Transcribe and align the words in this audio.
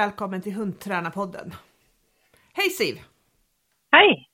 välkommen 0.00 0.42
till 0.42 0.52
Hundtränarpodden. 0.52 1.52
Hej 2.54 2.70
Siv! 2.70 2.94
Hej! 3.92 4.28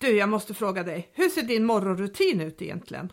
Du, 0.00 0.18
jag 0.18 0.28
måste 0.28 0.54
fråga 0.54 0.82
dig, 0.82 1.08
hur 1.14 1.28
ser 1.28 1.42
din 1.42 1.64
morgonrutin 1.64 2.40
ut 2.40 2.62
egentligen? 2.62 3.12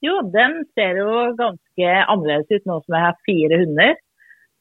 Jo, 0.00 0.14
den 0.22 0.64
ser 0.74 0.94
ju 1.00 1.36
ganska 1.36 2.04
annorlunda 2.10 2.54
ut 2.54 2.64
nu 2.64 2.72
som 2.84 2.94
jag 2.94 3.00
har 3.00 3.16
fyra 3.28 3.56
hundar. 3.58 3.96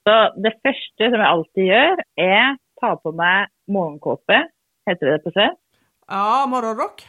Så 0.03 0.41
det 0.41 0.53
första 0.63 1.03
som 1.11 1.19
jag 1.19 1.31
alltid 1.35 1.65
gör 1.65 1.95
är 2.15 2.51
att 2.51 2.59
ta 2.81 2.95
på 2.95 3.11
mig 3.11 3.47
morgonkåpa, 3.67 4.47
heter 4.85 5.05
det 5.05 5.19
på 5.19 5.31
svenska? 5.31 5.61
Ja, 6.07 6.45
morgonrock. 6.49 7.07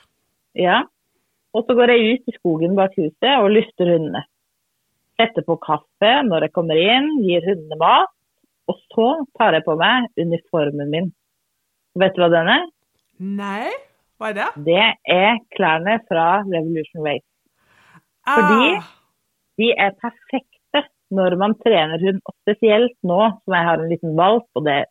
Ja. 0.52 0.88
Och 1.50 1.64
så 1.64 1.74
går 1.74 1.88
jag 1.88 1.98
ut 1.98 2.28
i 2.28 2.32
skogen 2.32 2.74
bak 2.74 2.92
huset 2.96 3.40
och 3.42 3.50
lyfter 3.50 3.86
hundarna. 3.86 4.24
Sätter 5.20 5.42
på 5.42 5.56
kaffe 5.56 6.22
när 6.22 6.40
jag 6.40 6.52
kommer 6.52 6.76
in, 6.76 7.22
ger 7.22 7.46
hundarna 7.46 7.76
mat 7.76 8.10
och 8.66 8.78
så 8.94 9.26
tar 9.38 9.52
jag 9.52 9.64
på 9.64 9.76
mig 9.76 10.06
uniformen 10.16 10.90
min. 10.90 11.12
Vet 11.94 12.14
du 12.14 12.20
vad 12.20 12.32
den 12.32 12.48
är? 12.48 12.70
Nej, 13.16 13.70
vad 14.18 14.28
är 14.30 14.34
det? 14.34 14.48
Det 14.56 15.12
är 15.12 15.38
kläderna 15.56 16.00
från 16.08 16.52
Revolution 16.52 17.06
Race. 17.06 17.26
Ah, 18.26 18.36
Fordi 18.36 18.80
de 19.56 19.72
är 19.72 19.90
perfekta 19.90 20.84
när 21.10 21.36
man 21.36 21.58
tränar 21.58 21.98
hund, 21.98 22.20
och 22.24 22.34
speciellt 22.42 22.98
nu 23.00 23.32
som 23.44 23.54
jag 23.54 23.64
har 23.64 23.78
en 23.78 23.88
liten 23.88 24.16
valp 24.16 24.44
och 24.52 24.64
det 24.64 24.72
är 24.72 24.86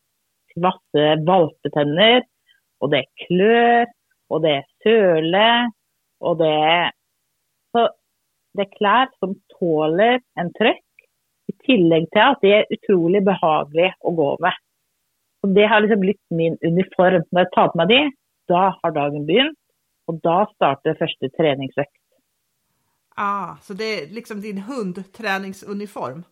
vasse 0.55 1.23
valpetänder 1.25 2.23
och 2.79 2.89
det 2.89 2.97
är 2.97 3.05
klör 3.27 3.87
och 4.27 4.41
det 4.41 4.49
är 4.49 4.65
söle 4.83 5.71
och 6.19 6.37
det 6.37 6.45
så 6.45 6.98
det 8.53 8.61
är 8.61 8.77
kläder 8.77 9.09
som 9.19 9.35
tåler 9.59 10.21
en 10.35 10.53
tryck 10.53 10.85
i 11.47 11.51
tillägg 11.65 12.11
till 12.11 12.21
att 12.21 12.37
det 12.41 12.53
är 12.53 12.65
otroligt 12.69 13.25
behagligt 13.25 13.93
att 14.07 14.15
gå 14.15 14.37
med. 14.39 14.53
Och 15.41 15.49
det 15.49 15.65
har 15.65 15.81
liksom 15.81 15.99
blivit 15.99 16.21
min 16.29 16.57
uniform. 16.61 17.23
När 17.31 17.41
jag 17.41 17.51
tar 17.51 17.67
på 17.67 17.77
mig 17.77 17.87
det, 17.87 18.11
då 18.47 18.55
har 18.55 18.91
dagen 18.91 19.25
begynt 19.25 19.57
och 20.05 20.21
då 20.21 20.51
startar 20.55 20.93
första 20.93 21.29
träningsveckan. 21.29 22.03
ah, 23.15 23.55
så 23.61 23.73
det 23.73 23.83
är 23.83 24.07
liksom 24.07 24.41
din 24.41 24.57
hundträningsuniform? 24.57 26.23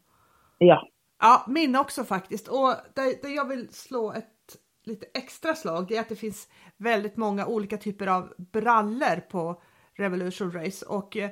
Ja. 0.58 0.88
Ja, 1.20 1.46
min 1.48 1.76
också 1.76 2.04
faktiskt. 2.04 2.48
Och 2.48 2.74
det, 2.96 3.22
det 3.22 3.30
jag 3.30 3.48
vill 3.48 3.68
slå 3.70 4.14
ett 4.14 4.58
lite 4.84 5.06
extra 5.14 5.56
slag 5.56 5.86
det 5.88 5.98
är 5.98 6.02
att 6.02 6.10
det 6.10 6.16
finns 6.16 6.48
väldigt 6.78 7.18
många 7.18 7.46
olika 7.46 7.78
typer 7.78 8.08
av 8.08 8.34
brallor 8.38 9.20
på 9.30 9.62
Revolution 9.98 10.52
Race 10.52 10.86
och 10.86 11.18
eh, 11.18 11.30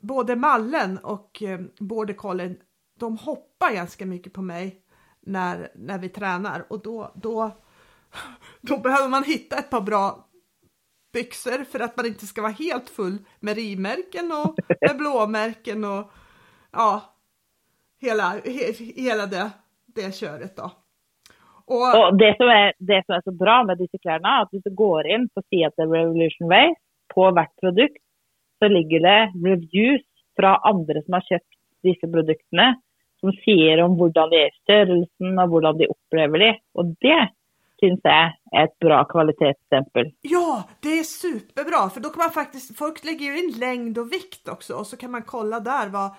både 0.00 0.36
Mallen 0.36 0.98
och 0.98 1.42
eh, 1.42 1.60
Border 1.78 2.14
Collien 2.14 2.56
de 2.98 3.16
hoppar 3.16 3.74
ganska 3.74 4.06
mycket 4.06 4.32
på 4.32 4.42
mig 4.42 4.76
när, 5.20 5.68
när 5.74 5.98
vi 5.98 6.08
tränar 6.08 6.64
och 6.68 6.82
då, 6.82 7.12
då, 7.14 7.50
då 8.60 8.78
behöver 8.78 9.08
man 9.08 9.24
hitta 9.24 9.58
ett 9.58 9.70
par 9.70 9.80
bra 9.80 10.28
byxor 11.12 11.64
för 11.64 11.80
att 11.80 11.96
man 11.96 12.06
inte 12.06 12.26
ska 12.26 12.42
vara 12.42 12.52
helt 12.52 12.90
full 12.90 13.18
med 13.40 13.56
rivmärken 13.56 14.32
och 14.32 14.54
med 14.80 14.96
blåmärken 14.98 15.84
och 15.84 16.12
ja, 16.72 17.02
hela, 18.00 18.30
he, 18.30 18.72
hela 18.96 19.26
det, 19.26 19.50
det 19.86 20.14
köret 20.14 20.56
då. 20.56 20.70
Och, 21.66 21.88
Och 21.98 22.16
det 22.16 22.34
som, 22.36 22.48
är, 22.48 22.72
det 22.78 23.02
som 23.06 23.14
är 23.14 23.22
så 23.24 23.32
bra 23.32 23.64
med 23.64 23.78
dessa 23.78 23.98
kläderna 23.98 24.28
är 24.28 24.42
att 24.42 24.52
om 24.52 24.60
du 24.64 24.74
går 24.74 25.06
in 25.06 25.28
på 25.34 25.42
sidan 25.50 25.92
Revolution 25.92 26.48
Way, 26.48 26.74
på 27.14 27.30
hvert 27.30 27.60
produkt, 27.60 28.01
så 28.62 28.68
ligger 28.68 29.00
det 29.00 29.48
reviews 29.48 30.02
från 30.36 30.56
andra 30.62 31.02
som 31.02 31.12
har 31.14 31.20
köpt 31.20 31.52
dessa 31.82 32.06
produkterna 32.14 32.80
som 33.20 33.32
säger 33.32 33.82
om 33.82 33.92
hur 34.00 34.12
de 34.18 34.24
är 34.42 34.50
størrelsen 34.62 35.38
och 35.38 35.50
hur 35.50 35.60
de 35.60 35.86
upplever 35.94 36.38
det. 36.38 36.58
Och 36.72 36.86
det 36.86 37.28
syns 37.80 38.00
jag 38.02 38.32
är 38.52 38.64
ett 38.64 38.78
bra 38.78 39.04
kvalitetsstämpel. 39.04 40.12
Ja, 40.20 40.64
det 40.80 40.88
är 40.98 41.02
superbra 41.02 41.90
för 41.90 42.00
då 42.00 42.08
kan 42.08 42.18
man 42.18 42.30
faktiskt, 42.30 42.78
folk 42.78 43.04
lägger 43.04 43.26
ju 43.26 43.38
in 43.38 43.54
längd 43.58 43.98
och 43.98 44.12
vikt 44.12 44.48
också 44.48 44.74
och 44.74 44.86
så 44.86 44.96
kan 44.96 45.10
man 45.10 45.22
kolla 45.22 45.60
där 45.60 45.88
vad, 45.88 46.10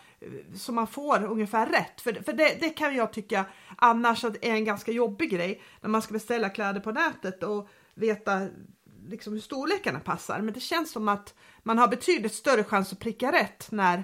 så 0.56 0.72
man 0.72 0.88
får 0.88 1.26
ungefär 1.26 1.66
rätt. 1.66 2.02
För, 2.02 2.12
för 2.12 2.34
det, 2.34 2.60
det 2.60 2.70
kan 2.70 2.96
jag 2.96 3.14
tycka 3.14 3.46
annars 3.78 4.24
att 4.24 4.46
är 4.46 4.54
en 4.54 4.66
ganska 4.66 4.92
jobbig 4.92 5.32
grej 5.32 5.62
när 5.82 5.90
man 5.90 6.02
ska 6.02 6.14
beställa 6.14 6.50
kläder 6.50 6.80
på 6.80 6.92
nätet 6.92 7.44
och 7.44 7.68
veta 7.96 8.32
liksom 9.08 9.34
hur 9.34 9.40
storlekarna 9.40 10.00
passar. 10.00 10.42
Men 10.42 10.54
det 10.54 10.60
känns 10.60 10.92
som 10.92 11.08
att 11.08 11.34
man 11.64 11.78
har 11.78 11.88
betydligt 11.88 12.34
större 12.34 12.64
chans 12.64 12.94
att 12.94 13.00
pricka 13.00 13.32
rätt 13.32 13.72
när, 13.72 14.04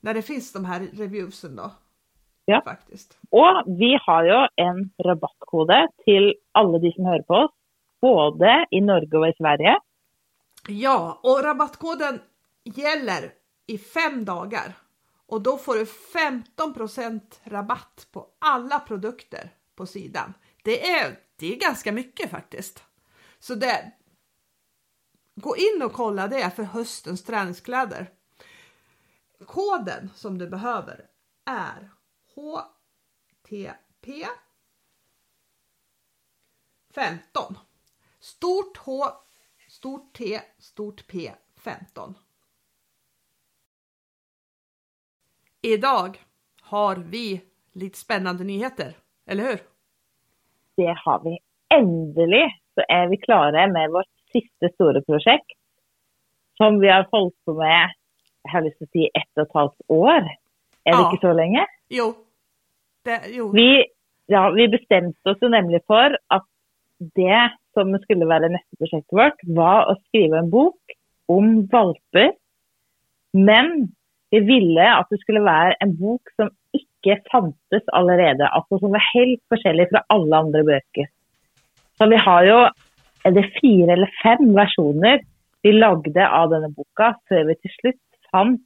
när 0.00 0.14
det 0.14 0.22
finns 0.22 0.52
de 0.52 0.64
här 0.64 0.80
reviewsen 0.92 1.56
då. 1.56 1.70
Ja. 2.44 2.62
Faktiskt. 2.64 3.18
Och 3.30 3.64
vi 3.66 3.98
har 4.06 4.24
ju 4.24 4.48
en 4.56 4.90
rabattkode 5.04 5.88
till 6.04 6.34
alla 6.52 6.78
de 6.78 6.92
som 6.92 7.04
hör 7.04 7.22
på 7.22 7.34
oss, 7.34 7.50
både 8.00 8.66
i 8.70 8.80
Norge 8.80 9.18
och 9.18 9.28
i 9.28 9.32
Sverige. 9.38 9.78
Ja, 10.68 11.20
och 11.22 11.44
rabattkoden 11.44 12.20
gäller 12.64 13.32
i 13.66 13.78
fem 13.78 14.24
dagar 14.24 14.72
och 15.26 15.42
då 15.42 15.58
får 15.58 15.74
du 15.74 15.84
15% 15.84 17.20
rabatt 17.44 18.06
på 18.12 18.26
alla 18.38 18.78
produkter 18.78 19.50
på 19.76 19.86
sidan. 19.86 20.34
Det 20.64 20.90
är, 20.90 21.16
det 21.36 21.52
är 21.52 21.56
ganska 21.56 21.92
mycket 21.92 22.30
faktiskt. 22.30 22.84
Så 23.38 23.54
det, 23.54 23.92
gå 25.40 25.56
in 25.56 25.82
och 25.82 25.92
kolla 25.92 26.28
det 26.28 26.50
för 26.50 26.62
höstens 26.62 27.24
träningskläder. 27.24 28.10
Koden 29.46 30.10
som 30.14 30.38
du 30.38 30.48
behöver 30.48 31.06
är 31.44 31.90
HTP 32.34 34.26
15. 36.94 37.58
Stort 38.20 38.76
H, 38.76 39.04
stort 39.68 40.12
T, 40.12 40.40
stort 40.58 41.06
P 41.06 41.32
15. 41.56 42.14
Idag 45.62 46.24
har 46.62 46.96
vi 46.96 47.44
lite 47.72 47.98
spännande 47.98 48.44
nyheter, 48.44 48.96
eller 49.26 49.44
hur? 49.44 49.60
Det 50.76 50.94
har 51.04 51.24
vi. 51.24 51.38
Äntligen 51.74 52.50
så 52.74 52.80
är 52.88 53.08
vi 53.08 53.16
klara 53.16 53.66
med 53.66 53.90
vårt 53.90 54.17
sista 54.32 54.68
stora 54.74 55.02
projekt 55.02 55.58
som 56.56 56.80
vi 56.80 56.88
har 56.88 57.06
hållit 57.10 57.44
på 57.44 57.54
med, 57.54 57.90
jag 58.42 58.50
har 58.50 58.62
lust 58.62 58.82
att 58.82 58.90
säga 58.90 59.08
ett 59.14 59.36
och 59.36 59.42
ett 59.42 59.54
halvt 59.54 59.80
år. 59.88 60.10
Är 60.84 60.92
det 60.92 61.02
Ja. 61.02 61.10
inte 61.12 61.26
så 61.26 61.32
länge? 61.32 61.66
Jo, 61.88 62.14
det, 63.04 63.20
jo. 63.28 63.52
Vi, 63.52 63.84
ja, 64.26 64.50
vi 64.50 64.68
bestämde 64.68 65.30
oss 65.30 65.40
nämligen 65.40 65.80
för 65.86 66.18
att 66.26 66.46
det 66.98 67.50
som 67.74 67.98
skulle 67.98 68.24
vara 68.24 68.48
nästa 68.48 68.76
projekt 68.78 69.06
vårt 69.12 69.40
var 69.42 69.92
att 69.92 70.04
skriva 70.04 70.38
en 70.38 70.50
bok 70.50 70.80
om 71.26 71.66
valpar. 71.66 72.32
Men 73.32 73.88
vi 74.30 74.40
ville 74.40 74.94
att 74.94 75.06
det 75.10 75.18
skulle 75.18 75.40
vara 75.40 75.72
en 75.72 75.96
bok 75.96 76.22
som 76.36 76.50
inte 76.72 77.22
fanns 77.32 77.54
allerede, 77.92 78.48
alltså 78.48 78.78
som 78.78 78.90
var 78.90 79.02
helt 79.14 79.42
forskjellig 79.48 79.88
från 79.88 80.00
alla 80.06 80.36
andra 80.36 80.62
böcker. 80.64 81.06
Så 81.98 82.06
vi 82.06 82.16
har 82.16 82.44
ju, 82.44 82.68
det 83.30 83.50
fyra 83.62 83.92
eller 83.92 84.10
fem 84.22 84.54
versioner 84.54 85.20
vi 85.62 85.72
lagde 85.72 86.28
av 86.28 86.50
denna 86.50 86.68
boken 86.68 87.14
för 87.28 87.44
vi 87.44 87.54
till 87.54 87.70
slut 87.80 88.00
fann 88.30 88.58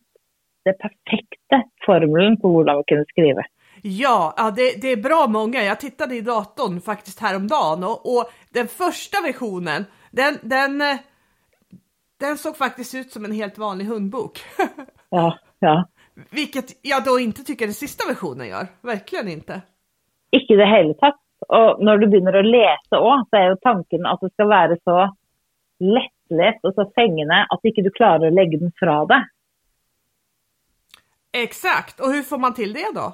den 0.65 0.75
perfekta 0.75 1.63
formeln 1.87 2.41
på 2.41 2.59
hur 2.59 2.65
man 2.65 2.85
kunde 2.87 3.05
skriva. 3.09 3.43
Ja, 3.83 4.35
ja 4.37 4.51
det, 4.51 4.83
det 4.83 4.89
är 4.89 4.97
bra 4.97 5.27
många. 5.29 5.63
Jag 5.63 5.81
tittade 5.81 6.17
i 6.17 6.21
datorn 6.21 6.81
faktiskt 6.81 7.21
häromdagen 7.21 7.85
och, 7.85 8.17
och 8.17 8.25
den 8.53 8.67
första 8.69 9.21
versionen, 9.27 9.85
den, 10.11 10.35
den, 10.43 10.81
eh, 10.81 10.97
den 12.21 12.37
såg 12.37 12.57
faktiskt 12.57 12.95
ut 12.95 13.11
som 13.11 13.25
en 13.25 13.33
helt 13.33 13.59
vanlig 13.59 13.85
hundbok. 13.85 14.39
Ja, 15.15 15.39
ja. 15.59 15.89
Vilket 16.31 16.65
jag 16.83 17.05
då 17.05 17.21
inte 17.21 17.43
tycker 17.43 17.67
den 17.67 17.75
sista 17.75 18.09
versionen 18.09 18.49
gör. 18.49 18.67
Verkligen 18.83 19.29
inte. 19.29 19.61
Ikke 20.37 20.55
i 20.55 20.57
det 20.57 20.67
hele 20.67 20.95
tatt. 20.95 21.22
Og 21.49 21.83
når 21.83 21.99
du 21.99 22.07
begynner 22.07 22.39
å 22.39 22.47
lese 22.47 22.99
òg, 22.99 23.27
så 23.29 23.39
er 23.39 23.51
jo 23.51 23.63
tanken 23.65 24.07
at 24.09 24.23
det 24.23 24.31
skal 24.35 24.51
være 24.53 24.79
så 24.83 24.99
lettlest 25.83 26.69
og 26.69 26.77
så 26.77 26.87
fengende 26.97 27.43
at 27.51 27.69
ikke 27.69 27.85
du 27.85 27.91
klarer 27.95 28.31
å 28.31 28.37
legge 28.37 28.61
den 28.61 28.75
fra 28.79 29.03
deg. 29.11 29.27
Exakt, 31.33 32.01
och 32.01 32.13
hur 32.13 32.23
får 32.23 32.39
man 32.39 32.55
till 32.55 32.73
det 32.73 32.93
då? 32.95 33.13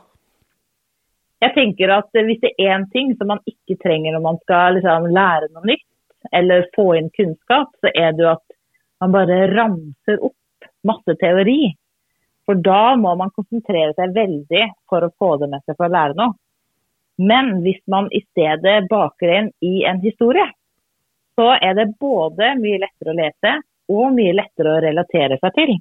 Jeg 1.39 1.55
tenker 1.55 1.93
at 1.95 2.09
hvis 2.13 2.41
det 2.43 2.51
er 2.59 2.73
én 2.75 2.89
ting 2.91 3.13
som 3.17 3.31
man 3.31 3.39
ikke 3.47 3.77
trenger 3.79 4.17
når 4.17 4.23
man 4.25 4.39
skal 4.43 4.75
liksom 4.75 5.07
lære 5.15 5.53
noe 5.53 5.69
nytt, 5.71 5.87
eller 6.35 6.67
få 6.75 6.89
inn 6.99 7.13
kunnskap, 7.15 7.71
så 7.79 7.93
er 7.95 8.17
det 8.17 8.25
jo 8.25 8.33
at 8.33 8.57
man 8.99 9.15
bare 9.15 9.45
ramser 9.53 10.19
opp 10.19 10.67
masse 10.83 11.15
teori. 11.21 11.77
For 12.49 12.59
da 12.59 12.97
må 12.99 13.15
man 13.21 13.31
konsentrere 13.37 13.95
seg 13.95 14.17
veldig 14.17 14.65
for 14.91 15.07
å 15.07 15.13
få 15.21 15.37
det 15.39 15.51
med 15.53 15.63
seg 15.63 15.79
for 15.79 15.87
å 15.87 15.95
lære 15.95 16.19
noe. 16.19 16.35
Men 17.19 17.61
hvis 17.65 17.81
man 17.87 18.09
i 18.15 18.20
stedet 18.31 18.87
baker 18.91 19.35
inn 19.38 19.50
i 19.65 19.82
en 19.91 20.00
historie, 20.00 20.47
så 21.38 21.50
er 21.59 21.75
det 21.75 21.93
både 22.00 22.55
mye 22.59 22.81
lettere 22.82 23.15
å 23.15 23.19
lese 23.19 23.55
og 23.88 24.15
mye 24.15 24.35
lettere 24.37 24.75
å 24.75 24.82
relatera 24.85 25.38
seg 25.43 25.55
till. 25.56 25.79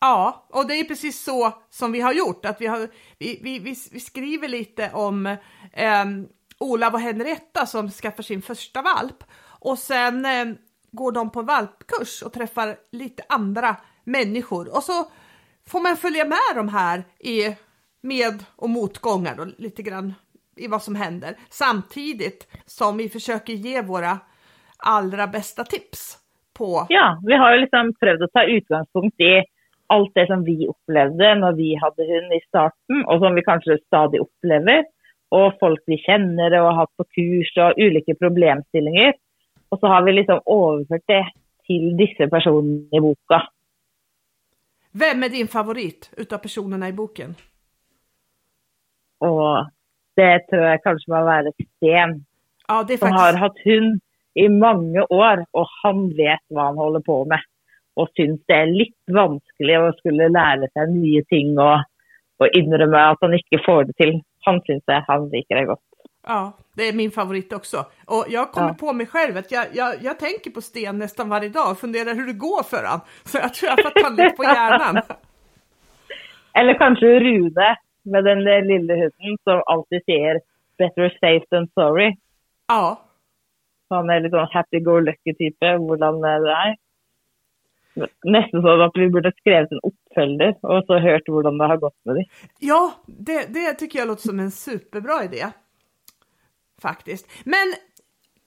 Ja, 0.00 0.46
och 0.50 0.68
det 0.68 0.74
är 0.74 0.84
precis 0.84 1.24
så 1.24 1.54
som 1.70 1.92
vi 1.92 2.00
har 2.00 2.12
gjort. 2.12 2.44
Att 2.44 2.60
vi, 2.60 2.66
har, 2.66 2.88
vi, 3.18 3.40
vi, 3.42 3.58
vi 3.92 4.00
skriver 4.00 4.48
lite 4.48 4.90
om 4.92 5.26
eh, 5.72 6.04
Olav 6.58 6.94
och 6.94 7.00
Henrietta 7.00 7.66
som 7.66 7.90
skaffar 7.90 8.22
sin 8.22 8.42
första 8.42 8.82
valp. 8.82 9.24
Och 9.60 9.78
sen 9.78 10.24
eh, 10.24 10.54
går 10.90 11.12
de 11.12 11.30
på 11.30 11.42
valpkurs 11.42 12.22
och 12.22 12.32
träffar 12.32 12.76
lite 12.92 13.22
andra 13.28 13.76
människor. 14.04 14.76
Och 14.76 14.82
så 14.82 15.10
får 15.66 15.80
man 15.80 15.96
följa 15.96 16.24
med 16.24 16.54
de 16.54 16.68
här 16.68 17.04
i 17.18 17.56
med 18.00 18.44
och 18.56 18.70
motgångar 18.70 19.40
och 19.40 19.46
lite 19.58 19.82
grann 19.82 20.14
i 20.56 20.68
vad 20.68 20.82
som 20.82 20.94
händer. 20.94 21.34
Samtidigt 21.50 22.48
som 22.66 22.96
vi 22.96 23.08
försöker 23.08 23.52
ge 23.52 23.82
våra 23.82 24.18
allra 24.78 25.26
bästa 25.26 25.64
tips 25.64 26.18
på... 26.58 26.86
Ja, 26.88 27.20
vi 27.26 27.34
har 27.34 27.54
ju 27.54 27.60
liksom 27.60 27.94
prövat 28.00 28.22
att 28.22 28.32
ta 28.32 28.44
utgångspunkt 28.44 29.20
i 29.20 29.44
allt 29.86 30.14
det 30.14 30.26
som 30.26 30.44
vi 30.44 30.66
upplevde 30.66 31.34
när 31.34 31.52
vi 31.52 31.74
hade 31.74 32.02
hund 32.02 32.32
i 32.32 32.40
starten 32.48 33.04
och 33.06 33.18
som 33.20 33.34
vi 33.34 33.42
kanske 33.42 33.78
stadigt 33.86 34.20
upplever 34.20 34.84
och 35.28 35.52
folk 35.60 35.82
vi 35.86 35.98
känner 35.98 36.52
och 36.52 36.66
har 36.66 36.72
haft 36.72 36.96
på 36.96 37.04
kurs 37.04 37.56
och 37.56 37.78
olika 37.78 38.14
problemställningar. 38.14 39.14
Och 39.68 39.78
så 39.78 39.86
har 39.86 40.02
vi 40.02 40.12
liksom 40.12 40.40
överfört 40.46 41.02
det 41.06 41.26
till 41.66 41.96
dessa 41.96 42.28
personer 42.28 42.96
i 42.96 43.00
boken. 43.00 43.40
Vem 44.92 45.22
är 45.22 45.28
din 45.28 45.48
favorit 45.48 46.10
utav 46.16 46.38
personerna 46.38 46.88
i 46.88 46.92
boken? 46.92 47.34
Och 49.18 49.66
det 50.16 50.46
tror 50.48 50.62
jag 50.62 50.82
kanske 50.82 51.10
må 51.10 51.24
vara 51.24 51.52
Sten. 51.76 52.24
Ja, 52.68 52.86
är 52.88 52.96
Som 52.96 53.12
har 53.12 53.32
haft 53.32 53.58
hund 53.64 54.00
i 54.34 54.48
många 54.48 55.04
år 55.10 55.44
och 55.50 55.68
han 55.82 56.16
vet 56.16 56.40
vad 56.48 56.64
han 56.64 56.76
håller 56.78 57.00
på 57.00 57.24
med. 57.24 57.40
Och 57.94 58.08
syns 58.16 58.40
det 58.46 58.52
är 58.54 58.66
lite 58.66 59.12
vanskligt 59.12 59.78
att 59.78 59.98
skulle 59.98 60.28
lära 60.28 60.68
sig 60.68 60.92
nya 60.94 61.22
ting 61.24 61.58
och, 61.58 61.78
och 62.38 62.48
inrymma 62.52 63.10
att 63.10 63.18
han 63.20 63.34
inte 63.34 63.64
får 63.66 63.84
det 63.84 63.92
till. 63.92 64.22
Han 64.40 64.60
syns 64.66 64.84
det, 64.86 65.04
han 65.06 65.28
liker 65.28 65.56
det 65.56 65.64
gott. 65.64 65.80
Ja, 66.26 66.52
det 66.76 66.88
är 66.88 66.92
min 66.92 67.10
favorit 67.10 67.52
också. 67.52 67.76
Och 68.06 68.24
jag 68.28 68.52
kommer 68.52 68.68
Ja. 68.68 68.74
på 68.74 68.92
mig 68.92 69.06
själv 69.06 69.36
att 69.36 69.52
jag, 69.52 69.66
jag, 69.72 69.94
jag 70.02 70.18
tänker 70.18 70.50
på 70.50 70.60
Sten 70.60 70.98
nästan 70.98 71.28
varje 71.28 71.48
dag 71.48 71.70
och 71.70 71.78
funderar 71.78 72.14
hur 72.14 72.26
det 72.26 72.32
går 72.32 72.62
för 72.62 72.84
han. 72.86 73.00
Så 73.24 73.38
jag 73.38 73.54
tror 73.54 73.68
jag 73.70 73.76
har 73.76 73.82
fått 73.82 74.02
han 74.04 74.16
lite 74.16 74.36
på 74.36 74.42
hjärnan. 74.44 75.02
Eller 76.52 76.78
kanske 76.78 77.06
Rune 77.06 77.76
med 78.10 78.24
den 78.24 78.44
där 78.44 78.62
lilla 78.62 78.94
hunden 78.94 79.36
som 79.44 79.62
alltid 79.66 80.04
säger 80.04 80.40
better 80.78 81.18
safe 81.20 81.46
than 81.50 81.68
sorry. 81.74 82.16
Ja, 82.68 83.00
Han 83.90 84.10
är 84.10 84.20
lite 84.20 84.36
sån 84.36 84.48
happy-go-lucky 84.52 85.34
typ, 85.38 85.56
hvordan 85.60 86.20
det 86.20 86.28
är. 86.52 86.76
Nästan 88.24 88.62
så 88.62 88.82
att 88.82 88.92
vi 88.94 89.08
borde 89.08 89.32
skrivit 89.32 89.72
en 89.72 89.80
uppföljare 89.82 90.54
och 90.62 90.84
så 90.86 90.98
hört 90.98 91.22
hur 91.28 91.42
det 91.42 91.66
har 91.66 91.76
gått 91.76 92.04
med 92.04 92.14
det. 92.16 92.24
ja 92.58 92.92
det, 93.06 93.54
det 93.54 93.72
tycker 93.74 93.98
jag 93.98 94.08
låter 94.08 94.22
som 94.28 94.40
en 94.40 94.50
superbra 94.50 95.24
idé. 95.24 95.46
Faktiskt. 96.82 97.26
Men 97.44 97.74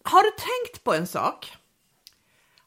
har 0.03 0.23
du 0.23 0.29
tänkt 0.29 0.83
på 0.83 0.93
en 0.93 1.07
sak? 1.07 1.45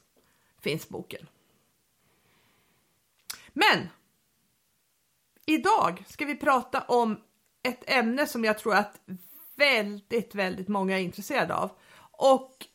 finns 0.62 0.90
boken. 0.90 1.28
Men 3.54 3.88
idag 5.46 6.04
ska 6.08 6.26
vi 6.26 6.36
prata 6.36 6.82
om 6.82 7.20
ett 7.64 7.90
ämne 7.90 8.28
som 8.28 8.44
jag 8.44 8.58
tror 8.58 8.76
att 8.76 9.02
väldigt, 9.56 10.36
väldigt 10.36 10.68
många 10.68 11.00
är 11.00 11.04
intresserade 11.04 11.56
av. 11.56 11.72
Och 12.12 12.68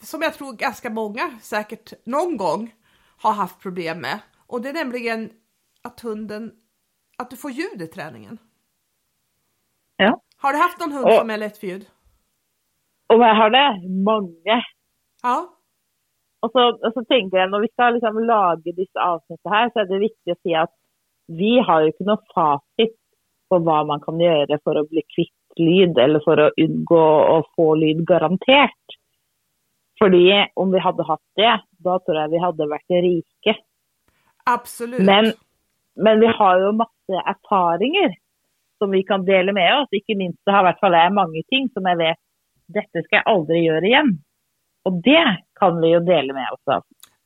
som 0.00 0.22
jag 0.22 0.34
tror 0.34 0.52
ganska 0.52 0.90
många 0.90 1.30
säkert 1.40 1.92
någon 2.06 2.36
gång 2.36 2.74
har 3.22 3.32
haft 3.32 3.60
problem 3.62 4.00
med. 4.00 4.18
Och 4.46 4.62
det 4.62 4.68
är 4.68 4.72
nämligen 4.72 5.30
att 5.82 6.00
hunden, 6.00 6.52
att 7.18 7.30
du 7.30 7.36
får 7.36 7.50
ljud 7.50 7.82
i 7.82 7.86
träningen. 7.86 8.38
Ja. 9.96 10.20
Har 10.36 10.52
du 10.52 10.58
haft 10.58 10.80
någon 10.80 10.92
hund 10.92 11.06
Och- 11.06 11.14
som 11.14 11.30
är 11.30 11.38
lätt 11.38 11.58
för 11.58 11.66
ljud? 11.66 11.86
Och 13.06 13.14
jag 13.18 13.34
har 13.34 13.50
det 13.50 13.88
många. 14.04 14.62
Ja, 15.22 15.54
Och 16.40 16.50
så, 16.52 16.68
och 16.86 16.92
så 16.94 17.04
tänker 17.04 17.36
jag, 17.36 17.50
när 17.50 17.60
vi 17.60 17.68
ska 17.68 17.90
liksom 17.90 18.24
laga 18.24 18.72
dessa 18.72 19.00
avsnitt 19.00 19.40
här 19.44 19.70
så 19.72 19.78
är 19.78 19.84
det 19.84 19.98
viktigt 19.98 20.32
att 20.32 20.42
säga 20.42 20.62
att 20.62 20.74
vi 21.26 21.58
har 21.58 21.80
ju 21.80 21.86
inte 21.86 22.04
något 22.04 22.32
facit 22.34 22.96
på 23.48 23.58
vad 23.58 23.86
man 23.86 24.00
kan 24.00 24.20
göra 24.20 24.58
för 24.64 24.74
att 24.74 24.88
bli 24.88 25.02
kvitt 25.16 25.34
lyd 25.56 25.98
eller 25.98 26.20
för 26.20 26.36
att 26.36 26.52
undgå 26.56 27.20
att 27.38 27.46
få 27.56 27.74
lyd 27.74 28.06
garanterat. 28.06 28.86
För 29.98 30.10
om 30.54 30.72
vi 30.72 30.78
hade 30.78 31.02
haft 31.02 31.30
det, 31.34 31.60
då 31.70 31.98
tror 31.98 32.16
jag 32.16 32.28
vi 32.28 32.38
hade 32.38 32.66
varit 32.66 32.90
rika. 32.90 33.60
absolut. 34.44 35.00
Men, 35.02 35.32
men 35.96 36.20
vi 36.20 36.26
har 36.26 36.60
ju 36.60 36.72
massa 36.72 37.28
erfarenheter 37.30 38.14
som 38.78 38.90
vi 38.90 39.02
kan 39.02 39.24
dela 39.24 39.52
med 39.52 39.80
oss. 39.80 39.88
Inte 39.90 40.14
minst 40.14 40.38
det 40.44 40.52
har 40.52 40.60
i 40.60 40.62
hvert 40.62 40.80
fall 40.80 40.92
jag 40.92 41.14
många 41.14 41.42
ting 41.48 41.68
som 41.68 41.82
jag 41.82 41.96
vet, 41.96 42.18
detta 42.66 43.02
ska 43.04 43.16
jag 43.16 43.28
aldrig 43.28 43.64
göra 43.64 43.86
igen. 43.86 44.18
Och 44.82 45.02
det 45.02 45.36
kan 45.60 45.80
vi 45.80 45.88
ju 45.88 46.00
dela 46.00 46.34
med 46.34 46.48
oss 46.52 46.74
av. 46.74 46.82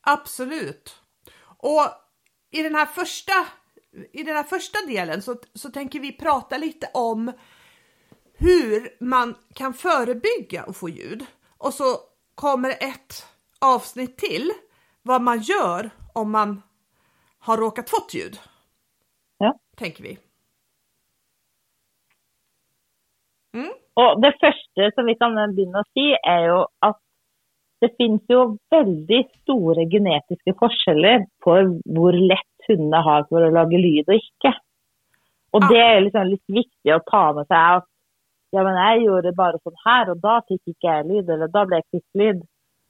Absolut. 0.06 0.96
Och 1.58 1.82
i 2.50 2.62
den 2.62 2.74
här 2.74 2.86
första, 2.86 3.32
i 4.12 4.22
den 4.22 4.36
här 4.36 4.42
första 4.42 4.78
delen 4.86 5.22
så, 5.22 5.34
så 5.54 5.70
tänker 5.70 6.00
vi 6.00 6.12
prata 6.12 6.58
lite 6.58 6.86
om 6.94 7.32
hur 8.38 9.04
man 9.04 9.34
kan 9.54 9.74
förebygga 9.74 10.62
att 10.62 10.76
få 10.76 10.88
ljud. 10.88 11.26
Och 11.58 11.74
så 11.74 11.84
kommer 12.34 12.70
ett 12.70 13.26
avsnitt 13.60 14.16
till 14.18 14.50
vad 15.02 15.22
man 15.22 15.38
gör 15.38 15.90
om 16.14 16.30
man 16.30 16.62
har 17.38 17.56
råkat 17.56 17.90
fått 17.90 18.14
ljud. 18.14 18.36
Ja. 19.38 19.58
Tänker 19.76 20.02
vi. 20.02 20.18
Och 23.94 24.20
det 24.20 24.32
första 24.32 24.90
som 24.94 25.06
vi 25.06 25.14
kan 25.14 25.34
börja 25.34 25.84
säga 25.94 26.16
är 26.22 26.42
ju 26.44 26.64
att 26.78 27.00
det 27.80 27.96
finns 27.96 28.22
ju 28.28 28.58
väldigt 28.70 29.30
stora 29.42 29.84
genetiska 29.84 30.52
skillnader 30.54 31.26
på 31.44 31.54
hur 31.54 32.12
lätt 32.12 32.66
hundarna 32.68 33.02
har 33.02 33.24
för 33.28 33.42
att 33.42 33.52
laga 33.52 33.78
ljud 33.78 34.08
och 34.08 34.14
inte. 34.14 34.58
Och 35.50 35.68
det 35.68 35.78
är 35.78 36.00
liksom 36.00 36.26
lite 36.26 36.52
viktigt 36.52 36.92
att 36.92 37.06
ta 37.06 37.32
med 37.32 37.46
sig 37.46 37.56
att 37.56 37.91
ja, 38.54 38.64
men 38.64 38.75
jag 38.75 39.02
gjorde 39.02 39.32
bara 39.32 39.59
sån 39.59 39.76
här 39.85 40.11
och 40.11 40.16
då 40.16 40.40
fick 40.49 40.66
inte 40.66 41.12
ljud 41.12 41.30
eller 41.30 41.49
då 41.49 41.66
blev 41.66 41.76
jag 41.78 41.90
kvitt 41.90 42.11
ljud. 42.14 42.42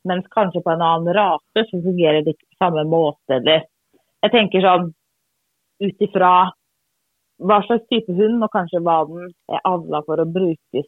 Men 0.05 0.23
kanske 0.23 0.61
på 0.61 0.71
en 0.71 0.83
annan 0.83 1.15
rase 1.15 1.65
så 1.71 1.83
fungerar 1.83 2.13
det 2.13 2.31
inte 2.31 2.47
på 2.51 2.65
samma 2.65 2.85
måte. 2.85 3.35
Eller 3.35 3.65
jag 4.21 4.31
tänker 4.31 4.61
sån 4.61 4.95
utifrån 5.79 6.51
vad 7.37 7.65
slags 7.65 7.87
typ 7.89 8.09
av 8.09 8.15
hund 8.15 8.45
och 8.45 8.53
kanske 8.53 8.79
vad 8.79 9.09
den 9.09 9.35
är 9.53 9.61
avlad 9.65 10.05
för 10.07 10.19
att 10.19 10.29
brukas 10.29 10.87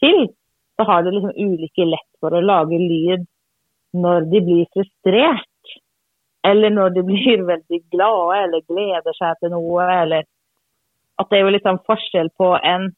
till, 0.00 0.28
så 0.76 0.82
har 0.82 1.02
det 1.02 1.10
liksom 1.10 1.32
olika 1.36 1.84
lätt 1.84 2.12
för 2.20 2.38
att 2.38 2.44
laga 2.44 2.76
ljud 2.76 3.26
når 3.92 4.20
de 4.20 4.40
blir 4.40 4.66
frustrert, 4.72 5.64
eller 6.48 6.70
når 6.70 6.90
de 6.90 7.02
blir 7.12 7.42
veldig 7.42 7.90
glade 7.90 8.42
eller 8.42 8.60
gleder 8.60 9.12
seg 9.12 9.40
til 9.40 9.54
noe, 9.54 9.86
eller 10.02 10.24
at 11.18 11.30
det 11.30 11.38
er 11.38 11.46
jo 11.46 11.54
liksom 11.54 11.80
forskjell 11.86 12.30
på 12.38 12.52
en 12.62 12.92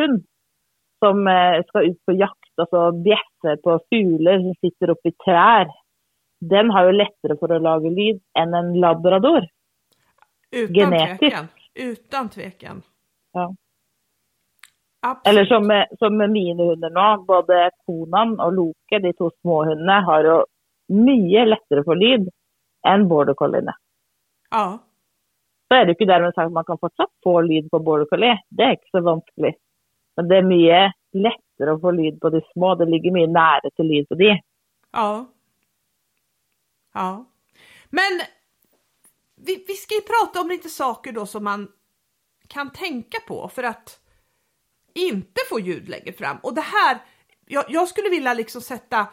spisshund 0.00 0.24
som 0.98 1.26
eh, 1.26 1.64
skal 1.68 1.90
ut 1.90 2.04
på 2.04 2.12
jakt 2.12 2.36
og 2.56 2.68
så 2.70 3.56
på 3.64 3.78
fugler 3.88 4.40
som 4.40 4.54
sitter 4.60 4.90
oppi 4.90 5.12
trær. 5.24 5.68
Den 6.40 6.70
har 6.70 6.84
jo 6.84 6.92
lettere 6.92 7.36
for 7.40 7.52
å 7.52 7.58
lage 7.58 7.90
lyd 7.90 8.20
enn 8.38 8.54
en 8.54 8.74
labrador. 8.80 9.46
Utan 10.52 10.74
Genetiskt. 10.74 11.20
tvekan. 11.20 11.48
Utan 11.74 12.28
tvekan. 12.28 12.82
Ja. 13.32 13.48
Absolut. 15.02 15.26
Eller 15.28 15.44
som 15.46 15.72
som 15.98 16.16
med 16.16 16.30
mine 16.30 16.62
hunder 16.62 16.90
nå, 16.90 17.24
både 17.24 17.70
Konan 17.86 18.40
og 18.40 18.52
Loke, 18.52 18.98
de 19.00 19.12
to 19.12 19.30
småhundene, 19.40 20.02
har 20.04 20.24
jo 20.24 20.44
mye 20.92 21.46
lettere 21.46 21.84
for 21.84 21.96
lyd 21.96 22.28
enn 22.88 23.08
border 23.08 23.34
colliene. 23.34 23.72
Ja. 24.50 24.80
Så 25.68 25.76
er 25.78 25.84
det 25.86 25.94
jo 25.94 26.00
ikke 26.00 26.10
dermed 26.10 26.34
sagt 26.34 26.50
at 26.50 26.52
man 26.52 26.66
kan 26.68 26.80
fortsatt 26.80 27.12
få 27.24 27.40
lyd 27.46 27.70
på 27.70 27.78
border 27.78 28.08
collie. 28.10 28.36
Det 28.50 28.66
er 28.66 28.76
ikke 28.76 28.98
så 28.98 29.04
vanskelig. 29.06 29.54
Men 30.16 30.28
det 30.28 30.36
er 30.36 30.46
mye 30.48 30.80
lettere 31.14 31.74
å 31.74 31.80
få 31.80 31.90
lyd 31.96 32.20
på 32.20 32.30
de 32.34 32.40
små. 32.52 32.74
Det 32.78 32.88
ligger 32.90 33.14
mye 33.14 33.30
nære 33.30 33.70
til 33.76 33.88
lyd 33.90 34.08
på 34.08 34.18
de. 34.20 34.30
Ja. 34.92 35.26
Ja. 36.94 37.24
Men 37.90 38.20
vi, 39.36 39.64
vi 39.68 39.74
ska 39.74 39.94
ju 39.94 40.00
prata 40.00 40.40
om 40.40 40.48
lite 40.48 40.68
saker 40.68 41.12
då 41.12 41.26
som 41.26 41.44
man 41.44 41.68
kan 42.48 42.72
tänka 42.72 43.18
på 43.28 43.48
för 43.48 43.62
att 43.62 44.00
inte 44.94 45.40
få 45.48 45.60
ljud 45.60 45.88
längre 45.88 46.12
fram. 46.12 46.36
Och 46.42 46.54
det 46.54 46.60
här, 46.60 46.98
jag, 47.46 47.64
jag 47.68 47.88
skulle 47.88 48.08
vilja 48.08 48.34
liksom 48.34 48.60
sätta 48.60 49.06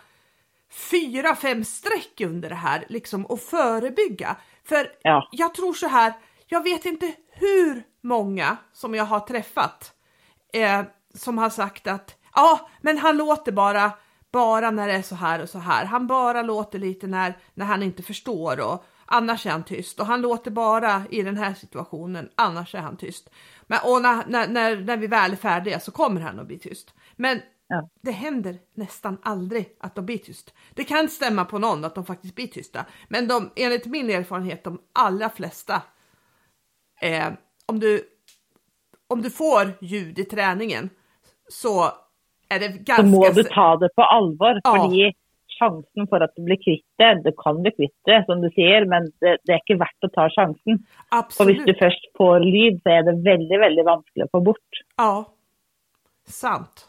fyra, 0.92 1.36
fem 1.36 1.64
streck 1.64 2.22
under 2.22 2.50
det 2.50 2.56
här 2.56 2.86
liksom 2.90 3.26
och 3.26 3.40
förebygga. 3.40 4.38
För 4.64 4.92
Ja. 5.02 5.30
jag 5.32 5.54
tror 5.54 5.74
så 5.74 5.88
här, 5.88 6.14
jag 6.48 6.64
vet 6.64 6.86
inte 6.86 7.14
hur 7.30 7.84
många 8.02 8.58
som 8.74 8.96
jag 8.96 9.06
har 9.06 9.20
träffat 9.20 9.94
eh, 10.54 10.82
som 11.16 11.38
har 11.38 11.50
sagt 11.50 11.88
att 11.88 12.16
ja, 12.36 12.70
men 12.82 12.98
han 12.98 13.18
låter 13.18 13.52
bara 13.52 13.92
bara 14.32 14.72
när 14.72 14.88
det 14.88 14.94
är 14.94 15.02
så 15.02 15.16
här 15.16 15.42
och 15.42 15.50
så 15.50 15.60
här. 15.60 15.86
Han 15.86 16.08
bara 16.08 16.42
låter 16.42 16.80
lite 16.80 17.08
när, 17.08 17.38
när 17.54 17.66
han 17.66 17.84
inte 17.84 18.04
förstår 18.04 18.60
och 18.60 18.84
annars 19.06 19.46
är 19.46 19.52
han 19.52 19.64
tyst 19.64 20.00
och 20.00 20.06
han 20.06 20.22
låter 20.22 20.52
bara 20.52 21.04
i 21.10 21.22
den 21.24 21.38
här 21.38 21.54
situationen, 21.54 22.30
annars 22.36 22.76
är 22.76 22.80
han 22.80 22.98
tyst. 22.98 23.30
Men, 23.68 23.80
och 23.84 24.02
när, 24.02 24.26
när, 24.28 24.48
när, 24.48 24.76
när 24.76 24.98
vi 24.98 25.08
väl 25.08 25.32
är 25.32 25.36
färdiga 25.36 25.80
så 25.80 25.92
kommer 25.92 26.22
han 26.22 26.40
att 26.40 26.48
bli 26.48 26.60
tyst. 26.60 26.94
Men 27.16 27.42
Ja. 27.70 27.90
det 28.02 28.12
händer 28.12 28.60
nästan 28.74 29.18
aldrig 29.24 29.78
att 29.80 29.96
de 29.96 30.06
blir 30.06 30.18
tyst. 30.18 30.54
Det 30.74 30.84
kan 30.84 31.10
stämma 31.10 31.46
på 31.46 31.60
någon 31.60 31.86
att 31.86 31.96
de 31.96 32.06
faktiskt 32.06 32.36
blir 32.36 32.48
tysta, 32.48 32.86
men 33.08 33.28
de, 33.28 33.52
enligt 33.56 33.86
min 33.86 34.10
erfarenhet, 34.10 34.64
de 34.64 34.82
allra 34.94 35.30
flesta, 35.30 35.82
eh, 37.02 37.34
om, 37.66 37.80
du, 37.80 38.04
om 39.08 39.22
du 39.22 39.30
får 39.30 39.72
ljud 39.82 40.20
i 40.20 40.26
träningen 40.26 40.90
så 41.50 41.86
är 42.50 42.60
det 42.60 42.72
Så 42.72 42.78
ganska... 42.84 43.04
må 43.04 43.30
du 43.30 43.42
s- 43.42 43.48
ta 43.54 43.78
det 43.78 43.90
på 43.96 44.02
alvor. 44.04 44.60
Ja. 44.64 44.76
Fordi 44.76 45.14
sjansen 45.60 46.08
for 46.10 46.22
at 46.24 46.36
du 46.36 46.44
blir 46.44 46.58
kvitt 46.64 46.86
det, 46.98 47.22
det 47.24 47.32
kan 47.44 47.62
bli 47.62 47.72
kvitt 47.72 47.96
det, 48.06 48.24
som 48.26 48.42
du 48.42 48.50
sier, 48.56 48.86
men 48.86 49.08
det, 49.22 49.38
det 49.46 49.54
er 49.56 49.62
ikke 49.64 49.80
verdt 49.80 50.06
å 50.06 50.10
ta 50.14 50.28
sjansen. 50.30 50.78
For 50.84 51.50
hvis 51.50 51.60
Absolut. 51.62 51.66
du 51.66 51.74
først 51.80 52.06
får 52.18 52.40
lyd, 52.46 52.78
så 52.84 52.90
er 52.98 53.02
det 53.08 53.16
veldig, 53.26 53.60
veldig 53.64 53.86
vanskelig 53.88 54.28
å 54.28 54.32
få 54.38 54.42
bort. 54.52 54.82
Ja, 54.98 55.26
sant. 56.28 56.88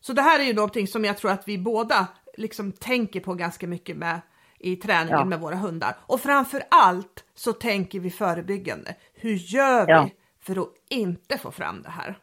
Så 0.00 0.12
det 0.12 0.22
här 0.22 0.40
är 0.40 0.44
ju 0.44 0.54
någonting 0.54 0.86
som 0.86 1.04
jag 1.04 1.16
tror 1.16 1.30
att 1.30 1.48
vi 1.48 1.58
båda 1.58 2.06
liksom 2.36 2.72
tänker 2.72 3.20
på 3.20 3.34
ganska 3.34 3.66
mycket 3.66 3.96
med 3.96 4.20
i 4.58 4.76
träningen 4.76 5.18
Ja. 5.18 5.24
med 5.24 5.40
våra 5.40 5.56
hundar. 5.56 5.94
Och 6.06 6.20
framför 6.20 6.62
allt 6.70 7.24
så 7.34 7.52
tänker 7.52 8.00
vi 8.00 8.10
förebyggande. 8.10 8.94
Hur 9.14 9.34
gör 9.34 9.86
vi 9.86 9.92
Ja. 9.92 10.08
För 10.46 10.62
att 10.62 10.68
inte 10.90 11.38
få 11.38 11.50
fram 11.50 11.82
det 11.82 11.90
här? 11.90 12.16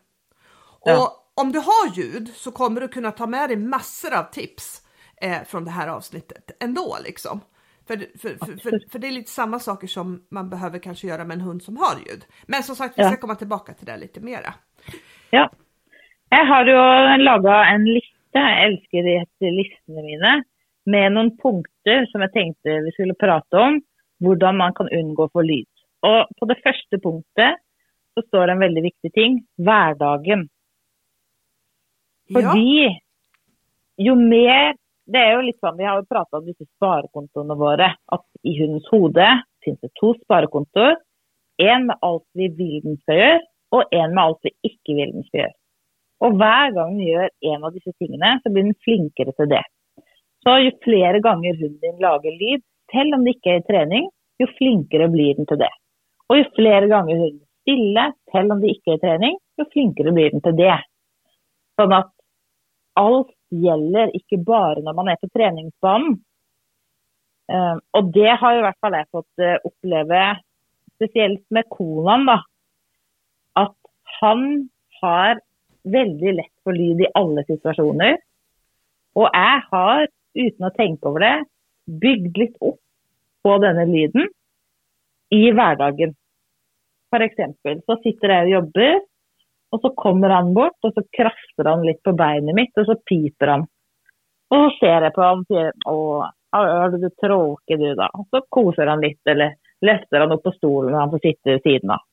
Ja. 0.86 1.02
Och 1.02 1.42
om 1.42 1.52
du 1.52 1.60
har 1.60 1.98
ljud 1.98 2.28
så 2.28 2.52
kommer 2.52 2.82
du 2.82 2.88
kunna 2.88 3.12
ta 3.12 3.28
med 3.28 3.50
dig 3.50 3.58
massor 3.58 4.14
av 4.20 4.24
tips 4.24 4.82
eh, 5.22 5.44
från 5.44 5.66
det 5.66 5.72
här 5.72 5.88
avsnittet 5.88 6.52
ändå 6.64 6.98
liksom. 7.06 7.42
För, 7.88 7.98
för, 7.98 8.30
för, 8.46 8.92
för, 8.92 9.00
det 9.00 9.08
är 9.08 9.12
lite 9.12 9.32
samma 9.32 9.60
saker 9.60 9.88
som 9.88 10.26
man 10.32 10.50
behöver 10.50 10.80
kanske 10.80 11.08
göra 11.08 11.26
med 11.26 11.36
en 11.36 11.42
hund 11.42 11.64
som 11.64 11.78
har 11.78 11.96
ljud. 12.08 12.26
Men 12.48 12.64
som 12.64 12.76
sagt, 12.76 13.00
vi 13.00 13.04
ska 13.04 13.18
komma 13.18 13.36
tillbaka 13.36 13.74
till 13.74 13.86
det 13.86 13.98
lite 13.98 14.20
mera. 14.22 14.54
Ja. 15.30 15.50
Jeg 16.30 16.46
har 16.46 16.66
jo 16.66 16.78
laga 17.24 17.56
en 17.74 17.84
liste, 17.86 18.40
jeg 18.40 18.66
elsker 18.68 19.06
disse 19.08 19.52
listene 19.58 20.02
mine, 20.06 20.32
med 20.90 21.14
noen 21.14 21.30
punkter 21.38 22.08
som 22.12 22.24
jeg 22.26 22.34
tenkte 22.34 22.80
vi 22.88 22.94
skulle 22.96 23.18
prate 23.20 23.60
om, 23.60 23.78
hvordan 24.24 24.58
man 24.58 24.74
kan 24.78 24.90
unngå 24.90 25.28
å 25.28 25.34
få 25.36 25.44
lyd. 25.46 25.70
Og 26.08 26.32
på 26.40 26.50
det 26.50 26.58
første 26.64 27.00
punktet 27.04 27.62
så 28.14 28.24
står 28.28 28.48
det 28.48 28.56
en 28.56 28.64
veldig 28.64 28.84
viktig 28.90 29.12
ting, 29.14 29.40
hverdagen. 29.58 30.48
Ja. 32.30 32.40
Fordi 32.40 32.94
jo 34.02 34.16
mer 34.18 34.80
Det 35.04 35.20
er 35.20 35.34
jo 35.36 35.42
litt 35.44 35.60
sånn, 35.60 35.76
Vi 35.76 35.84
har 35.84 35.98
jo 36.00 36.08
prata 36.08 36.40
om 36.40 36.46
disse 36.48 36.64
sparekontoene 36.78 37.58
våre. 37.60 37.90
At 38.08 38.24
i 38.48 38.54
hundens 38.56 38.88
hode 38.88 39.26
finnes 39.66 39.82
det 39.84 39.92
to 40.00 40.14
sparekontoer. 40.22 40.96
En 41.60 41.90
med 41.90 42.00
alt 42.08 42.24
vi 42.40 42.48
vil 42.48 42.80
den 42.86 42.96
skal 43.02 43.20
gjøre, 43.20 43.42
og 43.76 43.92
en 43.92 44.16
med 44.16 44.24
alt 44.24 44.48
vi 44.48 44.54
ikke 44.70 44.96
vil 44.96 45.12
den 45.12 45.28
skal 45.28 45.42
gjøre. 45.42 45.56
Og 46.24 46.40
hver 46.40 46.72
gang 46.78 46.96
den 46.96 47.04
gjør 47.04 47.28
en 47.52 47.68
av 47.68 47.76
disse 47.76 47.92
tingene, 48.00 48.32
så 48.40 48.50
blir 48.50 48.70
den 48.70 48.80
flinkere 48.88 49.36
til 49.36 49.52
det. 49.52 49.62
Så 50.48 50.56
jo 50.64 50.72
flere 50.88 51.20
ganger 51.24 51.60
hunden 51.60 51.80
din 51.84 52.00
lager 52.04 52.40
lyd, 52.40 52.64
selv 52.96 53.18
om 53.18 53.28
det 53.28 53.36
ikke 53.36 53.52
er 53.52 53.60
i 53.60 53.68
trening, 53.68 54.08
jo 54.40 54.48
flinkere 54.58 55.12
blir 55.12 55.36
den 55.36 55.50
til 55.52 55.60
det. 55.60 55.72
Og 56.32 56.40
jo 56.40 56.48
flere 56.56 56.88
ganger 56.88 57.20
hunden 57.20 57.44
stille, 57.64 58.10
selv 58.32 58.56
om 58.56 58.62
det 58.62 58.76
ikke 58.76 58.94
er 58.94 59.00
i 59.00 59.04
trening, 59.04 59.40
jo 59.60 59.66
flinkere 59.72 60.14
blir 60.16 60.34
den 60.34 60.44
til 60.44 60.56
det. 60.60 60.76
Sånn 61.80 61.96
at 61.96 62.12
alt 63.00 63.32
gjelder 63.54 64.14
ikke 64.18 64.40
bare 64.46 64.84
når 64.84 64.98
man 64.98 65.12
er 65.14 65.20
på 65.22 65.30
treningsbanen. 65.34 66.18
Ehm, 67.52 67.82
og 67.98 68.12
det 68.16 68.36
har 68.40 68.58
i 68.58 68.64
hvert 68.66 68.80
fall 68.84 68.98
jeg 68.98 69.10
fått 69.12 69.44
eh, 69.44 69.60
oppleve, 69.68 70.24
spesielt 70.98 71.44
med 71.54 71.68
Konan, 71.74 72.28
da. 72.30 72.38
At 73.60 73.76
han 74.20 74.46
har 75.02 75.42
veldig 75.84 76.36
lett 76.40 76.54
for 76.64 76.78
lyd 76.78 77.04
i 77.04 77.12
alle 77.20 77.44
situasjoner. 77.50 78.20
Og 79.20 79.28
jeg 79.28 79.66
har, 79.70 80.08
uten 80.34 80.68
å 80.68 80.74
tenke 80.78 81.10
over 81.10 81.26
det, 81.26 81.36
bygd 82.04 82.40
litt 82.40 82.56
opp 82.64 82.80
på 83.44 83.58
denne 83.62 83.86
lyden 83.90 84.30
i 85.36 85.44
hverdagen. 85.52 86.16
F.eks. 87.14 87.86
så 87.86 87.98
sitter 88.02 88.34
jeg 88.34 88.48
og 88.48 88.54
jobber, 88.56 89.02
og 89.74 89.82
så 89.82 89.92
kommer 89.98 90.34
han 90.34 90.54
bort, 90.54 90.78
og 90.86 90.94
så 90.96 91.04
krafser 91.18 91.70
han 91.70 91.86
litt 91.86 92.02
på 92.06 92.14
beinet 92.18 92.58
mitt, 92.58 92.74
og 92.78 92.90
så 92.90 92.98
piper 93.10 93.54
han. 93.56 93.68
Og 94.54 94.64
så 94.64 94.72
ser 94.80 95.08
jeg 95.08 95.16
på 95.16 95.26
han 95.26 95.44
og 95.44 95.50
sier 95.50 95.72
'Å, 95.86 95.96
har 96.54 96.90
du 96.94 97.10
tråkig 97.22 97.80
du, 97.82 97.94
da?' 97.98 98.10
Og 98.14 98.26
så 98.30 98.42
koser 98.50 98.88
han 98.88 99.02
litt, 99.02 99.22
eller 99.26 99.56
løfter 99.82 100.24
han 100.24 100.32
opp 100.36 100.44
på 100.44 100.56
stolen 100.58 100.94
og 100.94 101.00
han 101.02 101.14
får 101.14 101.24
sitte 101.24 101.56
ved 101.56 101.64
siden 101.68 101.94
av. 101.96 102.04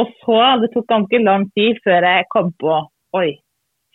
Og 0.00 0.12
så, 0.22 0.40
det 0.62 0.70
tok 0.74 0.86
ganske 0.86 1.22
lang 1.22 1.48
tid 1.56 1.80
før 1.84 2.06
jeg 2.06 2.28
kom 2.30 2.52
på 2.52 2.76
Oi, 3.18 3.30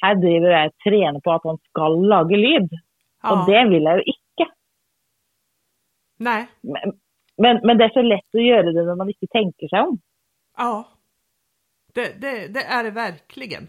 her 0.04 0.18
driver 0.20 0.52
jeg 0.52 0.72
og 0.72 0.76
trener 0.84 1.22
på 1.24 1.32
at 1.32 1.46
han 1.48 1.60
skal 1.70 1.94
lage 2.12 2.40
lyd. 2.40 2.74
Og 3.32 3.46
det 3.48 3.62
vil 3.72 3.88
jeg 3.88 4.02
jo 4.02 4.14
ikke. 4.14 4.48
Nej, 6.28 6.42
Men, 6.64 6.98
men, 7.42 7.60
men 7.64 7.80
det 7.80 7.88
er 7.88 7.96
så 7.96 8.04
lett 8.06 8.38
å 8.38 8.44
gjøre 8.44 8.74
det 8.76 8.84
når 8.88 9.00
man 9.00 9.10
ikke 9.12 9.32
tenker 9.34 9.72
seg 9.72 9.92
om. 9.92 9.98
ja. 10.58 10.76
Det, 11.96 12.22
det, 12.22 12.54
det 12.54 12.64
är 12.64 12.84
det 12.84 12.92
verkligen. 12.92 13.68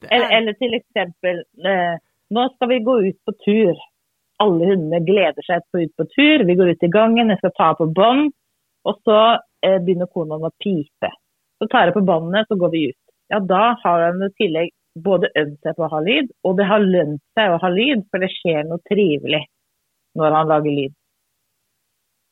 Det 0.00 0.06
Eller, 0.06 0.26
är, 0.26 0.36
eller 0.38 0.52
til 0.52 0.74
eksempel 0.74 1.38
eh, 1.38 1.96
Nå 2.30 2.48
skal 2.48 2.68
vi 2.68 2.78
gå 2.78 3.00
ut 3.02 3.24
på 3.24 3.32
tur. 3.32 3.80
Alle 4.38 4.66
hundene 4.66 5.00
gleder 5.04 5.42
seg 5.46 5.64
til 5.64 5.80
å 5.80 5.82
ut 5.82 5.96
på 5.96 6.06
tur. 6.14 6.44
Vi 6.46 6.54
går 6.54 6.70
ut 6.70 6.86
i 6.86 6.90
gangen, 6.94 7.32
jeg 7.34 7.40
skal 7.42 7.54
ta 7.56 7.72
på 7.78 7.88
bånd. 7.98 8.30
Og 8.88 9.00
så 9.04 9.18
eh, 9.66 9.76
begynner 9.82 10.08
konen 10.14 10.46
å 10.46 10.52
pipe. 10.62 11.10
Så 11.58 11.68
tar 11.68 11.90
jeg 11.90 11.96
på 11.98 12.04
båndet, 12.06 12.46
så 12.48 12.56
går 12.62 12.72
vi 12.72 12.86
ut. 12.92 13.00
Ja, 13.34 13.42
da 13.42 13.74
har 13.82 14.06
han 14.06 14.22
i 14.22 14.30
tillegg 14.38 14.72
både 15.04 15.30
øvd 15.42 15.58
seg 15.66 15.76
på 15.76 15.84
å 15.86 15.90
ha 15.92 16.00
lyd, 16.04 16.32
og 16.46 16.56
det 16.58 16.70
har 16.70 16.82
lønt 16.84 17.22
seg 17.36 17.52
å 17.52 17.60
ha 17.62 17.70
lyd, 17.72 18.06
for 18.10 18.22
det 18.22 18.32
skjer 18.32 18.66
noe 18.68 18.82
trivelig 18.88 19.44
når 20.18 20.36
han 20.38 20.50
lager 20.50 20.78
lyd. 20.78 20.96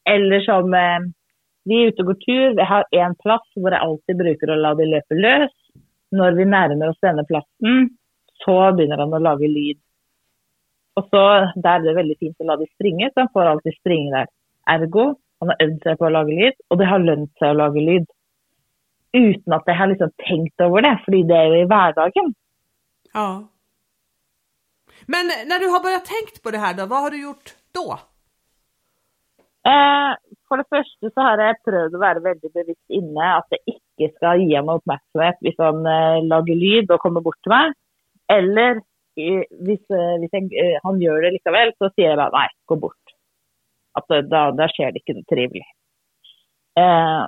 Eller 0.04 0.40
som 0.40 0.74
eh, 0.74 1.00
vi 1.64 1.82
är 1.82 1.86
ute 1.88 2.02
och 2.02 2.06
går 2.06 2.14
tur, 2.14 2.56
vi 2.56 2.62
har 2.62 2.84
en 2.90 3.14
plats 3.14 3.48
där 3.54 3.72
jag 3.72 3.80
alltid 3.80 4.16
brukar 4.16 4.50
å 4.50 4.54
la 4.54 4.74
de 4.74 4.84
løpe 4.84 5.14
løs. 5.14 5.52
Vi 6.10 6.44
närmar 6.44 6.88
oss 6.88 7.00
denna 7.00 7.24
platsen 7.24 7.90
så 8.44 8.72
börjar 8.72 8.98
han 8.98 9.14
att 9.14 9.22
laga 9.22 9.46
ljud. 9.46 9.78
Och 10.94 11.04
så 11.10 11.52
där 11.54 11.80
är 11.80 11.84
det 11.84 11.94
väldigt 11.94 12.18
fint 12.18 12.40
att 12.40 12.46
låta 12.46 12.56
dem 12.56 12.66
springa, 12.74 13.10
så 13.14 13.20
han 13.20 13.28
får 13.32 13.42
alltid 13.42 13.74
springa 13.80 14.16
där. 14.16 14.26
Ergo, 14.66 15.14
han 15.38 15.48
har 15.48 15.56
övat 15.58 15.82
sig 15.82 15.96
på 15.96 16.06
att 16.06 16.12
laga 16.12 16.32
ljud 16.32 16.54
och 16.68 16.78
det 16.78 16.86
har 16.86 16.98
lönt 16.98 17.38
sig 17.38 17.48
att 17.48 17.56
laga 17.56 17.80
ljud. 17.80 18.06
Utan 19.12 19.54
att 19.54 19.62
jag 19.66 19.74
har 19.74 19.86
liksom 19.86 20.10
tänkt 20.28 20.60
över 20.60 20.82
det, 20.82 21.02
för 21.04 21.12
det 21.12 21.36
är 21.36 21.46
ju 21.46 21.62
i 21.62 21.64
vardagen. 21.64 22.34
ja. 23.12 23.48
Men 25.06 25.26
när 25.26 25.58
du 25.60 25.66
har 25.66 25.82
börjat 25.82 26.04
tänkt 26.04 26.42
på 26.42 26.50
det 26.50 26.58
här 26.58 26.74
då, 26.74 26.86
vad 26.86 27.02
har 27.02 27.10
du 27.10 27.22
gjort 27.22 27.54
då? 27.72 27.98
Eh, 29.60 30.12
for 30.48 30.56
det 30.56 30.68
første 30.72 31.10
så 31.12 31.24
har 31.26 31.40
jeg 31.44 31.58
prøvd 31.66 31.96
å 31.96 32.00
være 32.00 32.22
veldig 32.24 32.50
bevisst 32.54 32.94
inne 32.96 33.32
at 33.36 33.52
jeg 33.52 33.74
ikke 33.74 34.08
skal 34.14 34.40
gi 34.40 34.54
ham 34.54 34.70
oppmerksomhet 34.72 35.36
hvis 35.44 35.58
han 35.60 35.82
eh, 35.84 36.22
lager 36.24 36.56
lyd 36.56 36.94
og 36.94 37.02
kommer 37.02 37.24
bort 37.24 37.36
til 37.44 37.52
meg. 37.52 37.74
Eller 38.32 38.80
eh, 39.20 39.44
hvis, 39.66 39.82
eh, 39.92 40.16
hvis 40.22 40.38
jeg, 40.38 40.48
eh, 40.56 40.78
han 40.86 41.02
gjør 41.02 41.26
det 41.26 41.34
likevel, 41.36 41.74
så 41.76 41.90
sier 41.92 42.14
jeg 42.14 42.20
bare 42.22 42.36
nei, 42.38 42.48
gå 42.72 42.80
bort. 42.80 43.14
At 44.00 44.08
da, 44.32 44.46
da 44.56 44.70
skjer 44.72 44.94
det 44.94 45.02
ikke 45.02 45.18
noe 45.18 45.28
trivelig. 45.28 45.66
Eh, 46.80 47.24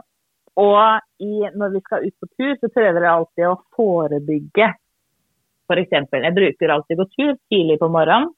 og 0.63 1.25
i, 1.25 1.33
når 1.57 1.77
vi 1.77 1.85
skal 1.85 2.07
ut 2.07 2.17
på 2.21 2.29
tur, 2.33 2.57
så 2.61 2.73
prøver 2.73 3.05
jeg 3.05 3.13
alltid 3.13 3.49
å 3.49 3.57
forebygge. 3.77 4.73
For 5.69 5.81
jeg 5.81 6.37
bruker 6.37 6.73
alltid 6.75 6.99
å 6.99 7.05
gå 7.05 7.13
tur 7.13 7.37
tidlig 7.51 7.79
på 7.81 7.89
morgenen. 7.93 8.33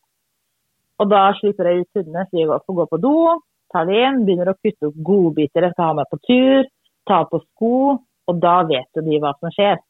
Og 1.03 1.11
da 1.11 1.27
slipper 1.41 1.67
jeg 1.67 1.83
ut 1.83 1.99
hundene, 1.99 2.23
så 2.31 2.39
de 2.39 2.47
får 2.63 2.77
gå 2.79 2.85
på 2.93 3.01
do, 3.03 3.17
tar 3.75 3.89
det 3.91 4.01
inn, 4.01 4.23
begynner 4.27 4.53
å 4.53 4.57
kutte 4.57 4.91
opp 4.91 5.01
godbiter 5.09 5.67
jeg 5.67 5.75
skal 5.75 5.91
ha 5.91 5.99
med 6.01 6.11
på 6.11 6.21
tur, 6.29 6.71
ta 7.09 7.21
på 7.29 7.41
sko, 7.43 7.75
og 8.25 8.41
da 8.41 8.55
vet 8.69 8.89
jo 8.97 9.05
de 9.05 9.21
hva 9.21 9.35
som 9.41 9.53
skjer. 9.53 9.81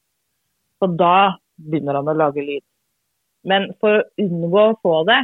Så 0.80 0.90
da 0.98 1.36
begynner 1.60 2.00
han 2.00 2.10
å 2.10 2.16
lage 2.18 2.42
lyd. 2.42 2.64
Men 3.44 3.68
for 3.80 4.00
å 4.00 4.24
unngå 4.24 4.66
å 4.70 4.76
få 4.82 4.96
det, 5.08 5.20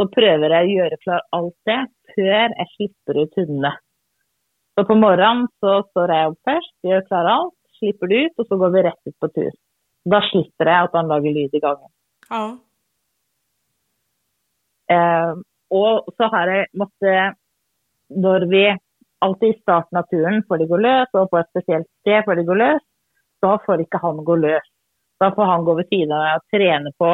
så 0.00 0.08
prøver 0.10 0.56
jeg 0.56 0.68
å 0.68 0.76
gjøre 0.78 1.00
klar 1.04 1.24
alt 1.36 1.56
det 1.68 1.80
før 2.16 2.54
jeg 2.56 2.70
slipper 2.74 3.20
ut 3.22 3.38
hundene. 3.38 3.72
Så 4.72 4.86
på 4.88 4.96
morgenen 4.96 5.46
så 5.60 5.82
står 5.90 6.14
jeg 6.16 6.30
opp 6.32 6.48
først, 6.48 6.74
gjør 6.88 7.06
klar 7.10 7.28
alt, 7.28 7.56
slipper 7.76 8.08
det 8.08 8.20
ut, 8.24 8.38
og 8.40 8.48
så 8.48 8.58
går 8.62 8.72
vi 8.72 8.84
rett 8.88 9.10
ut 9.10 9.16
på 9.20 9.30
tur. 9.36 9.52
Da 10.08 10.22
slipper 10.30 10.70
jeg 10.72 10.88
at 10.88 10.96
han 10.96 11.10
lager 11.12 11.36
lyd 11.36 11.54
i 11.54 11.62
gangen. 11.62 11.90
Ja. 12.30 12.44
Eh, 14.96 15.34
og 15.72 16.08
så 16.16 16.28
har 16.32 16.52
jeg 16.52 16.70
måttet, 16.80 17.38
når 18.16 18.46
vi 18.50 18.64
alltid 19.22 19.54
i 19.54 19.60
starten 19.60 19.98
av 19.98 20.08
turen 20.10 20.42
får 20.48 20.58
de 20.58 20.68
gå 20.70 20.78
løs, 20.82 21.10
og 21.14 21.30
på 21.30 21.38
et 21.38 21.50
spesielt 21.52 21.88
sted 22.02 22.24
får 22.26 22.40
de 22.40 22.46
gå 22.48 22.56
løs, 22.58 22.82
da 23.42 23.56
får 23.66 23.84
ikke 23.84 24.00
han 24.02 24.22
gå 24.26 24.36
løs. 24.42 24.68
Da 25.22 25.30
får 25.34 25.50
han 25.50 25.64
gå 25.66 25.76
ved 25.78 25.90
siden 25.90 26.14
av 26.16 26.24
meg 26.24 26.40
og 26.40 26.56
trene 26.56 26.92
på 26.98 27.10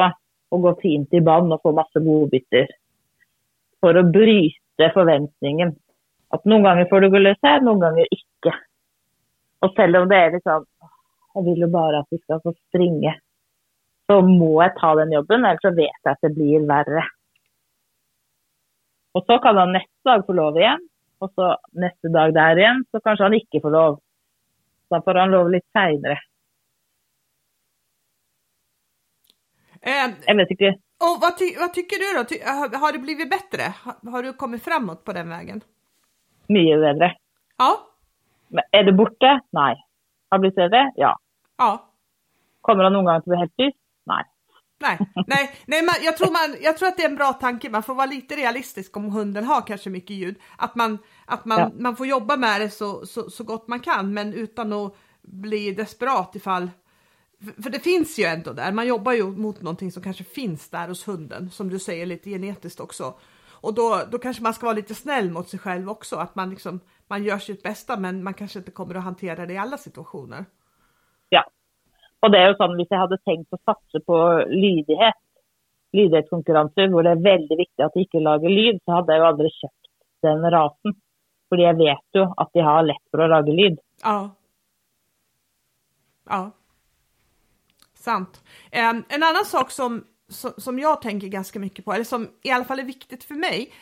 å 0.48 0.60
gå 0.64 0.72
fint 0.82 1.12
i 1.12 1.20
vann 1.24 1.52
og 1.52 1.60
få 1.64 1.74
masse 1.76 2.00
godbiter. 2.04 2.70
For 3.84 3.96
å 3.96 4.06
bryte 4.08 4.88
forventningen. 4.94 5.74
At 6.32 6.44
noen 6.48 6.64
ganger 6.64 6.88
får 6.88 7.04
du 7.04 7.10
gå 7.12 7.20
løs 7.20 7.40
her, 7.44 7.60
noen 7.64 7.82
ganger 7.84 8.08
ikke. 8.16 8.54
Og 9.64 9.72
selv 9.76 10.02
om 10.02 10.08
det 10.10 10.18
er 10.18 10.34
litt 10.36 10.46
sånn 10.46 10.66
Jeg 11.36 11.44
vil 11.46 11.60
jo 11.62 11.68
bare 11.70 12.00
at 12.02 12.08
de 12.10 12.18
skal 12.18 12.40
få 12.42 12.54
springe. 12.56 13.12
Så 14.08 14.16
må 14.24 14.56
jeg 14.62 14.74
ta 14.80 14.94
den 14.98 15.12
jobben, 15.12 15.44
ellers 15.44 15.62
så 15.62 15.70
vet 15.76 15.92
jeg 15.92 16.10
at 16.14 16.24
det 16.24 16.32
blir 16.34 16.64
verre. 16.66 17.04
Og 19.14 19.24
så 19.28 19.36
kan 19.44 19.60
han 19.60 19.74
neste 19.76 20.08
dag 20.08 20.24
få 20.26 20.34
lov 20.34 20.56
igjen, 20.58 20.87
og 21.20 21.30
så 21.34 21.52
neste 21.74 22.10
dag 22.14 22.32
der 22.36 22.60
igjen, 22.60 22.84
så 22.90 23.00
kanskje 23.04 23.26
han 23.26 23.36
ikke 23.38 23.60
får 23.64 23.74
lov. 23.74 23.98
Da 24.90 25.00
får 25.04 25.18
han 25.20 25.32
lov 25.34 25.50
litt 25.52 25.66
seinere. 25.76 26.18
Eh, 29.80 30.10
Jeg 30.26 30.36
vet 30.36 30.50
ikke. 30.50 30.74
och 31.00 31.20
vad, 31.20 31.36
ty 31.38 31.56
vad 31.58 31.72
tycker 31.74 31.98
du 31.98 32.18
då? 32.18 32.24
Ty 32.24 32.36
har, 32.78 32.92
det 32.92 32.98
blivit 32.98 33.30
bättre? 33.30 33.62
Har, 34.10 34.22
du 34.22 34.32
kommit 34.32 34.64
framåt 34.64 35.04
på 35.04 35.12
den 35.12 35.28
vägen? 35.28 35.60
Mye 36.48 36.76
bedre. 36.76 37.14
Ja, 37.58 37.78
Men 38.48 38.64
er 38.72 38.82
det 38.84 38.92
borte? 38.92 39.40
Nei. 39.52 39.74
Har 40.30 40.38
blitt 40.38 40.54
bedre? 40.54 40.92
Ja. 40.96 41.18
ja. 41.58 41.90
Kommer 42.60 42.84
han 42.84 42.92
noen 42.92 43.04
gang 43.04 43.22
til 43.22 43.30
å 43.30 43.34
bli 43.34 43.40
helt 43.42 43.56
tyst? 43.60 43.78
Nei. 44.08 44.22
Nej, 44.80 44.98
nej, 45.26 45.54
nej 45.66 45.82
man, 45.82 45.94
jag, 46.02 46.16
tror 46.16 46.30
man, 46.32 46.56
jag 46.60 46.78
tror 46.78 46.88
att 46.88 46.96
det 46.96 47.02
är 47.04 47.08
en 47.08 47.16
bra 47.16 47.32
tanke. 47.32 47.70
Man 47.70 47.82
får 47.82 47.94
vara 47.94 48.06
lite 48.06 48.36
realistisk 48.36 48.96
om 48.96 49.04
hunden 49.10 49.44
har 49.44 49.66
kanske 49.66 49.90
mycket 49.90 50.16
ljud. 50.16 50.36
Att 50.56 50.74
man, 50.74 50.98
att 51.26 51.44
man, 51.44 51.58
Ja. 51.58 51.70
man 51.78 51.96
får 51.96 52.06
jobba 52.06 52.36
med 52.36 52.60
det 52.60 52.70
så, 52.70 53.06
så, 53.06 53.30
så 53.30 53.44
gott 53.44 53.68
man 53.68 53.80
kan, 53.80 54.14
men 54.14 54.34
utan 54.34 54.72
att 54.72 54.94
bli 55.22 55.72
desperat 55.72 56.36
ifall... 56.36 56.70
För, 57.44 57.62
för 57.62 57.70
det 57.70 57.80
finns 57.80 58.18
ju 58.18 58.24
ändå 58.24 58.52
där, 58.52 58.72
man 58.72 58.86
jobbar 58.86 59.12
ju 59.12 59.24
mot 59.24 59.62
någonting 59.62 59.92
som 59.92 60.02
kanske 60.02 60.24
finns 60.24 60.68
där 60.68 60.88
hos 60.88 61.08
hunden, 61.08 61.50
som 61.50 61.68
du 61.68 61.78
säger 61.78 62.06
lite 62.06 62.30
genetiskt 62.30 62.80
också. 62.80 63.14
Och 63.60 63.74
då, 63.74 64.02
då 64.10 64.18
kanske 64.18 64.42
man 64.42 64.54
ska 64.54 64.66
vara 64.66 64.76
lite 64.76 64.94
snäll 64.94 65.30
mot 65.30 65.48
sig 65.48 65.58
själv 65.60 65.90
också, 65.90 66.16
att 66.16 66.34
man 66.34 66.50
liksom, 66.50 66.80
man 67.08 67.24
gör 67.24 67.38
sitt 67.38 67.62
bästa, 67.62 67.96
men 67.96 68.22
man 68.24 68.34
kanske 68.34 68.58
inte 68.58 68.70
kommer 68.70 68.94
att 68.94 69.04
hantera 69.04 69.46
det 69.46 69.52
i 69.52 69.58
alla 69.58 69.78
situationer. 69.78 70.44
Och 72.20 72.26
Og 72.26 72.32
det 72.32 72.38
er 72.40 72.48
jo 72.50 72.58
sånn, 72.58 72.76
hvis 72.78 72.90
jeg 72.90 72.98
hadde 73.00 73.18
tenkt 73.24 73.54
å 73.54 73.60
satse 73.62 74.00
på 74.06 74.16
lydighet, 74.50 75.18
lydighetskonkurranser, 75.96 76.90
hvor 76.92 77.06
det 77.06 77.14
er 77.14 77.24
veldig 77.24 77.58
viktig 77.60 77.84
at 77.84 77.94
de 77.94 78.04
ikke 78.04 78.22
lager 78.24 78.52
lyd, 78.52 78.80
så 78.84 78.98
hadde 78.98 79.14
jeg 79.14 79.22
jo 79.22 79.28
aldri 79.28 79.52
kjøpt 79.54 79.90
den 80.26 80.48
rasen. 80.52 80.96
Fordi 81.48 81.64
jeg 81.64 81.78
vet 81.78 82.18
jo 82.18 82.26
at 82.42 82.50
de 82.52 82.64
har 82.66 82.84
lett 82.84 83.04
for 83.08 83.24
å 83.24 83.30
lage 83.32 83.54
lyd. 83.54 83.78
Ja. 84.02 84.18
Ja. 86.28 86.42
Sant. 87.96 88.42
En, 88.70 89.04
en 89.08 89.22
annan 89.30 89.46
sak 89.48 89.70
som, 89.72 90.02
som, 90.28 90.78
jag 90.78 91.02
tänker 91.02 91.28
ganska 91.28 91.58
mycket 91.58 91.84
på, 91.84 91.92
eller 91.92 92.04
som 92.04 92.28
i 92.42 92.50
alla 92.50 92.64
fall 92.64 92.78
är 92.78 92.84
viktigt 92.84 93.24
för 93.24 93.34
mig, 93.34 93.72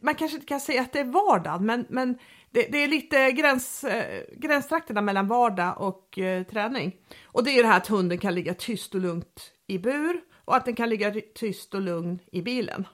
man 0.00 0.14
kanske 0.14 0.36
inte 0.36 0.46
kan 0.46 0.60
säga 0.60 0.82
att 0.82 0.92
det 0.92 1.00
är 1.00 1.12
vardagen, 1.12 1.66
men, 1.66 1.86
men 1.88 2.18
det, 2.52 2.72
det 2.72 2.84
är 2.84 2.88
lite 2.88 3.32
gräns, 3.32 3.84
eh, 3.84 4.22
gränstrakterna 4.36 5.00
mellan 5.00 5.28
vardag 5.28 5.74
och 5.80 6.18
eh, 6.18 6.42
träning. 6.42 6.92
Och 7.26 7.44
det 7.44 7.50
är 7.50 7.62
det 7.62 7.68
här 7.68 7.76
att 7.76 7.88
hunden 7.88 8.18
kan 8.18 8.34
ligga 8.34 8.54
tyst 8.54 8.94
och 8.94 9.00
lugnt 9.00 9.52
i 9.66 9.78
bur 9.78 10.20
och 10.44 10.56
att 10.56 10.64
den 10.64 10.74
kan 10.74 10.88
ligga 10.88 11.10
tyst 11.34 11.74
och 11.74 11.80
lugn 11.80 12.18
i 12.32 12.42
bilen. 12.42 12.86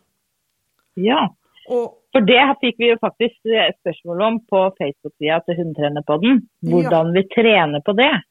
Ja. 0.94 1.37
Och 1.68 1.99
For 2.12 2.21
det 2.21 2.55
fikk 2.61 2.79
vi 2.79 2.88
jo 2.90 2.97
faktisk 3.01 3.47
eh, 3.47 3.68
spørsmål 3.81 4.23
om 4.23 4.38
på 4.47 4.61
Facebook-sida 4.79 5.40
til 5.44 5.59
Hundetrenerpodden. 5.59 6.40
Hvordan 6.71 7.12
vi 7.12 7.23
trener 7.29 7.81
på 7.81 7.92
det. 7.92 8.23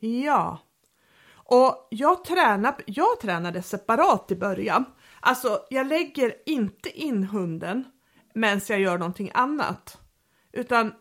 Ja. 0.00 0.58
Och 1.36 1.88
jag, 1.90 2.24
tränar, 2.24 2.74
jag 2.86 3.20
tränade 3.22 3.62
separat 3.62 4.30
i 4.30 4.36
början. 4.36 4.84
Alltså, 5.20 5.48
jag 5.70 5.86
lägger 5.86 6.32
inte 6.46 6.88
in 7.00 7.24
hunden 7.24 7.84
medan 8.34 8.60
jag 8.68 8.80
gör 8.80 8.98
någonting 8.98 9.30
annat. 9.34 10.03
Utan 10.54 10.92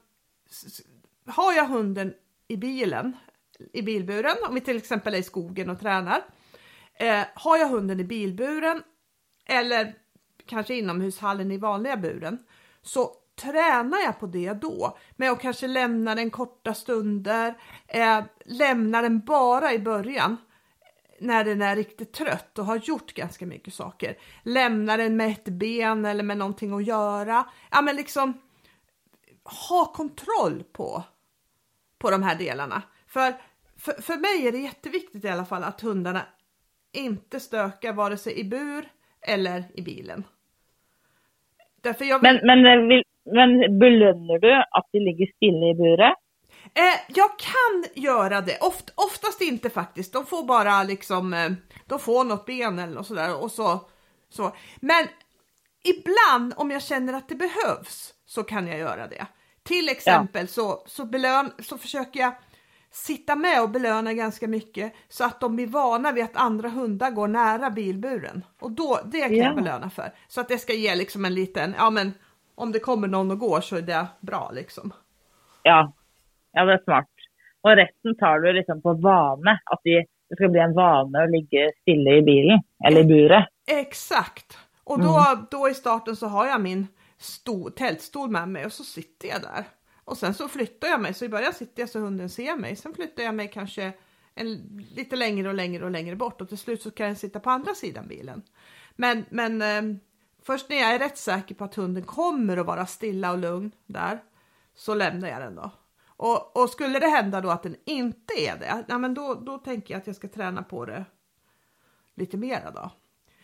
har 1.25 1.53
jag 1.53 1.65
hunden 1.65 2.13
i 2.47 2.57
bilen, 2.57 3.17
i 3.73 3.81
bilburen, 3.81 4.35
om 4.47 4.55
vi 4.55 4.61
till 4.61 4.77
exempel 4.77 5.13
är 5.13 5.17
i 5.17 5.23
skogen 5.23 5.69
och 5.69 5.79
tränar. 5.79 6.21
Eh, 6.93 7.23
har 7.33 7.57
jag 7.57 7.67
hunden 7.67 7.99
i 7.99 8.03
bilburen 8.03 8.83
eller 9.45 9.95
kanske 10.45 10.75
inomhushallen 10.75 11.51
i 11.51 11.57
vanliga 11.57 11.97
buren 11.97 12.37
så 12.81 13.15
tränar 13.41 13.99
jag 13.99 14.19
på 14.19 14.25
det 14.25 14.53
då 14.53 14.97
med 15.15 15.31
att 15.31 15.41
kanske 15.41 15.67
lämna 15.67 16.15
den 16.15 16.31
korta 16.31 16.73
stunder, 16.73 17.53
eh, 17.87 18.23
lämna 18.45 19.01
den 19.01 19.19
bara 19.19 19.73
i 19.73 19.79
början 19.79 20.37
när 21.19 21.43
den 21.43 21.61
är 21.61 21.75
riktigt 21.75 22.13
trött 22.13 22.59
och 22.59 22.65
har 22.65 22.75
gjort 22.75 23.13
ganska 23.13 23.45
mycket 23.45 23.73
saker. 23.73 24.17
Lämna 24.43 24.97
den 24.97 25.17
med 25.17 25.31
ett 25.31 25.45
ben 25.45 26.05
eller 26.05 26.23
med 26.23 26.37
någonting 26.37 26.73
att 26.73 26.87
göra. 26.87 27.45
Ja, 27.71 27.81
men 27.81 27.95
liksom 27.95 28.33
ha 29.43 29.85
kontroll 29.85 30.63
på, 30.71 31.03
på 31.97 32.11
de 32.11 32.23
här 32.23 32.35
delarna. 32.35 32.81
För, 33.07 33.33
för, 33.77 34.01
för 34.01 34.17
mig 34.17 34.47
är 34.47 34.51
det 34.51 34.57
jätteviktigt 34.57 35.25
i 35.25 35.29
alla 35.29 35.45
fall 35.45 35.63
att 35.63 35.81
hundarna 35.81 36.21
inte 36.91 37.39
stökar 37.39 37.93
vare 37.93 38.17
sig 38.17 38.39
i 38.39 38.43
bur 38.43 38.89
eller 39.21 39.63
i 39.73 39.81
bilen. 39.81 40.23
Därför 41.81 42.05
jag 42.05 42.23
Men, 42.23 42.39
men, 42.43 43.03
men 43.25 43.79
belønner 43.79 44.39
du 44.39 44.55
at 44.55 44.87
de 44.91 44.99
ligger 44.99 45.27
stille 45.35 45.69
i 45.69 45.75
buret? 45.75 46.13
eh, 46.73 46.99
jag 47.07 47.39
kan 47.39 48.03
göra 48.03 48.41
det, 48.41 48.57
Oft, 48.61 48.93
oftast 48.95 49.41
inte 49.41 49.69
faktiskt. 49.69 50.13
De 50.13 50.25
får 50.25 50.43
bara 50.43 50.83
liksom, 50.83 51.33
eh, 51.33 51.51
de 51.85 51.99
får 51.99 52.23
något 52.23 52.45
ben 52.45 52.79
eller 52.79 52.93
något 52.93 53.07
sådär 53.07 53.43
och 53.43 53.51
så, 53.51 53.79
så. 54.29 54.55
Men 54.79 55.07
ibland 55.83 56.53
om 56.57 56.71
jag 56.71 56.83
känner 56.83 57.13
att 57.13 57.29
det 57.29 57.35
behövs 57.35 58.13
så 58.33 58.43
kan 58.43 58.67
jag 58.67 58.79
göra 58.79 59.07
det. 59.07 59.25
Till 59.63 59.89
exempel 59.89 60.47
så, 60.47 60.83
så, 60.85 61.05
belön, 61.05 61.51
så 61.59 61.77
försöker 61.77 62.19
jag 62.19 62.33
sitta 62.91 63.35
med 63.35 63.61
och 63.63 63.69
belöna 63.69 64.13
ganska 64.13 64.47
mycket 64.47 64.93
så 65.09 65.23
att 65.25 65.39
de 65.41 65.55
blir 65.55 65.67
vana 65.67 66.11
vid 66.11 66.23
att 66.23 66.35
andra 66.37 66.69
hundar 66.69 67.11
går 67.11 67.27
nära 67.27 67.69
bilburen. 67.69 68.45
Och 68.61 68.71
då, 68.71 68.99
det 69.05 69.19
kan 69.21 69.35
Ja. 69.35 69.43
jag 69.43 69.55
belöna 69.55 69.89
för. 69.89 70.11
Så 70.27 70.41
att 70.41 70.47
det 70.49 70.57
ska 70.57 70.73
ge 70.73 70.95
liksom 70.95 71.25
en 71.25 71.33
liten, 71.33 71.75
ja 71.77 71.89
men 71.89 72.13
om 72.55 72.71
det 72.71 72.79
kommer 72.79 73.07
någon 73.07 73.31
och 73.31 73.39
går 73.39 73.61
så 73.61 73.75
är 73.75 73.81
det 73.81 74.07
bra 74.19 74.51
liksom. 74.53 74.93
Ja. 75.63 75.93
ja, 76.53 76.65
det 76.65 76.73
er 76.73 76.81
smart. 76.83 77.09
Og 77.63 77.77
resten 77.77 78.15
tar 78.19 78.39
du 78.39 78.53
liksom 78.53 78.81
på 78.81 78.93
vane. 78.93 79.51
At 79.71 79.79
de, 79.83 79.93
det 80.29 80.35
skal 80.35 80.49
bli 80.51 80.59
en 80.59 80.73
vane 80.75 81.21
å 81.23 81.29
ligge 81.31 81.69
stille 81.81 82.17
i 82.19 82.21
bilen, 82.21 82.59
eller 82.87 83.01
i 83.01 83.07
buret. 83.07 83.45
Exakt! 83.71 84.57
Och 84.83 84.99
då, 84.99 85.15
då 85.51 85.69
i 85.69 85.73
starten 85.73 86.15
så 86.15 86.27
har 86.27 86.47
jag 86.47 86.61
min 86.61 86.87
sto, 87.23 87.69
tältstol 87.69 88.29
med 88.29 88.49
mig 88.49 88.65
och 88.65 88.73
så 88.73 88.83
sitter 88.83 89.27
jag 89.27 89.41
där. 89.41 89.65
Och 90.05 90.17
sen 90.17 90.33
så 90.33 90.47
flyttar 90.47 90.87
jag 90.87 91.01
mig, 91.01 91.13
så 91.13 91.25
i 91.25 91.29
början 91.29 91.53
sitter 91.53 91.81
jag 91.81 91.89
så 91.89 91.99
hunden 91.99 92.29
ser 92.29 92.55
mig. 92.55 92.75
Sen 92.75 92.93
flyttar 92.93 93.23
jag 93.23 93.35
mig 93.35 93.51
kanske 93.53 93.93
en, 94.35 94.77
lite 94.91 95.15
längre 95.15 95.47
och 95.49 95.55
längre 95.55 95.85
och 95.85 95.91
längre 95.91 96.15
bort 96.15 96.41
och 96.41 96.49
till 96.49 96.57
slut 96.57 96.81
så 96.81 96.91
kan 96.91 97.07
jag 97.07 97.17
sitta 97.17 97.39
på 97.39 97.49
andra 97.49 97.75
sidan 97.75 98.07
bilen. 98.07 98.43
Men, 98.95 99.25
men 99.29 99.61
eh, 99.61 99.97
först 100.43 100.69
när 100.69 100.77
jag 100.77 100.95
är 100.95 100.99
rätt 100.99 101.17
säker 101.17 101.55
på 101.55 101.63
att 101.63 101.75
hunden 101.75 102.03
kommer 102.03 102.57
att 102.57 102.65
vara 102.65 102.85
stilla 102.85 103.31
och 103.31 103.37
lugn 103.37 103.71
där 103.85 104.23
så 104.75 104.93
lämnar 104.93 105.29
jag 105.29 105.41
den 105.41 105.55
då. 105.55 105.71
Och, 106.05 106.57
och 106.57 106.69
skulle 106.69 106.99
det 106.99 107.07
hända 107.07 107.41
då 107.41 107.49
att 107.49 107.63
den 107.63 107.75
inte 107.85 108.33
är 108.33 108.57
det, 108.57 108.85
ja, 108.87 108.97
men 108.97 109.13
då, 109.13 109.33
då 109.33 109.57
tänker 109.57 109.93
jag 109.93 110.01
att 110.01 110.07
jag 110.07 110.15
ska 110.15 110.27
träna 110.27 110.63
på 110.63 110.85
det 110.85 111.05
lite 112.15 112.37
mera 112.37 112.71
då. 112.71 112.91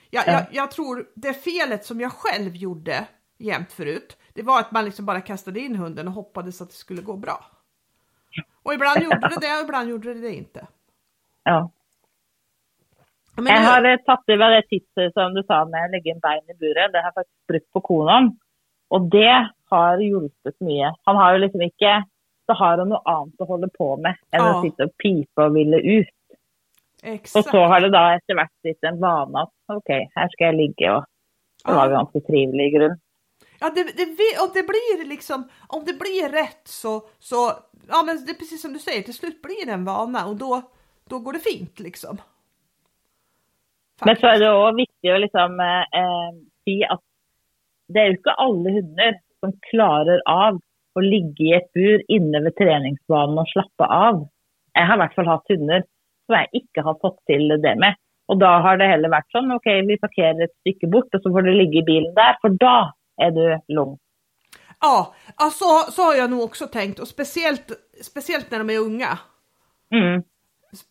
Jag, 0.09 0.23
Ja. 0.27 0.31
jag, 0.31 0.45
jag 0.51 0.71
tror 0.71 1.09
det 1.15 1.33
felet 1.33 1.85
som 1.85 2.01
jag 2.01 2.11
själv 2.11 2.55
gjorde 2.55 3.07
jämt 3.39 3.71
förut, 3.71 4.17
det 4.33 4.43
var 4.43 4.59
att 4.59 4.71
man 4.71 4.85
liksom 4.85 5.05
bara 5.05 5.21
kastade 5.21 5.59
in 5.59 5.75
hunden 5.75 6.07
och 6.07 6.13
hoppades 6.13 6.61
att 6.61 6.69
det 6.69 6.75
skulle 6.75 7.01
gå 7.01 7.17
bra. 7.17 7.45
Och 8.63 8.73
ibland 8.73 9.01
gjorde 9.03 9.29
det 9.29 9.37
det 9.41 9.57
och 9.57 9.63
ibland 9.63 9.89
gjorde 9.89 10.13
det 10.13 10.21
det 10.21 10.33
inte. 10.35 10.67
Ja. 11.43 11.71
Men 13.35 13.43
nu- 13.61 13.67
har 13.67 13.83
eh, 13.83 14.33
i 14.33 14.37
meg 14.37 14.51
det 14.51 14.67
tipset 14.69 15.13
som 15.13 15.33
du 15.33 15.43
sa 15.43 15.65
med 15.65 15.87
å 15.87 15.91
legge 15.93 16.11
inn 16.11 16.19
bein 16.19 16.43
i 16.49 16.53
buret. 16.59 16.91
Det 16.91 16.99
har 17.01 17.09
jeg 17.11 17.17
faktisk 17.19 17.47
brukt 17.47 17.71
på 17.73 17.81
konaen. 17.81 18.31
Og 18.89 19.09
det 19.11 19.49
har 19.71 19.97
hjulpet 20.03 20.55
mye. 20.65 20.93
Han 21.05 21.15
har 21.15 21.33
jo 21.33 21.43
liksom 21.45 21.61
ikke 21.61 22.03
Så 22.49 22.55
har 22.57 22.79
han 22.81 22.89
noe 22.89 23.05
annet 23.05 23.41
å 23.43 23.45
holde 23.45 23.67
på 23.77 23.95
med 24.01 24.15
enn 24.33 24.41
Ja. 24.41 24.53
å 24.55 24.61
sitte 24.63 24.87
og 24.87 24.93
pipe 24.97 25.43
og 25.43 25.53
ville 25.53 25.77
ut. 25.77 26.15
Exakt. 27.03 27.51
så 27.51 27.67
har 27.67 27.79
det 27.79 27.91
da 27.93 28.15
etter 28.15 28.33
hvert 28.35 28.51
blitt 28.63 28.83
en 28.83 28.99
vane 28.99 29.43
at 29.43 29.51
OK, 29.75 29.89
her 30.15 30.27
skal 30.33 30.47
jeg 30.47 30.55
ligge, 30.57 30.89
og 30.95 31.05
det 31.65 31.75
var 31.75 31.93
ganske 31.93 32.21
trivelig 32.25 32.65
i 32.65 32.73
grunnen. 32.73 32.99
Ja, 33.61 33.71
det, 33.75 33.83
det, 33.83 34.05
om 34.43 34.49
det 34.53 34.63
blir 34.63 35.05
liksom, 35.05 35.49
om 35.67 35.85
det 35.85 35.93
blir 35.93 36.29
rätt 36.29 36.67
så, 36.67 37.01
så, 37.19 37.51
ja 37.87 38.03
men 38.05 38.25
det 38.25 38.31
är 38.31 38.39
precis 38.39 38.61
som 38.61 38.73
du 38.73 38.79
säger, 38.79 39.01
till 39.01 39.13
slut 39.13 39.41
blir 39.41 39.65
det 39.65 39.71
en 39.71 39.85
vana 39.85 40.27
och 40.27 40.35
då, 40.35 40.61
då 41.09 41.19
går 41.19 41.33
det 41.33 41.39
fint 41.39 41.79
liksom. 41.79 42.17
Men 44.05 44.15
så 44.15 44.27
är 44.27 44.39
det 44.39 44.51
också 44.51 44.75
viktigt 44.75 45.11
att 45.13 45.21
liksom 45.21 45.59
eh, 45.59 45.99
eh, 46.01 46.31
si 46.65 46.85
det 47.93 47.99
är 47.99 48.05
ju 48.05 48.11
inte 48.11 48.31
alla 48.31 48.69
hundar 48.69 49.19
som 49.39 49.53
klarar 49.69 50.21
av 50.25 50.55
att 50.95 51.03
ligga 51.03 51.45
i 51.45 51.53
ett 51.53 51.73
bur 51.73 52.03
inne 52.07 52.39
vid 52.39 52.55
träningsbanan 52.55 53.37
och 53.37 53.49
slappa 53.49 53.85
av. 53.85 54.27
Jag 54.73 54.81
har 54.81 54.97
i 54.97 55.01
alla 55.01 55.09
fall 55.09 55.25
haft 55.25 55.49
hundar 55.49 55.83
som 56.25 56.35
jag 56.35 56.47
inte 56.51 56.81
har 56.81 56.97
fått 57.01 57.25
till 57.25 57.47
det 57.47 57.75
med. 57.75 57.95
Och 58.27 58.37
då 58.37 58.45
har 58.45 58.77
det 58.77 58.85
heller 58.85 59.09
varit 59.09 59.31
så, 59.31 59.39
okej, 59.39 59.55
okay, 59.55 59.81
vi 59.81 59.99
parkerar 59.99 60.43
ett 60.43 60.59
stycke 60.59 60.87
bort, 60.87 61.15
och 61.15 61.21
så 61.21 61.29
får 61.31 61.41
du 61.41 61.53
ligga 61.53 61.79
i 61.79 61.83
bilen 61.83 62.13
där, 62.13 62.37
för 62.41 62.49
då 62.49 62.93
er 63.19 63.31
du 63.31 63.73
lugn. 63.75 63.97
Ja, 64.81 65.13
ja 65.37 65.49
så, 65.49 65.91
så 65.91 66.01
har 66.01 66.15
jag 66.15 66.29
nog 66.29 66.41
också 66.41 66.67
tänkt 66.67 66.99
och 66.99 67.07
speciellt, 67.07 67.71
speciellt 68.01 68.51
när 68.51 68.57
de 68.59 68.69
är 68.69 68.79
unga. 68.79 69.19
Mm. 69.93 70.23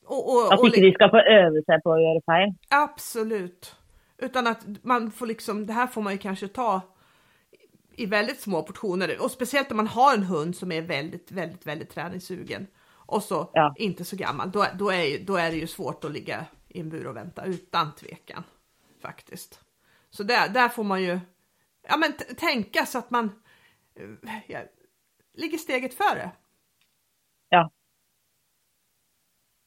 Och, 0.07 0.33
och, 0.33 0.53
At 0.53 0.61
och, 0.61 0.67
ikke 0.67 0.81
de 0.81 0.93
skal 0.93 1.11
få 1.11 1.21
øve 1.23 1.63
seg 1.67 1.83
på 1.85 1.91
å 1.95 1.99
gjøre 2.03 2.23
feil. 2.27 2.55
Absolut. 2.75 3.75
Utan 4.19 4.47
att 4.47 4.67
man 4.83 5.11
får 5.11 5.27
liksom, 5.27 5.67
det 5.67 5.73
här 5.73 5.87
får 5.87 6.03
man 6.03 6.13
ju 6.13 6.19
kanske 6.19 6.49
ta 6.49 6.81
i 7.97 8.07
väldigt 8.07 8.41
små 8.41 8.63
portioner 8.63 9.23
och 9.23 9.31
speciellt 9.31 9.71
om 9.71 9.77
man 9.77 9.87
har 9.87 10.15
en 10.15 10.23
hund 10.23 10.57
som 10.57 10.73
är 10.73 10.83
väldigt, 10.83 11.33
väldigt, 11.33 11.67
väldigt 11.67 11.91
träningssugen 11.91 12.67
och 13.07 13.23
så 13.23 13.51
Ja. 13.53 13.75
inte 13.77 14.05
så 14.05 14.17
gammal. 14.17 14.51
Då, 14.51 14.67
då, 14.75 14.91
är, 14.91 15.25
då 15.27 15.37
är 15.37 15.51
det 15.51 15.57
ju 15.57 15.67
svårt 15.67 16.05
att 16.05 16.13
ligga 16.13 16.47
i 16.69 16.81
en 16.81 16.89
bur 16.89 17.07
och 17.07 17.17
vänta 17.17 17.45
utan 17.45 17.95
tvekan 17.95 18.45
faktiskt. 19.03 19.61
Så 20.11 20.23
där, 20.23 20.49
där 20.49 20.69
får 20.69 20.85
man 20.85 21.03
ju 21.03 21.21
ja, 21.89 21.97
men 21.97 22.13
tänka 22.37 22.87
så 22.87 22.99
att 22.99 23.11
man 23.11 23.27
eh, 23.97 24.41
ja, 24.49 24.61
ligger 25.35 25.59
steget 25.59 25.95
före. 25.95 26.31
Ja. 27.49 27.71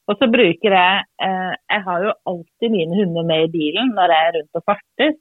Og 0.06 0.18
så 0.18 0.26
bruker 0.26 0.70
jeg 0.70 1.04
eh, 1.22 1.52
Jeg 1.68 1.82
har 1.86 2.04
jo 2.04 2.14
alltid 2.24 2.70
mine 2.70 2.96
hunder 2.96 3.26
med 3.26 3.44
i 3.44 3.52
bilen 3.58 3.94
når 3.96 4.14
jeg 4.14 4.28
er 4.28 4.34
rundt 4.38 4.58
og 4.60 4.66
farter. 4.70 5.14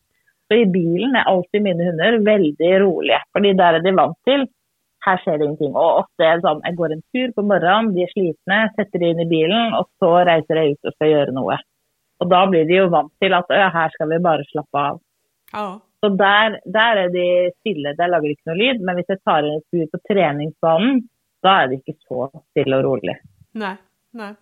Så 0.47 0.57
i 0.59 0.65
bilen 0.65 1.15
er 1.15 1.29
alltid 1.31 1.63
mine 1.63 1.85
hunder 1.89 2.17
veldig 2.25 2.71
rolige. 2.85 3.21
Fordi 3.31 3.53
der 3.53 3.79
er 3.79 3.85
de 3.85 3.95
vant 3.95 4.19
til 4.27 4.49
her 5.05 5.21
skjer 5.21 5.37
det 5.39 5.47
ingenting. 5.47 5.75
Og 5.75 6.03
ofte 6.03 6.25
er 6.25 6.37
det 6.37 6.45
sånn 6.45 6.63
jeg 6.65 6.77
går 6.79 6.95
en 6.95 7.03
tur 7.13 7.35
på 7.35 7.45
morgenen, 7.51 7.93
de 7.95 8.05
er 8.05 8.11
slitne, 8.13 8.59
setter 8.77 9.01
de 9.01 9.11
inn 9.13 9.23
i 9.23 9.29
bilen, 9.29 9.77
og 9.77 9.89
så 10.01 10.11
reiser 10.29 10.61
jeg 10.61 10.75
ut 10.75 10.89
og 10.89 10.97
skal 10.97 11.13
gjøre 11.13 11.37
noe. 11.37 11.57
Og 12.21 12.29
da 12.29 12.41
blir 12.49 12.67
de 12.69 12.77
jo 12.77 12.89
vant 12.93 13.13
til 13.23 13.33
at 13.33 13.49
«Å 13.49 13.57
ja, 13.57 13.69
her 13.73 13.93
skal 13.95 14.11
vi 14.11 14.19
bare 14.21 14.45
slappe 14.51 14.83
av. 14.91 14.99
Ja, 15.55 15.65
Så 16.01 16.09
der, 16.17 16.57
der 16.65 16.99
er 17.03 17.09
de 17.13 17.25
stille, 17.59 17.95
der 17.97 18.09
lager 18.09 18.27
de 18.27 18.35
ikke 18.35 18.49
noe 18.49 18.57
lyd. 18.57 18.85
Men 18.85 18.97
hvis 18.97 19.11
jeg 19.13 19.21
tar 19.21 19.45
inn 19.45 19.59
et 19.59 19.67
bur 19.73 19.89
på 19.91 19.99
treningsbanen, 20.09 21.03
da 21.45 21.57
er 21.61 21.67
de 21.69 21.77
ikke 21.81 21.97
så 22.01 22.29
stille 22.51 22.79
og 22.79 22.87
rolig. 22.89 23.17
nej, 23.53 23.75
nej. 24.13 24.33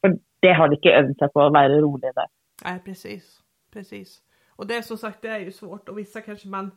For 0.00 0.18
det 0.42 0.54
har 0.54 0.66
de 0.68 0.78
ikke 0.78 0.96
øvd 1.00 1.14
seg 1.18 1.30
på 1.34 1.44
å 1.44 1.52
være 1.54 1.80
rolig 1.82 2.10
der. 2.14 2.30
Nej, 2.64 2.80
precis. 2.84 3.38
Precis. 3.72 4.22
Och 4.48 4.66
det 4.66 4.82
som 4.82 4.98
sagt, 4.98 5.22
det 5.22 5.28
är 5.28 5.38
ju 5.38 5.52
svårt 5.52 5.88
och 5.88 5.98
vissa 5.98 6.20
kanske 6.20 6.48
man 6.48 6.70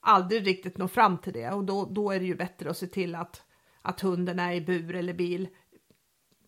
aldrig 0.00 0.46
riktigt 0.46 0.78
når 0.78 0.88
fram 0.88 1.18
till 1.18 1.32
det 1.32 1.50
och 1.50 1.64
då, 1.64 1.84
då 1.90 2.10
är 2.10 2.20
det 2.20 2.26
ju 2.26 2.36
bättre 2.36 2.70
att 2.70 2.76
se 2.76 2.86
till 2.86 3.14
att, 3.14 3.42
att 3.82 4.00
hunden 4.00 4.38
är 4.38 4.52
i 4.52 4.60
bur 4.60 4.94
eller 4.94 5.12
bil 5.12 5.48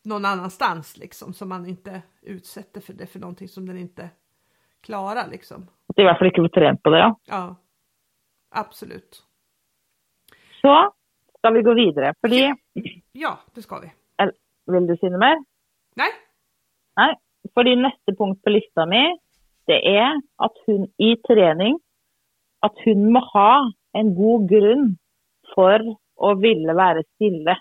någon 0.02 0.24
annanstans 0.24 0.96
liksom 0.96 1.35
så 1.35 1.46
man 1.46 1.66
inte 1.66 2.02
utsätter 2.22 2.80
för 2.80 2.92
det 2.92 3.06
för 3.06 3.20
någonting 3.20 3.48
som 3.48 3.66
den 3.66 3.78
inte 3.78 4.11
klarar 4.83 5.29
liksom. 5.31 5.66
At 5.90 5.97
de 5.97 6.03
i 6.03 6.07
hvert 6.09 6.18
fall 6.21 6.31
ikke 6.31 6.45
får 6.47 6.55
trent 6.57 6.83
på 6.83 6.90
det. 6.95 7.01
ja. 7.03 7.11
Ja, 7.29 7.42
absolut. 8.62 9.23
Så 10.62 10.75
skal 11.38 11.55
vi 11.57 11.62
gå 11.66 11.75
videre. 11.75 12.14
Fordi 12.23 12.42
Ja, 13.18 13.37
det 13.55 13.62
ska 13.64 13.79
vi. 13.83 13.90
eller, 14.18 14.35
Vil 14.66 14.87
du 14.87 14.97
si 14.97 15.09
noe 15.11 15.18
mer? 15.18 15.40
Nej, 15.97 16.12
Nei. 16.97 17.12
Fordi 17.55 17.75
neste 17.77 18.14
punkt 18.16 18.38
på 18.45 18.53
lista 18.55 18.85
mi, 18.87 19.01
det 19.66 19.81
er 19.88 20.21
at 20.40 20.61
hun 20.66 20.85
i 20.99 21.14
trening 21.27 21.79
At 22.62 22.79
hun 22.85 23.09
må 23.12 23.21
ha 23.33 23.71
en 23.99 24.14
god 24.14 24.47
grunn 24.49 24.85
for 25.55 25.83
å 26.16 26.35
ville 26.38 26.75
være 26.79 27.03
stille. 27.16 27.57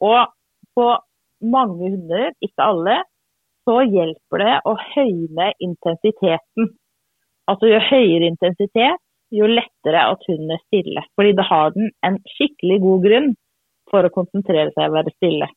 Og 0.00 0.28
på 0.76 0.86
mange 1.42 1.90
hunder, 1.90 2.30
ikke 2.40 2.62
alle, 2.62 2.94
så 3.66 3.80
hjelper 3.82 4.42
det 4.42 4.54
å 4.68 4.76
høyne 4.94 5.50
intensiteten. 5.62 6.70
Altså 7.50 7.70
jo 7.70 7.80
høyere 7.82 8.30
intensitet, 8.30 9.02
jo 9.34 9.48
lettere 9.50 10.04
at 10.12 10.22
hunden 10.28 10.54
er 10.54 10.62
stille. 10.66 11.02
Fordi 11.18 11.34
da 11.38 11.46
har 11.46 11.74
den 11.74 11.90
en 12.06 12.18
skikkelig 12.36 12.80
god 12.84 13.06
grunn 13.06 13.30
for 13.90 14.06
å 14.06 14.12
konsentrere 14.14 14.70
seg 14.74 14.90
og 14.90 14.98
være 14.98 15.14
stille. 15.16 15.48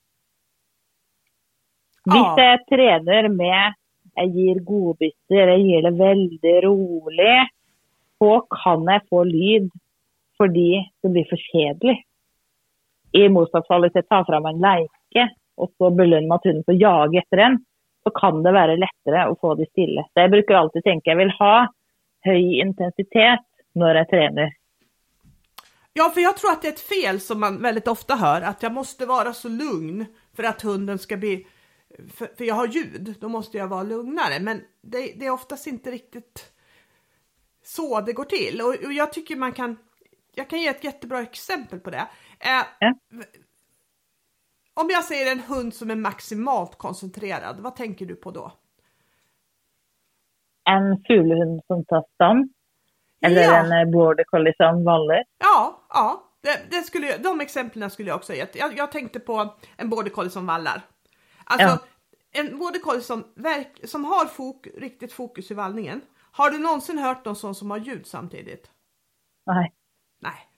Hvis 2.10 2.38
Ja. 2.38 2.56
jeg 2.56 2.65
trener 2.69 3.30
med 3.30 3.76
jeg 4.17 4.34
gir 4.34 4.60
godbiter, 4.65 5.48
jeg 5.54 5.63
gir 5.63 5.82
det 5.86 5.93
veldig 6.00 6.56
rolig, 6.65 7.48
så 8.19 8.41
kan 8.52 8.86
jeg 8.86 9.06
få 9.10 9.24
lyd 9.24 9.69
fordi 10.39 10.84
det 11.04 11.12
blir 11.12 11.28
for 11.30 11.38
kjedelig. 11.52 11.98
I 13.13 13.28
motsatt 13.28 13.67
fall 13.67 13.82
hvis 13.86 13.95
jeg 13.95 14.08
tar 14.10 14.26
fram 14.26 14.45
en 14.45 14.62
leike 14.62 15.30
og 15.60 15.72
så 15.78 15.89
belønner 15.91 16.28
med 16.28 16.38
at 16.39 16.48
hunden 16.48 16.65
får 16.67 16.80
jage 16.80 17.22
etter 17.22 17.43
en, 17.45 17.58
så 18.03 18.13
kan 18.15 18.43
det 18.43 18.53
være 18.55 18.79
lettere 18.79 19.27
å 19.29 19.35
få 19.41 19.55
de 19.59 19.67
stille. 19.69 20.05
Så 20.13 20.23
jeg 20.23 20.33
bruker 20.33 20.57
alltid 20.59 20.85
tenke 20.85 21.12
jeg 21.12 21.19
vil 21.19 21.35
ha 21.39 21.53
høy 22.25 22.59
intensitet 22.63 23.45
når 23.79 24.01
jeg 24.01 24.09
trener. 24.13 24.55
Ja, 25.93 26.09
för 26.09 26.21
jag 26.21 26.38
tror 26.38 26.51
att 26.51 26.62
det 26.62 26.67
är 26.67 26.71
ett 26.71 26.79
fel 26.79 27.19
som 27.19 27.39
man 27.39 27.62
väldigt 27.62 27.88
ofta 27.88 28.15
hör, 28.15 28.41
att 28.41 28.63
jag 28.63 28.71
måste 28.71 29.05
vara 29.05 29.33
så 29.33 29.49
lugn 29.49 30.05
för 30.35 30.43
att 30.43 30.62
hunden 30.62 30.99
ska 30.99 31.17
bli, 31.17 31.47
för, 32.13 32.25
för 32.38 32.45
jag 32.45 32.55
har 32.55 32.67
ljud, 32.67 33.15
då 33.19 33.29
måste 33.29 33.57
jag 33.57 33.67
vara 33.67 33.83
lugnare. 33.83 34.39
Men 34.39 34.62
det, 34.81 35.13
det 35.15 35.25
är 35.25 35.31
oftast 35.31 35.67
inte 35.67 35.91
riktigt 35.91 36.51
så 37.63 38.01
det 38.01 38.13
går 38.13 38.25
till. 38.25 38.62
Och, 38.62 38.85
och 38.85 38.93
jag 38.93 39.13
tycker 39.13 39.35
man 39.35 39.51
kan, 39.51 39.77
jag 40.35 40.49
kan 40.49 40.62
ge 40.62 40.67
ett 40.67 40.83
jättebra 40.83 41.21
exempel 41.21 41.79
på 41.79 41.89
det. 41.89 42.07
Eh, 42.39 42.65
Ja. 42.79 42.93
Om 44.82 44.89
jag 44.89 45.04
säger 45.04 45.32
en 45.32 45.39
hund 45.39 45.74
som 45.74 45.92
är 45.92 45.96
maximalt 45.96 46.78
koncentrerad, 46.78 47.60
vad 47.60 47.76
tänker 47.76 48.06
du 48.06 48.15
på 48.15 48.32
då? 48.32 48.52
En 50.70 51.04
fuglehund 51.08 51.62
som 51.68 51.86
tar 51.86 52.06
stand, 52.13 52.54
eller 53.26 53.42
Ja. 53.42 53.56
en 53.65 53.72
eh, 53.88 53.92
border 53.94 54.24
collie 54.24 54.54
som 54.58 54.84
valler. 54.84 55.24
Ja, 55.38 55.82
ja. 55.89 56.24
Det, 56.42 56.72
det 56.78 56.84
skulle, 56.84 57.18
de 57.18 57.42
exemplen 57.42 57.89
skulle 57.89 58.10
jag 58.10 58.15
också 58.18 58.34
gett. 58.34 58.56
Jag, 58.56 58.78
jag 58.78 58.92
tänkte 58.92 59.20
på 59.20 59.54
en 59.78 59.89
border 59.89 60.10
collie 60.12 60.30
som 60.30 60.46
vallar. 60.46 60.82
Alltså 61.44 61.68
Ja. 61.68 62.42
en 62.42 62.58
border 62.60 62.80
collie 62.80 63.02
som, 63.02 63.24
verk, 63.36 63.80
som 63.84 64.06
har 64.06 64.26
fok, 64.26 64.68
riktigt 64.78 65.13
fokus 65.13 65.52
i 65.52 65.54
vallningen. 65.54 66.02
Har 66.32 66.50
du 66.50 66.60
någonsin 66.60 66.98
hört 66.98 67.26
någon 67.26 67.36
sån 67.36 67.56
som 67.56 67.72
har 67.72 67.78
ljud 67.78 68.08
samtidigt? 68.08 68.72
Nej. 69.46 69.74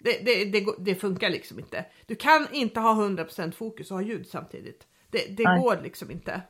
Det, 0.04 0.26
det, 0.26 0.46
det, 0.46 0.66
det 0.80 0.96
funkar 0.96 1.30
liksom 1.30 1.60
inte. 1.60 1.86
Du 2.06 2.16
kan 2.16 2.48
inte 2.52 2.80
ha 2.80 2.94
100% 2.94 3.52
fokus 3.52 3.92
och 3.92 3.98
ha 3.98 4.04
ljud 4.04 4.28
samtidigt. 4.28 4.88
Det, 5.10 5.38
det 5.38 5.44
går 5.44 5.82
liksom 5.84 6.12
inte. 6.12 6.42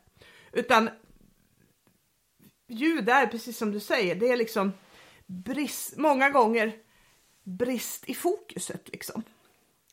Utan 0.51 0.89
ljud 2.67 3.09
är 3.09 3.27
precis 3.27 3.57
som 3.57 3.71
du 3.71 3.79
säger, 3.79 4.15
det 4.15 4.27
är 4.27 4.37
liksom 4.37 4.71
brist, 5.25 5.97
många 5.97 6.29
gånger 6.29 6.73
brist 7.43 8.09
i 8.09 8.13
fokuset 8.13 8.89
liksom. 8.89 9.23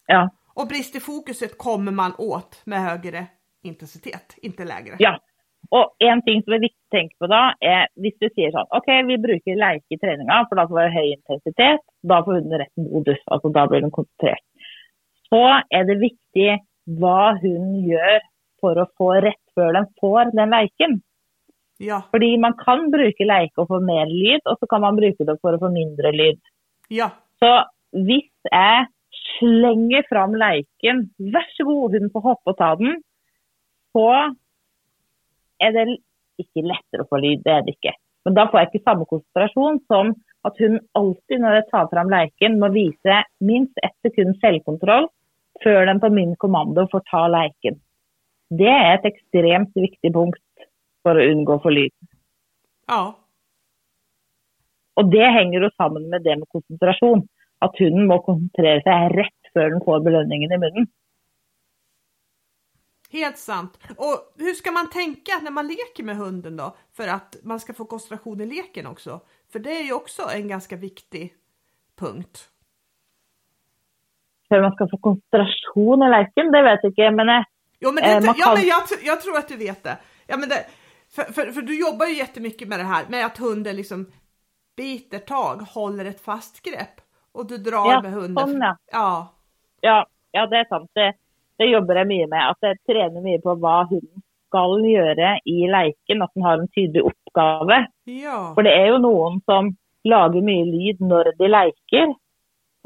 Ja. 0.07 0.31
Och 0.47 0.69
brist 0.69 0.97
i 0.97 1.01
fokuset 1.01 1.59
kommer 1.59 1.93
man 1.93 2.15
åt 2.19 2.67
med 2.67 2.83
högre 2.83 3.27
intensitet, 3.63 4.35
inte 4.37 4.65
lägre. 4.65 4.97
Ja, 4.99 5.21
Og 5.77 5.91
en 6.01 6.23
ting 6.25 6.41
som 6.45 6.55
er 6.57 6.63
viktig 6.65 6.81
å 6.89 6.95
tenke 6.95 7.15
på 7.21 7.29
da, 7.29 7.43
er 7.61 7.91
hvis 8.01 8.17
du 8.23 8.29
sier 8.31 8.55
sånn 8.55 8.71
OK, 8.77 8.89
vi 9.11 9.19
bruker 9.21 9.59
leike 9.61 9.97
i 9.97 10.01
treninga, 10.01 10.41
for 10.49 10.61
da 10.61 10.65
får 10.71 10.79
vi 10.79 10.95
høy 10.95 11.09
intensitet. 11.11 11.83
Da 12.09 12.23
får 12.25 12.39
hunden 12.41 12.63
rett 12.63 12.81
modus. 12.81 13.21
Altså 13.29 13.53
da 13.53 13.67
blir 13.69 13.85
den 13.85 13.93
konsentrert. 13.93 14.45
Så 15.29 15.43
er 15.77 15.85
det 15.91 15.99
viktig 16.01 16.49
hva 16.99 17.35
hun 17.43 17.75
gjør 17.85 18.25
for 18.63 18.81
å 18.81 18.89
få 18.99 19.11
rett 19.27 19.43
før 19.57 19.77
den 19.77 19.91
får 20.01 20.33
den 20.33 20.57
leiken. 20.57 20.99
Ja, 21.79 22.01
Fordi 22.11 22.33
man 22.43 22.57
kan 22.59 22.89
bruke 22.91 23.27
leike 23.29 23.63
og 23.63 23.69
få 23.71 23.79
mer 23.85 24.09
lyd, 24.11 24.43
og 24.51 24.57
så 24.59 24.67
kan 24.71 24.83
man 24.83 24.97
bruke 24.99 25.27
det 25.29 25.37
for 25.39 25.55
å 25.55 25.61
få 25.63 25.69
mindre 25.71 26.11
lyd. 26.17 26.41
ja, 26.91 27.13
Så 27.39 27.53
hvis 27.93 28.33
jeg 28.51 28.89
slenger 29.39 30.03
fram 30.09 30.35
leiken, 30.35 31.05
vær 31.19 31.47
så 31.55 31.69
god, 31.69 31.95
hun 31.95 32.11
får 32.11 32.25
hoppe 32.25 32.53
og 32.53 32.59
ta 32.59 32.73
den, 32.81 32.99
så 33.95 34.09
er 35.63 35.75
det 35.77 35.99
ikke 36.39 36.65
lettere 36.67 37.05
å 37.05 37.11
få 37.11 37.21
lyd, 37.23 37.43
det 37.45 37.55
er 37.55 37.67
det 37.67 37.75
ikke. 37.77 37.95
Men 38.27 38.37
da 38.37 38.47
får 38.49 38.61
jeg 38.61 38.71
ikke 38.71 38.87
samme 38.87 39.07
konsentrasjon 39.11 39.79
som 39.91 40.15
at 40.47 40.59
hun 40.63 40.79
alltid 40.99 41.43
når 41.43 41.59
jeg 41.59 41.69
tar 41.73 41.89
fram 41.93 42.11
leiken 42.13 42.59
må 42.61 42.71
vise 42.75 43.23
minst 43.45 43.81
ett 43.83 43.97
sekund 44.07 44.39
selvkontroll 44.43 45.09
før 45.65 45.87
den 45.89 46.01
på 46.03 46.11
min 46.15 46.35
kommando 46.39 46.87
får 46.93 47.05
ta 47.11 47.25
leiken. 47.33 47.79
Det 48.49 48.71
er 48.71 48.93
et 48.95 49.09
ekstremt 49.11 49.75
viktig 49.77 50.13
punkt 50.15 50.69
for 51.05 51.19
å 51.19 51.27
unngå 51.33 51.59
få 51.65 51.73
lyd. 51.75 51.95
ja, 52.89 53.15
Og 54.99 55.11
det 55.13 55.27
henger 55.35 55.67
jo 55.67 55.75
sammen 55.77 56.09
med 56.11 56.25
det 56.27 56.39
med 56.39 56.49
konsentrasjon. 56.55 57.27
At 57.63 57.75
hunden 57.83 58.07
må 58.11 58.21
konsentrere 58.23 58.83
seg 58.87 59.15
rett 59.19 59.51
før 59.55 59.73
den 59.73 59.83
får 59.83 60.03
belønningen 60.07 60.53
i 60.55 60.61
munnen. 60.63 60.89
Helt 63.13 63.39
sant. 63.39 63.79
Och 63.97 64.33
hur 64.37 64.55
ska 64.55 64.71
man 64.71 64.91
tänka 64.91 65.33
när 65.43 65.51
man 65.51 65.67
leker 65.67 66.03
med 66.05 66.17
hunden 66.17 66.57
då? 66.57 66.77
För 66.97 67.09
att 67.09 67.37
man 67.43 67.61
ska 67.61 67.75
få 67.75 67.85
koncentration 67.85 68.41
i 68.41 68.47
leken 68.47 68.87
också. 68.87 69.21
För 69.53 69.59
det 69.59 69.81
är 69.81 69.85
ju 69.85 69.93
också 69.93 70.23
en 70.35 70.49
ganska 70.49 70.77
viktig 70.77 71.35
punkt. 71.99 72.49
Før 74.49 74.63
man 74.63 74.73
skal 74.73 74.91
få 74.91 74.97
konsentrasjon 74.97 76.03
i 76.03 76.11
leken, 76.11 76.53
det 76.53 76.63
vet 76.63 76.81
jeg 76.83 76.93
ikke. 76.93 77.11
Men 77.11 77.45
Jo, 77.81 77.93
men, 77.93 78.03
det, 78.05 78.29
Eh, 78.29 78.35
ja, 78.37 78.55
men 78.55 78.67
jag, 78.67 78.83
jag 79.03 79.21
tror 79.21 79.37
att 79.39 79.49
du 79.49 79.57
vet 79.57 79.83
det. 79.85 79.99
Ja, 80.27 80.37
men 80.37 80.49
det 80.49 80.67
för, 81.11 81.23
för, 81.23 81.53
för 81.53 81.63
du 81.63 81.81
jobbar 81.81 82.07
ju 82.07 82.15
jättemycket 82.15 82.69
med 82.69 82.79
det 82.79 82.85
här 82.85 83.05
med 83.09 83.27
att 83.27 83.39
hunden 83.39 83.77
liksom 83.77 84.07
biter 84.77 85.19
tag, 85.19 85.57
håller 85.57 86.05
ett 86.05 86.21
fast 86.21 86.63
grepp 86.63 87.01
och 87.33 87.47
du 87.47 87.59
drar 87.59 87.93
Ja, 87.93 88.03
med 88.03 88.13
hunden. 88.13 88.49
sånn, 88.49 88.63
ja. 88.93 89.35
ja. 89.81 90.07
ja, 90.31 90.47
det 90.47 90.57
er 90.57 90.65
sant. 90.69 90.91
Det, 90.95 91.13
det 91.59 91.71
jobber 91.73 92.01
jeg 92.01 92.11
mye 92.13 92.31
med. 92.31 92.55
At 92.55 92.67
jeg 92.69 92.81
trener 92.89 93.25
mye 93.25 93.43
på 93.43 93.55
hva 93.63 93.83
hunden 93.91 94.23
skal 94.49 94.79
gjøre 94.87 95.35
i 95.51 95.59
leiken. 95.71 96.25
At 96.25 96.33
den 96.35 96.47
har 96.47 96.63
en 96.63 96.73
tydelig 96.75 97.05
oppgave. 97.11 97.83
Ja. 98.11 98.39
For 98.57 98.67
det 98.67 98.75
er 98.77 98.91
jo 98.93 99.03
noen 99.05 99.43
som 99.49 99.73
lager 100.09 100.45
mye 100.45 100.67
lyd 100.69 101.05
når 101.05 101.33
de 101.39 101.51
leker. 101.53 102.15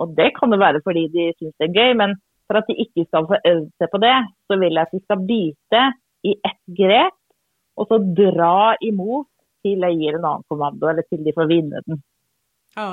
Og 0.00 0.14
det 0.16 0.32
kan 0.38 0.52
jo 0.52 0.60
være 0.60 0.82
fordi 0.84 1.06
de 1.12 1.30
syns 1.36 1.54
det 1.60 1.68
er 1.68 1.76
gøy, 1.76 1.96
men 2.00 2.16
for 2.48 2.60
at 2.60 2.68
de 2.68 2.78
ikke 2.84 3.04
skal 3.06 3.28
få 3.28 3.38
øvd 3.48 3.68
seg 3.80 3.90
på 3.92 4.00
det, 4.02 4.16
så 4.48 4.58
vil 4.60 4.74
jeg 4.74 4.86
at 4.88 4.94
de 4.94 5.02
skal 5.04 5.26
bite 5.28 5.82
i 6.26 6.32
ett 6.48 6.62
grep, 6.78 7.18
og 7.78 7.88
så 7.88 7.98
dra 7.98 8.74
imot 8.84 9.28
til 9.64 9.84
jeg 9.86 9.98
gir 10.00 10.18
en 10.18 10.26
annen 10.26 10.46
kommando, 10.50 10.88
eller 10.90 11.06
til 11.06 11.22
de 11.24 11.34
får 11.36 11.48
vinne 11.50 11.82
den. 11.86 12.02
ja. 12.76 12.90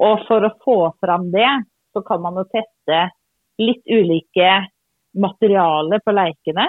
Og 0.00 0.22
for 0.24 0.46
å 0.46 0.54
få 0.64 0.78
fram 1.02 1.26
det, 1.32 1.48
så 1.92 2.00
kan 2.06 2.22
man 2.24 2.38
jo 2.38 2.46
teste 2.48 3.00
litt 3.60 3.82
ulike 3.84 4.52
materialer 5.16 6.02
på 6.04 6.14
leikene. 6.14 6.68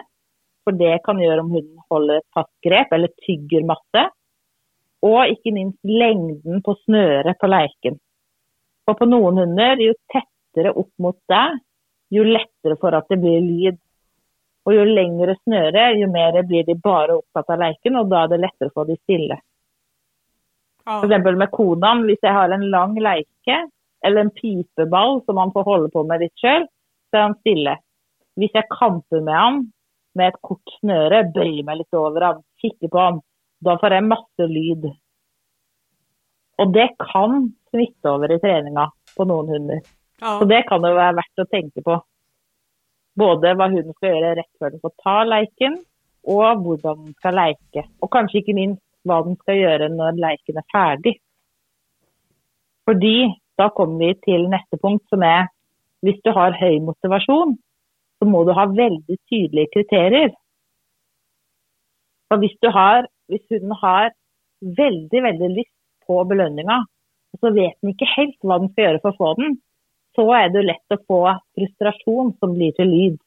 For 0.65 0.77
det 0.77 0.99
kan 1.05 1.19
gjøre 1.21 1.41
om 1.41 1.53
hunden 1.55 1.85
holder 1.89 2.19
et 2.19 2.27
fast 2.35 2.53
grep 2.65 2.93
eller 2.93 3.13
tygger 3.25 3.65
masse. 3.67 4.05
Og 5.01 5.33
ikke 5.33 5.53
minst 5.55 5.79
lengden 5.87 6.61
på 6.65 6.75
snøret 6.83 7.39
på 7.41 7.49
leiken. 7.49 7.97
For 8.85 8.97
på 8.97 9.07
noen 9.09 9.39
hunder, 9.41 9.81
jo 9.81 9.95
tettere 10.13 10.73
opp 10.77 10.91
mot 11.01 11.17
deg, 11.31 11.61
jo 12.13 12.25
lettere 12.27 12.77
for 12.81 12.97
at 12.97 13.09
det 13.09 13.17
blir 13.21 13.41
lyd. 13.41 13.79
Og 14.69 14.75
jo 14.75 14.83
lengre 14.85 15.33
snøre, 15.41 15.87
jo 15.97 16.09
mer 16.13 16.37
blir 16.45 16.67
de 16.67 16.75
bare 16.77 17.17
opptatt 17.17 17.49
av 17.49 17.63
leiken, 17.63 17.97
og 17.97 18.11
da 18.11 18.25
er 18.25 18.33
det 18.33 18.43
lettere 18.43 18.73
få 18.75 18.85
de 18.85 18.97
stille. 18.99 19.39
For 20.85 21.01
ja. 21.01 21.07
eksempel 21.07 21.37
med 21.41 21.49
konaen, 21.53 22.03
hvis 22.05 22.21
jeg 22.21 22.35
har 22.35 22.53
en 22.53 22.67
lang 22.73 22.93
leike 23.01 23.57
eller 24.05 24.25
en 24.25 24.33
pipeball 24.33 25.19
som 25.25 25.37
han 25.37 25.53
får 25.53 25.65
holde 25.65 25.89
på 25.93 26.03
med 26.09 26.23
litt 26.23 26.37
sjøl, 26.41 26.65
så 27.09 27.17
er 27.17 27.25
han 27.27 27.37
stille. 27.41 27.75
Hvis 28.41 28.55
jeg 28.57 28.69
kamper 28.73 29.21
med 29.21 29.37
han 29.37 29.61
med 30.17 30.31
et 30.31 30.41
kort 30.43 30.73
snøre, 30.79 31.23
bøyer 31.35 31.63
meg 31.67 31.81
litt 31.81 31.95
over 31.95 32.25
han, 32.25 32.43
kikker 32.59 32.91
på 32.91 32.99
han, 32.99 33.19
da 33.63 33.77
får 33.79 33.95
jeg 33.95 34.07
masse 34.09 34.47
lyd. 34.49 34.87
Og 36.61 36.73
det 36.75 36.87
kan 36.99 37.45
smitte 37.71 38.11
over 38.11 38.33
i 38.33 38.39
treninga 38.41 38.89
på 39.15 39.27
noen 39.29 39.53
hunder. 39.55 39.83
ja. 40.21 40.37
Så 40.39 40.47
det 40.49 40.63
kan 40.69 40.83
jo 40.85 40.93
være 40.97 41.17
verdt 41.21 41.43
å 41.43 41.47
tenke 41.53 41.83
på. 41.85 41.95
Både 43.21 43.55
hva 43.57 43.67
hunden 43.71 43.95
skal 43.97 44.13
gjøre 44.13 44.35
rett 44.39 44.51
før 44.59 44.73
den 44.73 44.83
får 44.83 44.93
ta 45.03 45.15
leiken, 45.27 45.79
og 46.31 46.61
hvordan 46.65 47.05
den 47.05 47.15
skal 47.17 47.37
leike. 47.39 47.85
Og 48.01 48.11
kanskje 48.13 48.41
ikke 48.41 48.57
minst 48.57 48.83
hva 49.07 49.21
den 49.25 49.37
skal 49.41 49.57
gjøre 49.57 49.89
når 49.93 50.19
leiken 50.21 50.59
er 50.61 50.67
ferdig. 50.73 51.15
Fordi 52.85 53.31
da 53.57 53.69
kommer 53.73 54.05
vi 54.05 54.13
til 54.25 54.47
neste 54.49 54.77
punkt, 54.81 55.05
som 55.09 55.25
er 55.25 55.49
hvis 56.05 56.21
du 56.25 56.31
har 56.33 56.55
høy 56.57 56.79
motivasjon, 56.81 57.57
så 58.21 58.27
må 58.29 58.43
du 58.45 58.53
ha 58.53 58.67
veldig 58.69 59.17
tydelige 59.31 59.71
kriterier. 59.73 60.29
For 62.29 62.37
hvis, 62.37 62.53
du 62.61 62.69
har, 62.69 63.07
hvis 63.33 63.41
hunden 63.49 63.73
har 63.81 64.11
veldig, 64.61 65.21
veldig 65.25 65.49
lyst 65.55 65.73
på 66.05 66.19
belønninga, 66.29 66.77
og 67.33 67.41
så 67.41 67.49
vet 67.55 67.73
den 67.81 67.95
ikke 67.95 68.09
helt 68.13 68.37
hva 68.45 68.59
den 68.61 68.69
skal 68.71 68.85
gjøre 68.85 69.01
for 69.01 69.09
å 69.15 69.17
få 69.17 69.31
den, 69.39 69.57
så 70.13 70.27
er 70.37 70.51
det 70.53 70.67
lett 70.67 70.93
å 70.93 70.99
få 71.09 71.19
frustrasjon 71.57 72.33
som 72.37 72.53
blir 72.53 72.75
til 72.77 72.91
lyd. 72.93 73.17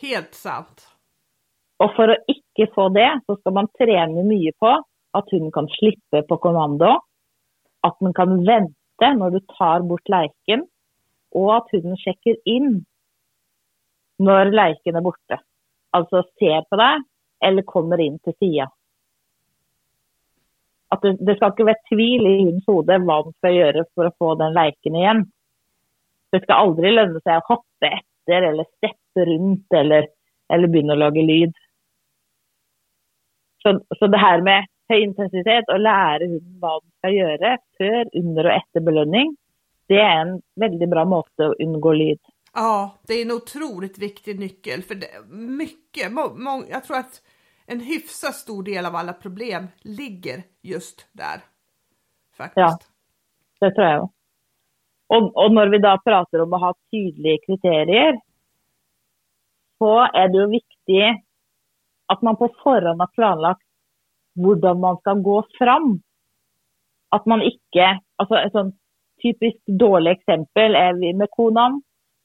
Helt 0.00 0.32
sant. 0.38 0.86
Og 1.82 1.92
for 1.96 2.14
å 2.14 2.20
ikke 2.30 2.70
få 2.72 2.88
det, 2.94 3.10
så 3.26 3.36
skal 3.36 3.56
man 3.58 3.68
trene 3.76 4.24
mye 4.24 4.54
på 4.62 4.70
at 5.18 5.34
hunden 5.34 5.52
kan 5.52 5.68
slippe 5.74 6.22
på 6.24 6.38
kommando, 6.40 6.94
at 7.84 7.98
den 8.00 8.14
kan 8.16 8.38
vente 8.46 9.12
når 9.18 9.36
du 9.36 9.40
tar 9.58 9.84
bort 9.84 10.08
leiken, 10.08 10.64
og 11.36 11.52
at 11.58 11.74
hunden 11.74 12.00
sjekker 12.00 12.38
inn 12.48 12.80
när 14.24 14.50
leken 14.50 14.96
är 14.96 15.00
borta. 15.00 15.40
Alltså, 15.90 16.24
ser 16.38 16.62
på 16.62 16.76
dig 16.76 16.98
eller 17.44 17.62
kommer 17.62 18.00
in 18.00 18.18
till 18.18 18.34
sidan. 18.38 18.68
Att 20.88 21.02
det, 21.02 21.16
det 21.20 21.36
ska 21.36 21.46
inte 21.46 21.64
vara 21.64 21.74
tvivel 21.88 22.26
i 22.26 22.38
hennes 22.38 22.68
huvud 22.68 22.86
vad 22.86 23.24
man 23.24 23.32
ska 23.32 23.50
göra 23.50 23.84
för 23.94 24.04
att 24.04 24.18
få 24.18 24.34
den 24.34 24.52
leken 24.52 24.96
igen. 24.96 25.30
Det 26.30 26.42
ska 26.42 26.52
aldrig 26.52 26.92
löna 26.92 27.20
sig 27.20 27.34
att 27.34 27.48
hoppa 27.48 27.86
efter, 27.86 28.42
eller 28.42 28.64
steppa 28.76 29.24
runt, 29.30 29.72
eller, 29.72 30.08
eller 30.48 30.68
börja 30.68 30.94
laga 30.94 31.20
ljud. 31.20 31.52
Så, 33.62 33.80
så 33.98 34.06
det 34.06 34.18
här 34.18 34.40
med 34.40 34.66
hög 34.88 35.02
intensitet 35.02 35.68
och 35.68 35.80
lära 35.80 36.26
hunden 36.26 36.60
vad 36.60 36.84
man 36.84 36.90
ska 36.98 37.10
göra 37.10 37.58
före, 37.78 38.08
under 38.12 38.44
och 38.46 38.52
efter 38.52 38.80
belöning, 38.80 39.36
det 39.86 40.00
är 40.00 40.20
en 40.20 40.42
väldigt 40.54 40.90
bra 40.90 41.04
måte 41.04 41.46
att 41.46 41.60
undgå 41.60 41.94
ljud. 41.94 42.20
Ja, 42.54 42.98
det 43.06 43.14
är 43.14 43.22
en 43.22 43.32
otroligt 43.32 43.98
viktig 43.98 44.40
nyckel 44.40 44.82
för 44.82 44.94
det, 44.94 45.08
mycket, 45.36 46.12
må, 46.12 46.34
må, 46.34 46.64
jag 46.70 46.84
tror 46.84 46.96
att 46.96 47.22
en 47.66 47.80
hyfsat 47.80 48.34
stor 48.34 48.62
del 48.62 48.86
av 48.86 48.96
alla 48.96 49.12
problem 49.12 49.66
ligger 49.82 50.42
just 50.62 51.08
där. 51.12 51.40
Faktiskt. 52.36 52.56
Ja. 52.56 52.78
Det 53.60 53.74
tror 53.74 53.86
jag. 53.86 54.10
Och, 55.06 55.36
och 55.44 55.52
när 55.52 55.66
vi 55.66 55.78
då 55.78 55.98
pratar 56.04 56.38
om 56.38 56.52
att 56.52 56.60
ha 56.60 56.74
tydliga 56.90 57.38
kriterier, 57.46 58.20
så 59.78 60.00
är 60.00 60.28
det 60.28 60.38
ju 60.38 60.46
viktigt 60.46 61.26
att 62.06 62.22
man 62.22 62.36
på 62.36 62.48
förhand 62.62 63.00
har 63.00 63.06
planlagt 63.06 63.62
hur 64.34 64.74
man 64.74 64.96
ska 64.96 65.14
gå 65.14 65.44
fram. 65.58 66.02
Att 67.08 67.26
man 67.26 67.42
inte, 67.42 68.00
alltså 68.16 68.34
ett 68.34 68.52
sånt 68.52 68.74
typiskt 69.22 69.66
dåligt 69.66 70.18
exempel 70.18 70.74
är 70.74 70.92
vi 70.92 71.14
med 71.14 71.28
konan. 71.30 71.82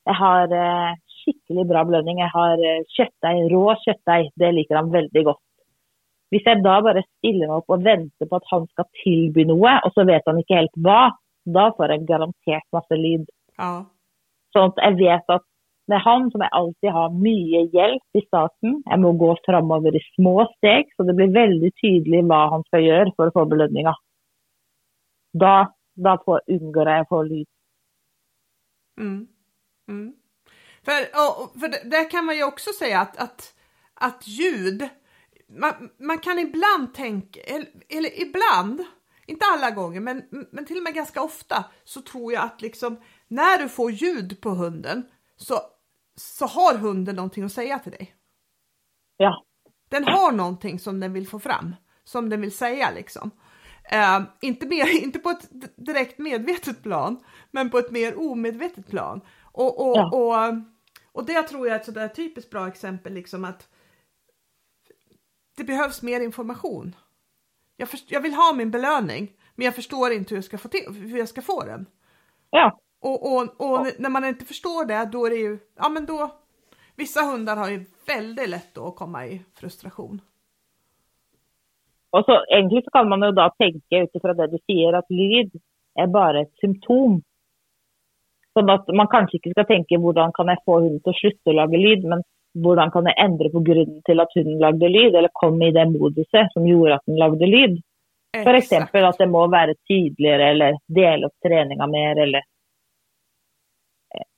Jag 0.07 0.15
har 0.15 0.53
eh, 0.55 0.95
skikkelig 1.19 1.65
bra 1.67 1.83
belønning. 1.87 2.21
Jeg 2.23 2.31
har 2.31 2.61
eh, 2.63 2.85
kjøttdeig, 2.95 3.49
rå 3.51 3.63
kjøttdeig. 3.83 4.29
Det 4.39 4.51
liker 4.55 4.79
han 4.79 4.93
veldig 4.93 5.23
godt. 5.27 5.43
Hvis 6.31 6.47
jeg 6.47 6.63
da 6.63 6.77
bare 6.83 7.03
stiller 7.05 7.49
meg 7.49 7.57
opp 7.61 7.75
og 7.75 7.83
venter 7.83 8.29
på 8.29 8.39
at 8.39 8.47
han 8.51 8.67
skal 8.71 8.87
tilby 9.01 9.45
noe, 9.47 9.77
og 9.83 9.93
så 9.95 10.07
vet 10.07 10.25
han 10.27 10.39
ikke 10.39 10.59
helt 10.59 10.79
hva, 10.83 11.01
da 11.57 11.69
får 11.75 11.93
jeg 11.93 12.07
garantert 12.07 12.67
masse 12.75 12.99
lyd. 12.99 13.27
Ja. 13.59 13.71
Sånn 14.55 14.73
at 14.73 14.81
jeg 14.83 14.99
vet 15.03 15.35
at 15.35 15.45
med 15.87 16.03
han 16.03 16.27
som 16.31 16.43
jeg 16.43 16.55
alltid 16.59 16.91
har 16.91 17.19
mye 17.27 17.61
hjelp 17.71 18.19
i 18.19 18.23
starten, 18.25 18.81
jeg 18.83 19.03
må 19.03 19.13
gå 19.19 19.29
framover 19.45 19.95
i 19.95 20.03
små 20.17 20.41
steg, 20.57 20.91
så 20.95 21.07
det 21.07 21.15
blir 21.15 21.35
veldig 21.35 21.71
tydelig 21.79 22.25
hva 22.27 22.41
han 22.55 22.67
skal 22.67 22.83
gjøre 22.83 23.15
for 23.15 23.31
å 23.31 23.35
få 23.37 23.47
belønninga. 23.51 23.95
Da, 25.39 25.55
da 25.95 26.17
får, 26.25 26.43
unngår 26.57 26.91
jeg 26.91 27.05
å 27.05 27.09
få 27.11 27.23
lyd. 27.27 27.47
Mm. 28.99 29.21
Mm. 29.87 30.13
För, 30.83 31.01
och, 31.01 31.59
för 31.59 31.89
där 31.89 32.09
kan 32.09 32.25
man 32.25 32.35
ju 32.35 32.43
också 32.43 32.69
säga 32.79 33.01
att, 33.01 33.17
att, 33.17 33.53
att 33.93 34.27
ljud, 34.27 34.89
man, 35.49 35.89
man 35.99 36.19
kan 36.19 36.39
ibland 36.39 36.93
tänka, 36.93 37.39
eller, 37.39 37.67
eller 37.89 38.21
ibland, 38.21 38.83
inte 39.25 39.45
alla 39.45 39.71
gånger, 39.71 39.99
men, 39.99 40.23
men 40.51 40.65
till 40.65 40.77
och 40.77 40.83
med 40.83 40.93
ganska 40.93 41.21
ofta 41.21 41.65
så 41.83 42.01
tror 42.01 42.33
jag 42.33 42.43
att 42.43 42.61
liksom 42.61 43.01
när 43.27 43.57
du 43.57 43.69
får 43.69 43.91
ljud 43.91 44.41
på 44.41 44.49
hunden 44.49 45.07
så, 45.37 45.59
så 46.15 46.45
har 46.45 46.77
hunden 46.77 47.15
någonting 47.15 47.43
att 47.43 47.51
säga 47.51 47.79
till 47.79 47.91
dig. 47.91 48.15
Ja. 49.17 49.45
Den 49.89 50.03
har 50.03 50.31
någonting 50.31 50.79
som 50.79 50.99
den 50.99 51.13
vill 51.13 51.27
få 51.27 51.39
fram, 51.39 51.75
som 52.03 52.29
den 52.29 52.41
vill 52.41 52.57
säga 52.57 52.91
liksom. 52.91 53.31
Uh, 53.93 54.27
inte, 54.41 54.67
mer, 54.67 54.87
inte 55.03 55.19
på 55.19 55.29
ett 55.29 55.49
direkt 55.75 56.19
medvetet 56.19 56.83
plan, 56.83 57.23
men 57.51 57.69
på 57.69 57.77
ett 57.77 57.91
mer 57.91 58.19
omedvetet 58.19 58.87
plan. 58.87 59.21
Och, 59.57 59.89
och, 59.89 59.97
ja. 59.97 60.09
och, 60.13 60.53
och 61.11 61.25
det 61.25 61.43
tror 61.43 61.67
jag 61.67 61.75
är 61.75 61.79
ett 61.79 61.85
sådär 61.85 62.07
typiskt 62.07 62.51
bra 62.51 62.67
exempel, 62.67 63.13
liksom 63.13 63.45
att 63.45 63.69
det 65.57 65.63
behövs 65.63 66.01
mer 66.01 66.21
information. 66.21 66.95
Jag, 67.77 67.89
först, 67.89 68.11
jag 68.11 68.21
vill 68.21 68.33
ha 68.33 68.53
min 68.53 68.71
belöning, 68.71 69.31
men 69.55 69.65
jag 69.65 69.75
förstår 69.75 70.11
inte 70.11 70.29
hur 70.29 70.37
jag 70.37 70.43
ska 70.43 70.57
få, 70.57 70.67
till, 70.67 70.93
hur 70.93 71.17
jag 71.17 71.29
ska 71.29 71.41
få 71.41 71.63
den. 71.63 71.85
Ja. 72.49 72.79
Och, 72.99 73.33
och, 73.33 73.41
och 73.41 73.87
när 73.99 74.09
man 74.09 74.25
inte 74.25 74.45
förstår 74.45 74.85
det, 74.85 75.09
då 75.11 75.25
är 75.25 75.29
det 75.29 75.35
ju, 75.35 75.59
ja 75.75 75.89
men 75.89 76.05
då, 76.05 76.31
vissa 76.95 77.21
hundar 77.21 77.55
har 77.55 77.69
ju 77.69 77.85
väldigt 78.07 78.49
lätt 78.49 78.77
att 78.77 78.95
komma 78.95 79.25
i 79.25 79.41
frustration. 79.55 80.21
Och 82.09 82.25
så 82.25 82.45
egentligen 82.51 82.83
så 82.83 82.91
kan 82.91 83.09
man 83.09 83.21
ju 83.21 83.31
då 83.31 83.53
tänka 83.57 83.97
utifrån 83.97 84.37
det 84.37 84.47
du 84.47 84.57
säger 84.65 84.93
att 84.93 85.09
ljud 85.09 85.61
är 85.95 86.07
bara 86.07 86.41
ett 86.41 86.53
symptom. 86.61 87.21
Så 88.57 88.71
att 88.71 88.87
man 88.87 89.07
kanske 89.07 89.37
inte 89.37 89.49
ska 89.49 89.63
tänka 89.63 89.97
hur 89.97 90.31
kan 90.31 90.47
jag 90.47 90.63
få 90.65 90.79
hunden 90.79 91.01
att 91.05 91.15
sluta 91.15 91.51
laga 91.51 91.77
ljud, 91.77 92.03
men 92.03 92.23
hur 92.53 92.91
kan 92.91 93.05
jag 93.05 93.25
ändra 93.25 93.49
på 93.49 93.59
grunden 93.59 94.01
till 94.05 94.19
att 94.19 94.33
hunden 94.35 94.59
lagde 94.59 94.87
ljud, 94.87 95.15
eller 95.15 95.29
kom 95.33 95.61
i 95.61 95.71
det 95.71 95.85
moduset 95.85 96.51
som 96.53 96.67
gjorde 96.67 96.95
att 96.95 97.05
den 97.05 97.15
lagde. 97.15 97.81
För 98.43 98.53
exempel 98.53 99.05
att 99.05 99.17
det 99.17 99.27
måste 99.27 99.51
vara 99.51 99.73
tydligare 99.87 100.49
eller 100.49 100.77
dela 100.87 101.27
upp 101.27 101.33
träningen 101.47 101.91
mer 101.91 102.19
eller 102.19 102.41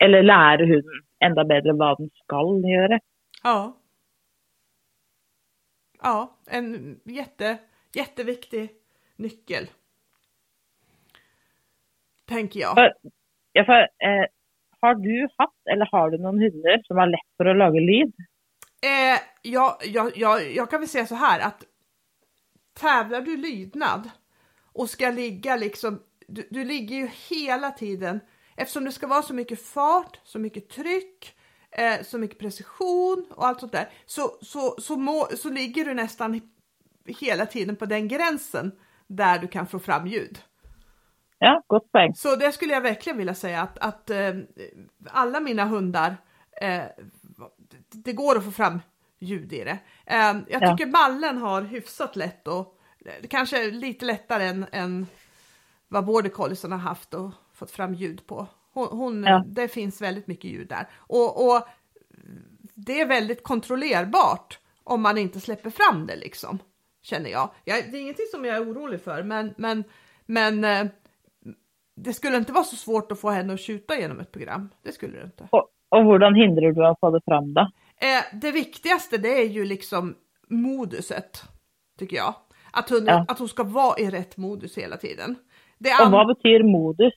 eller 0.03 0.23
lära 0.23 0.65
hunden 0.65 1.01
ända 1.19 1.43
bättre 1.43 1.73
vad 1.73 1.97
den 1.97 2.09
ska 2.23 2.69
göra. 2.69 2.99
Ja. 3.43 3.77
Ja, 6.01 6.37
en 6.51 6.99
jätte, 7.03 7.57
jätteviktig 7.95 8.69
nyckel. 9.15 9.67
Tänker 12.25 12.59
jag. 12.59 12.75
För, 12.75 12.93
ja, 13.53 13.65
för, 13.65 13.81
eh, 13.81 14.25
har 14.81 14.95
du 14.95 15.27
haft 15.37 15.67
eller 15.71 15.85
har 15.91 16.11
du 16.11 16.17
någon 16.17 16.39
hundar 16.39 16.83
som 16.83 16.97
har 16.97 17.07
lätt 17.07 17.37
för 17.37 17.45
att 17.45 17.57
laga 17.57 17.79
ljud? 17.79 18.13
Eh, 18.81 19.19
ja, 19.41 19.79
ja, 19.83 20.11
ja, 20.15 20.41
jag 20.41 20.69
kan 20.69 20.79
väl 20.79 20.89
säga 20.89 21.05
så 21.05 21.15
här 21.15 21.39
att 21.39 21.63
tävlar 22.79 23.21
du 23.21 23.37
lydnad 23.37 24.09
och 24.73 24.89
ska 24.89 25.09
ligga 25.09 25.55
liksom, 25.55 26.01
du, 26.27 26.47
du 26.49 26.63
ligger 26.65 26.95
ju 26.95 27.09
hela 27.29 27.71
tiden 27.71 28.19
eftersom 28.55 28.85
det 28.85 28.91
ska 28.91 29.07
vara 29.07 29.21
så 29.21 29.33
mycket 29.33 29.65
fart, 29.65 30.19
så 30.23 30.39
mycket 30.39 30.69
tryck, 30.69 31.35
eh, 31.71 32.03
så 32.03 32.17
mycket 32.17 32.39
precision 32.39 33.25
och 33.29 33.47
allt 33.47 33.59
sånt 33.59 33.71
där 33.71 33.89
så, 34.05 34.37
så, 34.41 34.75
så, 34.81 34.97
må, 34.97 35.27
så 35.37 35.49
ligger 35.49 35.85
du 35.85 35.93
nästan 35.93 36.41
hela 37.21 37.45
tiden 37.45 37.75
på 37.75 37.85
den 37.85 38.07
gränsen 38.07 38.71
där 39.07 39.39
du 39.39 39.47
kan 39.47 39.67
få 39.67 39.79
fram 39.79 40.07
ljud. 40.07 40.39
Ja, 41.39 41.63
gott 41.67 41.91
poäng. 41.91 42.15
Så 42.15 42.35
det 42.35 42.51
skulle 42.51 42.73
jag 42.73 42.81
verkligen 42.81 43.17
vilja 43.17 43.33
säga 43.33 43.61
att, 43.61 43.77
att 43.77 44.09
eh, 44.09 44.33
alla 45.09 45.39
mina 45.39 45.65
hundar, 45.65 46.17
eh, 46.61 46.83
det 47.91 48.13
går 48.13 48.37
att 48.37 48.45
få 48.45 48.51
fram 48.51 48.79
ljud 49.19 49.53
i 49.53 49.63
det. 49.63 49.79
Eh, 50.05 50.37
jag 50.47 50.61
tycker 50.61 50.85
ja. 50.85 50.91
mallen 50.91 51.37
har 51.37 51.61
hyfsat 51.61 52.15
lätt 52.15 52.47
och 52.47 52.79
kanske 53.29 53.71
lite 53.71 54.05
lättare 54.05 54.47
än, 54.47 54.65
än 54.71 55.07
vad 55.87 56.05
border 56.05 56.29
colliesen 56.29 56.71
har 56.71 56.79
haft 56.79 57.13
och 57.13 57.31
fått 57.53 57.71
fram 57.71 57.93
ljud 57.93 58.27
på. 58.27 58.47
Hon, 58.73 58.87
hon 58.87 59.23
ja. 59.23 59.43
Det 59.47 59.67
finns 59.67 60.01
väldigt 60.01 60.27
mycket 60.27 60.51
ljud 60.51 60.67
där 60.67 60.87
och, 60.95 61.47
och 61.47 61.67
det 62.73 63.01
är 63.01 63.05
väldigt 63.05 63.43
kontrollerbart 63.43 64.59
om 64.83 65.01
man 65.01 65.17
inte 65.17 65.39
släpper 65.39 65.69
fram 65.69 66.07
det 66.07 66.15
liksom. 66.15 66.59
Känner 67.01 67.29
jag. 67.29 67.49
jag 67.63 67.91
det 67.91 67.97
är 67.97 68.01
ingenting 68.01 68.25
som 68.31 68.45
jag 68.45 68.55
är 68.55 68.71
orolig 68.71 69.01
för 69.01 69.23
men, 69.23 69.53
men, 69.57 69.83
men 70.25 70.63
eh, 70.63 70.85
det 72.03 72.13
skulle 72.13 72.37
inte 72.37 72.53
vara 72.53 72.63
så 72.63 72.75
svårt 72.75 73.11
att 73.11 73.19
få 73.19 73.29
henne 73.29 73.53
att 73.53 73.59
tjuta 73.59 73.99
genom 73.99 74.19
ett 74.19 74.31
program. 74.31 74.69
Det 74.83 74.91
skulle 74.91 75.17
det 75.17 75.23
inte. 75.23 75.47
Och, 75.51 75.67
och 75.89 76.03
hur 76.03 76.35
hindrar 76.35 76.71
du 76.71 76.85
att 76.85 76.99
få 76.99 77.11
det 77.11 77.21
fram 77.25 77.53
då? 77.53 77.61
Eh, 78.01 78.39
det 78.41 78.51
viktigaste 78.51 79.17
det 79.17 79.41
är 79.41 79.47
ju 79.47 79.65
liksom 79.65 80.15
moduset, 80.47 81.43
tycker 81.99 82.17
jag. 82.17 82.33
Att 82.71 82.89
hon, 82.89 83.05
ja. 83.05 83.25
att 83.27 83.39
hon 83.39 83.47
ska 83.47 83.63
vara 83.63 83.99
i 83.99 84.09
rätt 84.09 84.37
modus 84.37 84.77
hela 84.77 84.97
tiden. 84.97 85.35
och 86.05 86.11
vad 86.11 86.27
betyder 86.27 86.63
modus? 86.63 87.13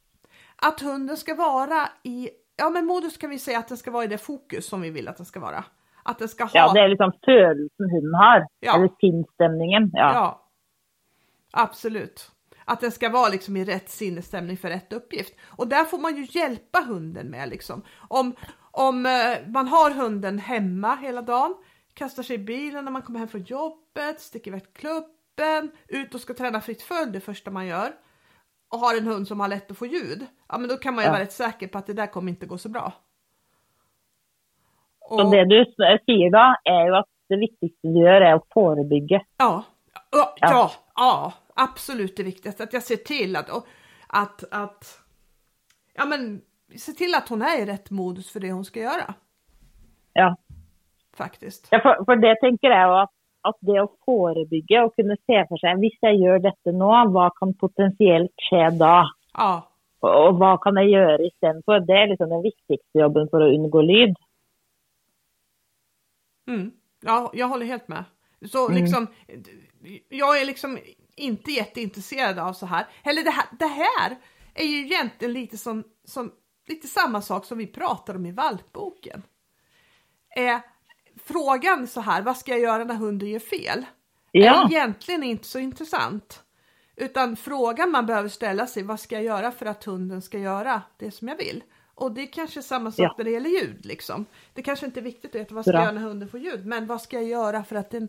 Att 0.56 0.80
hunden 0.80 1.16
ska 1.16 1.34
vara 1.34 1.88
i, 2.02 2.28
ja 2.56 2.70
men 2.70 2.86
modus 2.86 3.16
kan 3.16 3.30
vi 3.30 3.38
säga 3.38 3.58
att 3.58 3.68
den 3.68 3.78
ska 3.78 3.90
vara 3.90 4.04
i 4.04 4.06
det 4.06 4.18
fokus 4.18 4.66
som 4.66 4.80
vi 4.80 4.90
vill 4.90 5.08
att 5.08 5.16
den 5.16 5.26
ska 5.26 5.40
vara. 5.40 5.64
Att 6.04 6.18
den 6.18 6.28
ska 6.28 6.44
ha... 6.44 6.50
Ja, 6.54 6.72
det 6.72 6.80
är 6.80 6.88
liksom 6.88 7.12
känslan 7.26 7.90
hunden 7.90 8.14
har, 8.14 8.46
ja. 8.60 8.76
eller 8.76 8.90
sinnesstämningen. 9.00 9.90
Ja. 9.92 10.12
ja, 10.14 10.48
absolut. 11.50 12.31
Att 12.64 12.80
den 12.80 12.92
ska 12.92 13.08
vara 13.08 13.28
liksom 13.28 13.56
i 13.56 13.64
rätt 13.64 13.88
sinnesstämning 13.88 14.56
för 14.56 14.68
rätt 14.68 14.92
uppgift. 14.92 15.34
Och 15.56 15.68
där 15.68 15.84
får 15.84 15.98
man 15.98 16.16
ju 16.16 16.26
hjälpa 16.30 16.80
hunden 16.80 17.26
med 17.30 17.48
liksom. 17.48 17.82
Om, 18.08 18.34
om 18.70 19.06
eh, 19.06 19.48
man 19.48 19.68
har 19.68 19.90
hunden 19.90 20.38
hemma 20.38 20.96
hela 20.96 21.22
dagen, 21.22 21.54
kastar 21.94 22.22
sig 22.22 22.36
i 22.36 22.38
bilen 22.38 22.84
när 22.84 22.92
man 22.92 23.02
kommer 23.02 23.18
hem 23.18 23.28
från 23.28 23.42
jobbet, 23.42 24.20
sticker 24.20 24.50
iväg 24.50 24.74
klubben, 24.74 25.70
ut 25.88 26.14
och 26.14 26.20
ska 26.20 26.34
träna 26.34 26.60
fritt 26.60 26.82
följd 26.82 27.12
det 27.12 27.20
första 27.20 27.50
man 27.50 27.66
gör 27.66 27.92
och 28.72 28.78
har 28.78 28.98
en 28.98 29.06
hund 29.06 29.28
som 29.28 29.40
har 29.40 29.48
lätt 29.48 29.70
att 29.70 29.78
få 29.78 29.86
ljud, 29.86 30.26
ja 30.48 30.58
men 30.58 30.68
då 30.68 30.76
kan 30.76 30.94
man 30.94 31.04
ju 31.04 31.06
ja. 31.08 31.12
vara 31.12 31.22
rätt 31.22 31.32
säker 31.32 31.68
på 31.68 31.78
att 31.78 31.86
det 31.86 31.92
där 31.92 32.06
kommer 32.06 32.30
inte 32.30 32.46
gå 32.46 32.58
så 32.58 32.68
bra. 32.68 32.92
Och, 35.00 35.20
så 35.20 35.30
det 35.30 35.44
du 35.44 35.64
säger 35.76 36.30
då 36.30 36.72
är 36.72 36.86
ju 36.86 36.96
att 36.96 37.08
det 37.28 37.36
viktigaste 37.36 37.88
du 37.88 38.00
gör 38.00 38.20
är 38.20 38.34
att 38.34 38.46
förebygga. 38.54 39.20
Ja, 39.36 39.64
ja, 40.10 40.34
ja, 40.40 40.70
ja, 40.94 41.32
absolut 41.54 42.16
det 42.16 42.22
viktigaste. 42.22 42.62
Att 42.62 42.72
jag 42.72 42.82
ser 42.82 42.96
till 42.96 43.36
att, 43.36 43.50
att, 44.06 44.44
att, 44.50 45.00
ja 45.94 46.04
men 46.04 46.40
se 46.76 46.92
till 46.92 47.14
att 47.14 47.28
hon 47.28 47.42
är 47.42 47.62
i 47.62 47.66
rätt 47.66 47.90
modus 47.90 48.32
för 48.32 48.40
det 48.40 48.52
hon 48.52 48.64
ska 48.64 48.80
göra. 48.80 49.14
Ja. 50.12 50.36
Faktiskt. 51.16 51.68
Ja, 51.70 51.80
för, 51.80 52.04
för 52.04 52.16
det 52.16 52.40
tänker 52.40 52.68
jag 52.68 53.02
att 53.02 53.12
att 53.42 53.56
det 53.60 53.78
att 53.78 53.94
förebygga 54.04 54.84
och 54.84 54.96
kunna 54.96 55.16
se 55.26 55.46
för 55.48 55.56
sig, 55.56 55.74
om 55.74 55.90
jag 56.00 56.14
gör 56.14 56.38
detta 56.38 56.70
nu, 56.70 57.12
vad 57.12 57.32
kan 57.38 57.54
potentiellt 57.54 58.32
ske 58.50 58.70
då? 58.70 59.10
Ja. 59.34 59.68
Och, 60.00 60.28
och 60.28 60.38
vad 60.38 60.60
kan 60.60 60.76
jag 60.76 60.88
göra 60.88 61.22
istället 61.22 61.64
för? 61.64 61.80
Det 61.80 61.92
är 61.92 62.06
liksom 62.06 62.28
den 62.28 62.42
viktigaste 62.42 62.98
jobben 62.98 63.28
för 63.28 63.40
att 63.40 63.54
undgå 63.54 63.82
lyd. 63.82 64.16
Mm. 66.48 66.70
Ja, 67.00 67.30
jag 67.34 67.48
håller 67.48 67.66
helt 67.66 67.88
med. 67.88 68.04
Så 68.52 68.68
mm. 68.68 68.82
liksom, 68.82 69.06
jag 70.08 70.40
är 70.40 70.46
liksom 70.46 70.78
inte 71.16 71.50
jätteintresserad 71.50 72.38
av 72.38 72.52
så 72.52 72.66
här. 72.66 72.86
Eller 73.02 73.24
det 73.24 73.30
här, 73.30 73.44
det 73.58 73.66
här 73.66 74.18
är 74.54 74.64
ju 74.64 74.84
egentligen 74.84 75.32
lite 75.32 75.58
som, 75.58 75.84
som 76.04 76.32
lite 76.68 76.86
samma 76.86 77.22
sak 77.22 77.44
som 77.44 77.58
vi 77.58 77.66
pratar 77.66 78.14
om 78.14 78.26
i 78.26 78.32
valpboken. 78.32 79.22
Eh, 80.36 80.58
frågan 81.24 81.86
så 81.86 82.00
här, 82.00 82.22
vad 82.22 82.36
ska 82.36 82.52
jag 82.52 82.60
göra 82.60 82.84
när 82.84 82.94
hunden 82.94 83.28
gör 83.28 83.38
fel? 83.38 83.84
Ja. 84.30 84.64
Är 84.64 84.72
egentligen 84.72 85.22
inte 85.22 85.48
så 85.48 85.58
intressant. 85.58 86.42
Utan 86.96 87.36
frågan 87.36 87.90
man 87.90 88.06
behöver 88.06 88.28
ställa 88.28 88.66
sig, 88.66 88.82
vad 88.82 89.00
ska 89.00 89.14
jag 89.14 89.24
göra 89.24 89.52
för 89.52 89.66
att 89.66 89.84
hunden 89.84 90.22
ska 90.22 90.38
göra 90.38 90.82
det 90.96 91.10
som 91.10 91.28
jag 91.28 91.36
vill? 91.36 91.62
Och 91.94 92.12
det 92.12 92.22
är 92.22 92.26
kanske 92.26 92.62
samma 92.62 92.90
sak 92.90 93.04
ja. 93.04 93.14
när 93.18 93.24
det 93.24 93.30
gäller 93.30 93.50
ljud 93.50 93.86
liksom. 93.86 94.26
Det 94.54 94.62
kanske 94.62 94.86
inte 94.86 95.00
är 95.00 95.04
viktigt 95.04 95.34
att 95.34 95.40
veta 95.40 95.54
vad 95.54 95.64
ska 95.64 95.72
jag 95.72 95.82
göra 95.82 95.92
när 95.92 96.02
hunden 96.02 96.28
får 96.28 96.40
ljud, 96.40 96.66
men 96.66 96.86
vad 96.86 97.02
ska 97.02 97.16
jag 97.16 97.28
göra 97.28 97.64
för 97.64 97.76
att 97.76 97.90
den 97.90 98.08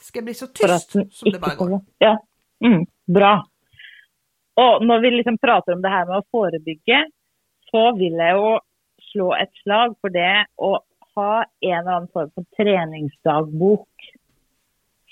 ska 0.00 0.22
bli 0.22 0.34
så 0.34 0.46
tyst 0.46 0.90
som 0.90 1.32
det 1.32 1.38
bara 1.38 1.54
går? 1.54 1.80
Ja, 1.98 2.26
mm, 2.64 2.86
bra. 3.06 3.46
Och 4.54 4.86
när 4.86 5.00
vi 5.00 5.10
liksom 5.10 5.38
pratar 5.38 5.72
om 5.72 5.82
det 5.82 5.88
här 5.88 6.06
med 6.06 6.16
att 6.16 6.30
förebygga 6.30 7.06
så 7.70 7.96
vill 7.96 8.12
jag 8.12 8.60
slå 9.12 9.34
ett 9.34 9.52
slag 9.62 9.96
för 10.00 10.08
det 10.08 10.46
och 10.54 10.82
ha 11.14 11.44
en 11.60 11.78
eller 11.78 11.90
annen 11.90 12.08
form 12.08 12.30
for 12.34 12.44
treningsdagbok. 12.56 13.88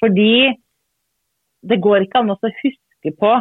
Fordi 0.01 0.57
det 1.63 1.77
går 1.77 2.05
ikke 2.05 2.19
an 2.19 2.31
å 2.31 2.39
huske 2.41 3.13
på 3.21 3.35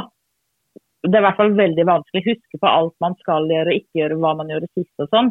Det 1.06 1.14
er 1.14 1.22
i 1.22 1.26
hvert 1.28 1.38
fall 1.38 1.52
veldig 1.54 1.84
vanskelig 1.86 2.22
å 2.24 2.30
huske 2.32 2.58
på 2.58 2.70
alt 2.70 2.96
man 3.04 3.14
skal 3.20 3.46
gjøre 3.52 3.70
og 3.70 3.78
ikke 3.78 4.00
gjøre, 4.00 4.16
hva 4.18 4.32
man 4.40 4.50
gjorde 4.50 4.72
sist 4.74 5.04
og 5.04 5.12
sånn. 5.12 5.28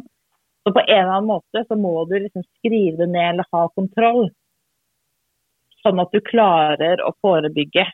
Så 0.63 0.71
på 0.71 0.85
en 0.85 0.93
eller 1.01 1.17
annen 1.17 1.31
måte 1.33 1.65
så 1.67 1.75
må 1.75 2.05
du 2.07 2.15
liksom 2.15 2.45
skrive 2.61 3.01
det 3.01 3.09
ned 3.11 3.33
eller 3.33 3.49
ha 3.51 3.65
kontroll. 3.75 4.29
Sånn 5.83 5.99
at 5.99 6.15
du 6.15 6.21
klarer 6.23 7.03
å 7.03 7.11
forebygge. 7.19 7.89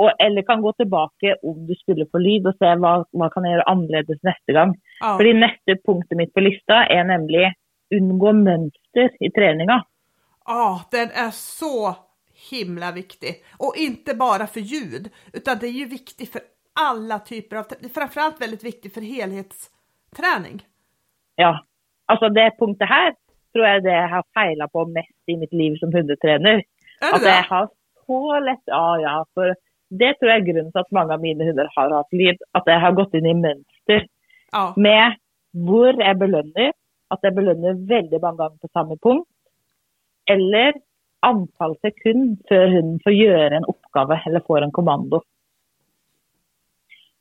Og, 0.00 0.10
eller 0.18 0.42
kan 0.48 0.62
gå 0.64 0.72
tilbake 0.72 1.34
om 1.44 1.66
du 1.68 1.74
skulle 1.76 2.06
få 2.08 2.18
lyd 2.22 2.46
og 2.48 2.56
se 2.56 2.68
hva, 2.80 2.92
hva 3.12 3.26
kan 3.34 3.44
gjøre 3.44 3.66
annerledes 3.68 4.22
neste 4.24 4.54
gang. 4.56 4.72
Ja. 5.00 5.16
Fordi 5.18 5.34
neste 5.36 5.76
punktet 5.84 6.16
mitt 6.16 6.32
på 6.32 6.44
lista 6.44 6.84
er 6.88 7.04
nemlig 7.08 7.50
undgå 7.94 8.32
mönster 8.32 9.10
i 9.20 9.30
träningen. 9.30 9.82
Ja, 10.46 10.80
den 10.90 11.08
är 11.26 11.30
så 11.30 11.96
himla 12.50 12.92
viktig. 12.92 13.34
Och 13.58 13.74
inte 13.76 14.14
bara 14.14 14.46
för 14.46 14.60
ljud, 14.60 15.10
utan 15.32 15.58
det 15.60 15.66
är 15.66 15.78
ju 15.82 15.86
viktigt 15.86 16.32
för 16.32 16.42
alla 16.80 17.18
typer 17.18 17.56
av, 17.56 17.64
framförallt 17.94 18.42
väldigt 18.42 18.64
viktigt 18.64 18.94
för 18.94 19.00
helhetsträning. 19.00 20.62
Ja, 21.34 21.64
alltså 22.06 22.28
det 22.28 22.56
punktet 22.58 22.88
här 22.88 23.14
tror 23.52 23.66
jag 23.66 23.82
det 23.82 23.92
jag 23.92 24.08
har 24.08 24.24
feilat 24.34 24.72
på 24.72 24.86
mest 24.86 25.22
i 25.26 25.36
mitt 25.36 25.52
liv 25.52 25.76
som 25.76 25.92
hundtrener. 25.92 26.62
Är 27.00 27.10
det 27.10 27.14
Att 27.16 27.22
jag 27.22 27.56
har 27.56 27.68
så 28.06 28.40
lätt, 28.40 28.62
ja 28.64 29.00
ja, 29.00 29.26
för 29.34 29.56
det 29.90 30.14
tror 30.14 30.30
jag 30.30 30.40
är 30.40 30.44
grunden 30.44 30.72
till 30.72 30.80
att 30.80 30.90
många 30.90 31.14
av 31.14 31.20
mina 31.20 31.44
hundar 31.44 31.72
har 31.76 31.90
haft 31.90 32.12
lyd, 32.12 32.36
att 32.52 32.62
jag 32.66 32.80
har 32.80 32.92
gått 32.92 33.14
in 33.14 33.26
i 33.26 33.34
mönster 33.34 34.06
Ja, 34.52 34.74
med 34.76 35.16
hvor 35.52 36.02
jag 36.02 36.18
belönar, 36.18 36.72
att 37.08 37.18
jag 37.22 37.34
belönar 37.34 37.88
väldigt 37.88 38.22
många 38.22 38.34
gånger 38.34 38.58
på 38.58 38.68
samma 38.72 38.96
punkt, 38.96 39.28
eller 40.30 40.74
antal 41.20 41.76
sekunder 41.80 42.42
för 42.48 42.66
hunden 42.66 43.00
får 43.04 43.12
göra 43.12 43.56
en 43.56 43.64
uppgave 43.64 44.22
eller 44.26 44.40
får 44.40 44.62
en 44.62 44.72
kommando. 44.72 45.22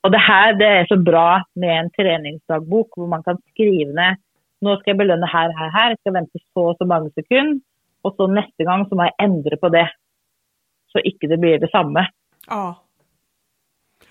Och 0.02 0.12
det 0.12 0.18
här 0.18 0.54
det 0.54 0.66
är 0.66 0.86
så 0.86 0.98
bra 0.98 1.44
med 1.54 1.80
en 1.80 1.90
träningsdagbok 1.90 2.88
där 2.96 3.08
man 3.08 3.24
kan 3.24 3.38
skriva 3.52 3.92
ner, 3.92 4.18
nu 4.62 4.78
ska 4.78 4.90
jag 4.90 4.98
belöna 4.98 5.26
här, 5.26 5.54
här, 5.54 5.70
här, 5.70 5.90
jag 5.90 6.00
ska 6.00 6.12
vänta 6.12 6.40
så 6.54 6.70
och 6.70 6.78
så 6.78 6.86
många 6.86 7.10
sekunder 7.10 7.62
och 8.02 8.16
så 8.16 8.28
nästa 8.28 8.64
gång 8.64 8.86
så 8.90 8.96
måste 8.96 9.14
jag 9.18 9.26
ändra 9.30 9.58
på 9.58 9.70
det. 9.70 9.92
Så 10.92 11.00
inte 11.00 11.28
det 11.28 11.38
blir 11.38 11.60
detsamma. 11.60 12.08
Ja. 12.50 12.86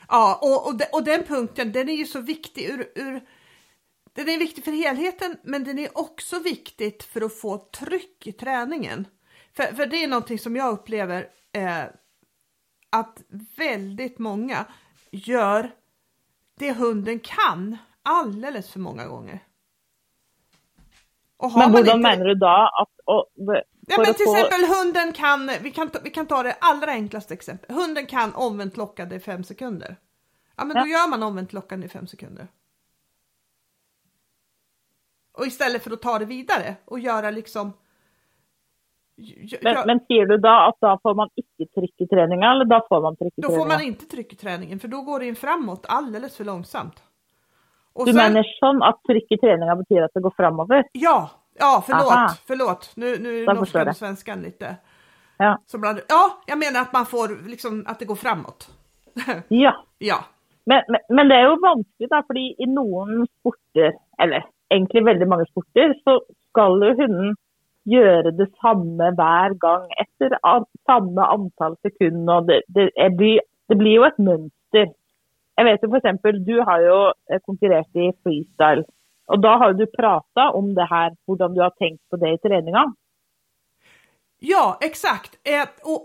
Ja, 0.08 0.38
och, 0.42 0.66
och, 0.66 0.76
de, 0.76 0.84
och 0.92 1.04
den 1.04 1.24
punkten, 1.24 1.72
den 1.72 1.88
är 1.88 1.94
ju 1.94 2.06
så 2.06 2.20
viktig 2.20 2.64
ur, 2.64 2.92
ur 2.94 3.26
den 4.12 4.28
är 4.28 4.38
viktig 4.38 4.64
för 4.64 4.72
helheten, 4.72 5.36
men 5.42 5.64
den 5.64 5.78
är 5.78 5.98
också 5.98 6.38
viktigt 6.38 7.02
för 7.02 7.20
att 7.20 7.34
få 7.34 7.58
tryck 7.58 8.26
i 8.26 8.32
träningen. 8.32 9.06
För, 9.52 9.62
för 9.62 9.86
det 9.86 10.04
är 10.04 10.08
någonting 10.08 10.38
som 10.38 10.56
jag 10.56 10.72
upplever 10.72 11.28
eh, 11.52 11.84
att 12.90 13.22
väldigt 13.56 14.18
många 14.18 14.64
gör 15.10 15.70
det 16.58 16.72
hunden 16.72 17.20
kan 17.20 17.76
alldeles 18.02 18.72
för 18.72 18.80
många 18.80 19.06
gånger. 19.06 19.44
Men 21.54 21.70
hur 21.70 21.78
inte- 21.78 21.96
menar 21.96 22.24
du 22.24 22.34
då 22.34 22.70
att... 22.82 23.00
Och, 23.04 23.26
Ja, 23.88 23.94
för 23.96 24.02
men 24.04 24.14
till 24.14 24.24
få- 24.26 24.36
exempel 24.36 24.60
hunden 24.76 25.12
kan, 25.12 25.50
vi 25.62 25.70
kan, 25.70 25.88
ta, 25.90 25.98
vi 26.04 26.10
kan 26.10 26.26
ta 26.26 26.42
det 26.42 26.56
allra 26.60 26.90
enklaste 26.92 27.34
exempel. 27.34 27.76
Hunden 27.76 28.06
kan 28.06 28.34
omvänt 28.34 28.76
lockande 28.76 29.16
i 29.16 29.20
fem 29.20 29.44
sekunder. 29.44 29.96
Ja, 30.56 30.64
men 30.64 30.76
då 30.76 30.86
gör 30.86 31.10
man 31.10 31.22
omvänt 31.22 31.52
lockande 31.52 31.86
i 31.86 31.88
fem 31.88 32.06
sekunder. 32.06 32.46
Och 35.32 35.46
istället 35.46 35.82
för 35.84 35.90
att 35.90 36.02
ta 36.02 36.18
det 36.18 36.24
vidare 36.24 36.74
och 36.84 36.98
göra 36.98 37.30
liksom... 37.30 37.72
Men, 39.62 39.76
gö- 39.76 39.86
men 39.86 40.00
säger 40.06 40.26
du 40.26 40.36
då 40.38 40.48
att 40.48 40.76
då 40.80 40.98
får 41.02 41.14
man 41.14 41.28
inte 41.34 41.74
tryck 41.74 42.00
i 42.00 42.06
träningen 42.06 42.50
eller 42.50 42.64
då 42.64 42.86
får 42.88 43.00
man 43.02 43.16
tryck 43.16 43.32
i 43.36 43.40
då 43.40 43.48
får 43.48 43.54
träningen? 43.54 43.68
man 43.78 43.82
inte 43.86 44.06
tryck 44.06 44.32
i 44.32 44.36
träningen 44.36 44.78
för 44.78 44.88
då 44.88 45.02
går 45.02 45.20
det 45.20 45.26
in 45.26 45.36
framåt 45.36 45.86
alldeles 45.88 46.36
för 46.36 46.44
långsamt. 46.44 47.02
Och 47.92 48.06
Du 48.06 48.12
sen- 48.12 48.32
menar 48.32 48.42
sån 48.60 48.82
att 48.82 49.00
träningen 49.40 49.78
betyder 49.78 50.02
att 50.02 50.10
det 50.14 50.20
går 50.20 50.32
framåt? 50.36 50.68
Ja, 50.92 51.30
ja 51.58 51.84
förlåt, 51.86 52.12
Aha. 52.12 52.28
förlåt. 52.46 52.92
Nu, 52.96 53.18
nu 53.18 53.46
det. 53.72 53.90
och 53.90 53.96
svenskan 53.96 54.42
lite. 54.42 54.76
Ja. 55.38 55.58
Så 55.66 55.78
bland, 55.78 56.00
ja, 56.08 56.42
jag 56.46 56.58
menar 56.58 56.80
att 56.80 56.92
man 56.92 57.06
får 57.06 57.48
liksom 57.48 57.84
att 57.86 57.98
det 57.98 58.04
går 58.04 58.16
framåt. 58.16 58.68
Ja. 59.48 59.84
ja, 59.98 60.24
Men, 60.64 60.82
men, 60.88 61.00
men 61.16 61.28
det 61.28 61.34
är 61.34 61.50
ju 61.50 61.60
vanskligt 61.60 62.10
då, 62.10 62.22
för 62.26 62.36
i 62.38 62.66
någon 62.66 63.26
sporter, 63.26 63.92
eller 64.18 64.44
egentligen 64.68 65.04
väldigt 65.04 65.28
många 65.28 65.44
sporter, 65.44 65.94
så 66.04 66.22
ska 66.50 66.86
ju 66.86 66.94
hunden 66.96 67.36
göra 67.84 68.30
detsamma 68.30 69.10
varje 69.10 69.54
gång 69.54 69.88
efter 70.02 70.38
samma 70.86 71.26
antal 71.26 71.76
sekunder. 71.82 72.36
Och 72.36 72.46
det, 72.46 72.62
det, 72.68 73.00
är, 73.00 73.10
blir, 73.10 73.40
det 73.68 73.74
blir 73.74 73.90
ju 73.90 74.04
ett 74.06 74.18
mönster. 74.18 74.92
Jag 75.54 75.64
vet 75.64 75.82
ju 75.82 75.88
för 75.88 75.96
exempel, 75.96 76.44
du 76.44 76.60
har 76.60 76.80
ju 76.80 77.12
konkurrerat 77.40 77.96
i 77.96 78.12
freestyle. 78.22 78.84
Och 79.28 79.40
då 79.40 79.48
har 79.48 79.72
du 79.72 79.86
pratat 79.86 80.54
om 80.54 80.74
det 80.74 80.84
här, 80.84 81.16
hur 81.26 81.36
du 81.54 81.60
har 81.62 81.70
tänkt 81.70 82.08
på 82.10 82.16
det 82.16 82.34
i 82.34 82.38
träningen. 82.38 82.94
ja 84.38 84.78
exakt. 84.80 85.38
Eh, 85.44 85.68
och, 85.82 86.02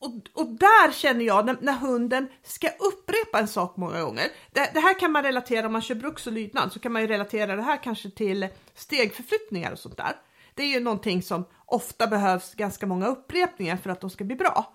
och, 0.00 0.40
och 0.42 0.46
där 0.48 0.92
känner 0.92 1.24
jag 1.24 1.46
när, 1.46 1.56
när 1.60 1.72
hunden 1.72 2.28
ska 2.42 2.68
upprepa 2.68 3.38
en 3.40 3.48
sak 3.48 3.76
många 3.76 4.02
gånger. 4.02 4.24
Det, 4.52 4.70
det 4.74 4.80
här 4.80 5.00
kan 5.00 5.12
man 5.12 5.22
relatera 5.22 5.66
om 5.66 5.72
man 5.72 5.82
kör 5.82 5.94
bruks 5.94 6.26
och 6.26 6.32
lydnad 6.32 6.72
så 6.72 6.80
kan 6.80 6.92
man 6.92 7.02
ju 7.02 7.08
relatera 7.08 7.56
det 7.56 7.62
här 7.62 7.82
kanske 7.82 8.10
till 8.10 8.48
stegförflyttningar 8.74 9.72
och 9.72 9.78
sånt 9.78 9.96
där. 9.96 10.12
Det 10.54 10.62
är 10.62 10.66
ju 10.66 10.80
någonting 10.80 11.22
som 11.22 11.44
ofta 11.66 12.06
behövs 12.06 12.54
ganska 12.54 12.86
många 12.86 13.06
upprepningar 13.06 13.76
för 13.76 13.90
att 13.90 14.00
de 14.00 14.10
ska 14.10 14.24
bli 14.24 14.36
bra. 14.36 14.72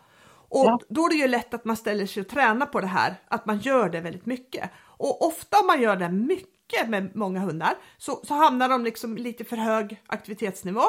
Och 0.49 0.65
Ja. 0.65 0.79
då 0.89 1.05
är 1.05 1.09
det 1.09 1.15
ju 1.15 1.27
lätt 1.27 1.53
att 1.53 1.65
man 1.65 1.75
ställer 1.77 2.05
sig 2.05 2.21
och 2.21 2.27
tränar 2.27 2.65
på 2.65 2.81
det 2.81 2.87
här, 2.87 3.15
att 3.27 3.45
man 3.45 3.59
gör 3.59 3.89
det 3.89 3.99
väldigt 4.01 4.25
mycket. 4.25 4.69
Och 4.97 5.27
ofta 5.27 5.59
om 5.59 5.67
man 5.67 5.81
gör 5.81 5.95
det 5.95 6.09
mycket 6.09 6.62
med 6.87 7.15
många 7.15 7.39
hundar 7.39 7.73
så, 7.97 8.19
så 8.23 8.33
hamnar 8.33 8.69
de 8.69 8.83
liksom 8.83 9.17
lite 9.17 9.43
för 9.43 9.57
hög 9.57 10.01
aktivitetsnivå 10.07 10.83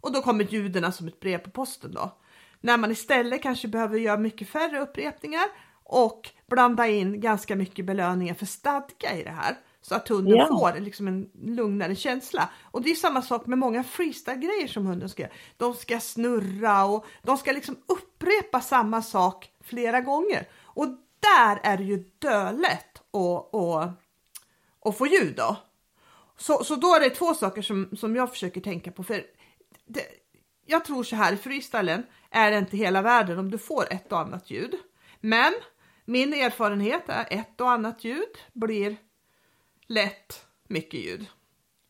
och 0.00 0.12
då 0.12 0.22
kommer 0.22 0.44
ljuden 0.44 0.92
som 0.92 1.08
ett 1.08 1.20
brev 1.20 1.38
på 1.38 1.50
posten 1.50 1.92
då. 1.94 2.18
När 2.60 2.76
man 2.76 2.90
istället 2.90 3.42
kanske 3.42 3.68
behöver 3.68 3.98
göra 3.98 4.16
mycket 4.16 4.48
färre 4.48 4.80
upprepningar 4.80 5.46
och 5.84 6.30
blanda 6.50 6.86
in 6.86 7.20
ganska 7.20 7.56
mycket 7.56 7.84
belöningar 7.84 8.34
för 8.34 8.46
stadga 8.46 9.12
i 9.16 9.22
det 9.22 9.30
här 9.30 9.56
så 9.80 9.94
att 9.94 10.08
hunden 10.08 10.36
Ja. 10.36 10.46
får 10.46 10.80
liksom 10.80 11.08
en 11.08 11.30
lugnare 11.42 11.94
känsla. 11.96 12.48
Och 12.70 12.82
det 12.82 12.90
är 12.90 12.94
samma 12.94 13.22
sak 13.22 13.46
med 13.46 13.58
många 13.58 13.84
freestyle-grejer 13.84 14.66
som 14.68 14.86
hunden 14.86 15.08
ska 15.08 15.22
göra. 15.22 15.32
De 15.56 15.74
ska 15.74 16.00
snurra 16.00 16.84
och 16.84 17.06
de 17.22 17.38
ska 17.38 17.52
liksom 17.52 17.76
upprepa 17.86 18.60
samma 18.60 19.02
sak 19.02 19.50
flera 19.64 20.00
gånger. 20.00 20.48
Och 20.62 20.86
där 21.20 21.60
är 21.62 21.76
det 21.76 21.84
ju 21.84 22.04
dölätt 22.18 22.98
att, 23.12 23.54
att, 23.54 23.90
att 24.88 24.98
få 24.98 25.06
ljud 25.06 25.36
då. 25.36 25.56
Så, 26.36 26.64
så 26.64 26.76
då 26.76 26.94
är 26.94 27.00
det 27.00 27.10
två 27.10 27.34
saker 27.34 27.62
som, 27.62 27.96
som 27.96 28.16
jag 28.16 28.30
försöker 28.30 28.60
tänka 28.60 28.90
på. 28.90 29.02
För 29.04 29.24
det, 29.86 30.02
jag 30.66 30.84
tror 30.84 31.02
så 31.04 31.16
här, 31.16 31.32
i 31.32 31.36
freestylen 31.36 32.06
är 32.30 32.50
det 32.50 32.58
inte 32.58 32.76
hela 32.76 33.02
världen 33.02 33.38
om 33.38 33.50
du 33.50 33.58
får 33.58 33.92
ett 33.92 34.12
och 34.12 34.18
annat 34.18 34.50
ljud. 34.50 34.74
Men 35.20 35.52
min 36.04 36.34
erfarenhet 36.34 37.02
är 37.06 37.26
ett 37.30 37.60
och 37.60 37.70
annat 37.70 38.04
ljud 38.04 38.38
blir 38.52 38.96
lätt 39.86 40.46
mycket 40.68 41.00
ljud 41.00 41.26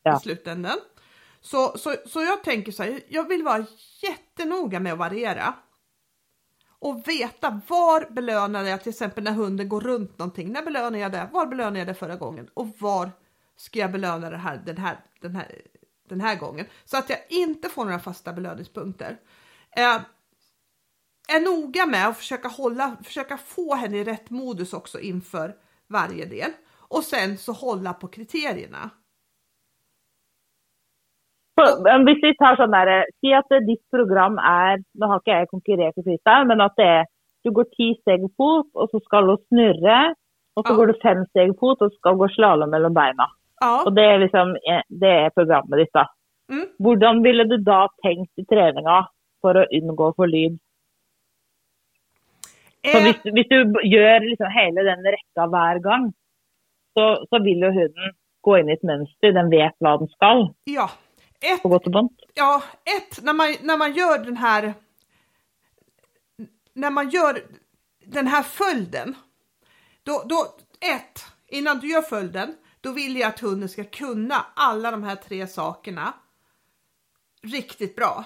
Ja. 0.03 0.17
i 0.17 0.19
slutändan. 0.19 0.77
Så, 1.41 1.77
så, 1.77 1.95
så 2.05 2.21
jag 2.21 2.43
tänker 2.43 2.71
så 2.71 2.83
här, 2.83 3.01
jag 3.07 3.27
vill 3.27 3.43
vara 3.43 3.65
jättenoga 4.01 4.79
med 4.79 4.93
att 4.93 4.99
variera. 4.99 5.53
Och 6.81 7.07
veta 7.07 7.61
var 7.67 8.11
belönade 8.11 8.69
jag 8.69 8.83
till 8.83 8.89
exempel 8.89 9.23
när 9.23 9.31
hunden 9.31 9.69
går 9.69 9.81
runt 9.81 10.19
någonting. 10.19 10.51
När 10.51 10.63
belönade 10.63 10.99
jag 10.99 11.11
det? 11.11 11.29
Var 11.33 11.45
belönade 11.45 11.79
jag 11.79 11.87
det 11.87 11.93
förra 11.93 12.15
gången? 12.15 12.49
Och 12.53 12.67
var 12.79 13.11
ska 13.55 13.79
jag 13.79 13.91
belöna 13.91 14.29
det 14.29 14.37
här 14.37 14.61
den 14.65 14.77
här, 14.77 14.99
den 15.21 15.35
här, 15.35 15.61
den 16.09 16.21
här 16.21 16.35
gången? 16.35 16.65
Så 16.85 16.97
att 16.97 17.09
jag 17.09 17.19
inte 17.29 17.69
får 17.69 17.85
några 17.85 17.99
fasta 17.99 18.33
belöningspunkter. 18.33 19.17
Eh, 19.77 20.01
är 21.29 21.39
noga 21.39 21.85
med 21.85 22.07
att 22.07 22.17
försöka 22.17 22.47
hålla, 22.47 22.97
försöka 23.03 23.37
få 23.37 23.75
henne 23.75 23.97
i 23.97 24.03
rätt 24.03 24.29
modus 24.29 24.73
också 24.73 24.99
inför 24.99 25.55
varje 25.87 26.25
del. 26.25 26.51
Och 26.71 27.03
sen 27.03 27.37
så 27.37 27.51
hålla 27.51 27.93
på 27.93 28.07
kriterierna. 28.07 28.89
Hvis 32.07 32.21
vi 32.23 32.33
tar 32.39 32.57
sånn 32.59 32.73
der, 32.73 33.05
Si 33.19 33.31
at 33.35 33.49
ditt 33.67 33.81
program 33.93 34.37
er 34.39 34.79
Nå 34.99 35.09
har 35.11 35.21
ikke 35.21 35.37
jeg 35.37 35.49
konkurrert 35.51 35.97
i 35.99 36.05
freestyle, 36.05 36.47
men 36.49 36.61
at 36.65 36.77
det 36.79 36.87
er 36.97 37.07
du 37.45 37.53
går 37.55 37.69
ti 37.71 37.93
steg 38.01 38.25
fot, 38.35 38.67
og 38.75 38.89
så 38.91 38.99
skal 39.05 39.29
du 39.29 39.37
snurre. 39.47 40.13
Og 40.57 40.65
så 40.65 40.73
Ja. 40.73 40.75
går 40.75 40.87
du 40.87 40.93
fem 41.01 41.25
steg 41.29 41.53
fot, 41.59 41.81
og 41.81 41.91
skal 41.93 42.17
gå 42.19 42.27
slalåm 42.35 42.69
mellom 42.69 42.93
beina. 42.93 43.27
Ja, 43.61 43.83
Og 43.85 43.95
det 43.95 44.03
er 44.03 44.17
liksom 44.19 44.55
eh, 44.67 44.83
det 44.89 45.13
er 45.25 45.29
programmet 45.29 45.79
ditt, 45.79 45.93
da. 45.93 46.05
Mm. 46.51 46.67
Hvordan 46.81 47.23
ville 47.23 47.45
du 47.47 47.57
da 47.63 47.87
tenkt 48.03 48.31
i 48.37 48.43
treninga 48.43 49.07
for 49.41 49.53
å 49.53 49.67
unngå 49.71 50.15
for 50.15 50.27
lyd? 50.27 50.59
Eh, 52.83 53.01
hvis, 53.03 53.19
hvis 53.23 53.49
du 53.51 53.73
gjør 53.83 54.23
liksom 54.23 54.51
hele 54.51 54.83
den 54.87 55.03
rekka 55.03 55.47
hver 55.51 55.81
gang, 55.83 56.13
så, 56.95 57.25
så 57.29 57.43
vil 57.43 57.59
jo 57.59 57.71
hunden 57.71 58.15
gå 58.43 58.55
inn 58.59 58.69
i 58.69 58.73
et 58.77 58.83
mønster. 58.87 59.33
Den 59.35 59.51
vet 59.51 59.75
hva 59.83 59.97
den 59.99 60.09
skal, 60.15 60.49
ja. 60.65 60.87
Ett, 61.39 61.61
på 61.61 61.69
godt 61.69 61.87
og 61.87 61.93
vondt. 61.93 62.13
ja, 62.33 62.63
ett, 62.83 63.23
när 63.23 63.33
man, 63.33 63.55
när 63.61 63.77
man 63.77 63.93
gör 63.93 64.19
den 64.25 64.37
här 64.37 64.73
när 66.73 66.89
man 66.89 67.09
gör 67.09 67.43
den 68.05 68.27
här 68.27 68.43
följden 68.43 69.15
då, 70.03 70.23
då 70.25 70.55
ett, 70.79 71.25
innan 71.47 71.79
du 71.79 71.87
gör 71.87 72.01
följden 72.01 72.55
då 72.81 72.91
vill 72.91 73.17
jag 73.17 73.27
att 73.27 73.39
hunden 73.39 73.69
ska 73.69 73.83
kunna 73.83 74.45
alla 74.55 74.91
de 74.91 75.03
här 75.03 75.15
tre 75.15 75.47
sakerna 75.47 76.13
riktigt 77.41 77.95
bra. 77.95 78.25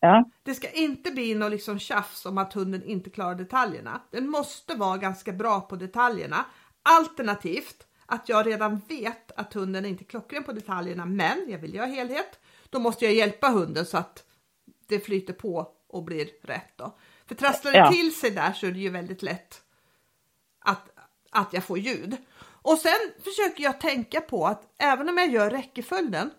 Ja. 0.00 0.30
Det 0.42 0.54
ska 0.54 0.70
inte 0.70 1.10
bli 1.10 1.34
något 1.34 1.50
liksom 1.50 1.78
tjafs 1.78 2.26
om 2.26 2.38
att 2.38 2.52
hunden 2.52 2.84
inte 2.84 3.10
klarar 3.10 3.34
detaljerna. 3.34 4.00
Den 4.10 4.30
måste 4.30 4.74
vara 4.74 4.96
ganska 4.96 5.32
bra 5.32 5.60
på 5.60 5.76
detaljerna. 5.76 6.44
Alternativt 6.82 7.86
att 8.06 8.28
jag 8.28 8.46
redan 8.46 8.80
vet 8.88 9.32
att 9.32 9.54
hunden 9.54 9.84
inte 9.86 10.04
är 10.04 10.06
klockren 10.06 10.44
på 10.44 10.52
detaljerna 10.52 11.04
men 11.06 11.44
jag 11.48 11.58
vill 11.58 11.74
göra 11.74 11.86
helhet. 11.86 12.40
Då 12.70 12.78
måste 12.78 13.04
jag 13.04 13.14
hjälpa 13.14 13.48
hunden 13.48 13.86
så 13.86 13.98
att 13.98 14.24
det 14.86 15.00
flyter 15.00 15.32
på 15.32 15.72
och 15.88 16.02
blir 16.04 16.28
rätt. 16.42 16.72
Då. 16.76 16.98
För 17.26 17.34
trasslar 17.34 17.72
det 17.72 17.78
Ja. 17.78 17.90
till 17.92 18.14
sig 18.14 18.30
där 18.30 18.52
så 18.52 18.66
är 18.66 18.72
det 18.72 18.78
ju 18.78 18.90
väldigt 18.90 19.22
lätt 19.22 19.62
att, 20.58 20.90
att 21.30 21.52
jag 21.52 21.64
får 21.64 21.78
ljud. 21.78 22.16
Och 22.42 22.78
sen 22.78 23.12
försöker 23.24 23.64
jag 23.64 23.80
tänka 23.80 24.20
på 24.20 24.46
att 24.46 24.62
även 24.78 25.08
om 25.08 25.18
jag 25.18 25.30
gör 25.30 25.50
räckeföljden 25.50 26.30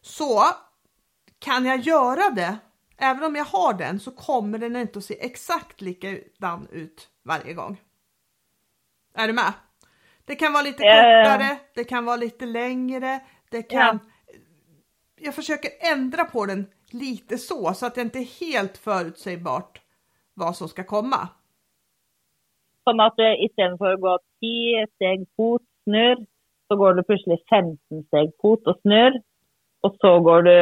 så 0.00 0.44
kan 1.38 1.64
jag 1.64 1.80
göra 1.80 2.30
det. 2.30 2.58
Även 2.96 3.24
om 3.24 3.36
jag 3.36 3.44
har 3.44 3.74
den 3.74 4.00
så 4.00 4.10
kommer 4.10 4.58
den 4.58 4.76
inte 4.76 4.98
att 4.98 5.04
se 5.04 5.24
exakt 5.24 5.80
likadan 5.80 6.68
ut 6.70 7.08
varje 7.22 7.54
gång. 7.54 7.80
Är 9.14 9.26
du 9.26 9.32
med? 9.32 9.52
Det 10.28 10.36
kan 10.36 10.52
vara 10.52 10.62
lite 10.62 10.82
Ja, 10.82 10.94
ja, 10.96 11.08
ja. 11.08 11.24
kortare, 11.24 11.58
det 11.74 11.84
kan 11.84 12.04
vara 12.04 12.16
lite 12.16 12.46
längre, 12.46 13.20
det 13.50 13.62
kan... 13.62 14.00
Jag 15.20 15.34
försöker 15.34 15.70
ändra 15.92 16.24
på 16.24 16.46
den 16.46 16.66
lite 16.90 17.38
så, 17.38 17.74
så 17.74 17.86
att 17.86 17.94
det 17.94 18.00
inte 18.00 18.18
är 18.18 18.40
helt 18.40 18.76
förutsägbart 18.78 19.80
vad 20.34 20.56
som 20.56 20.68
ska 20.68 20.84
komma. 20.84 21.28
Sånn 22.88 23.00
at 23.04 23.18
eh, 23.20 23.36
istedenfor 23.44 23.96
å 23.96 24.00
gå 24.00 24.12
10 24.40 24.86
steg 24.96 25.24
fot, 25.36 25.64
snurr, 25.84 26.22
så 26.68 26.76
går 26.80 26.94
du 26.96 27.02
plutselig 27.04 27.40
15 27.50 28.04
steg 28.06 28.30
fot 28.40 28.70
og 28.70 28.78
snurr. 28.80 29.18
Og 29.84 29.98
så 30.00 30.14
går 30.24 30.46
du 30.46 30.54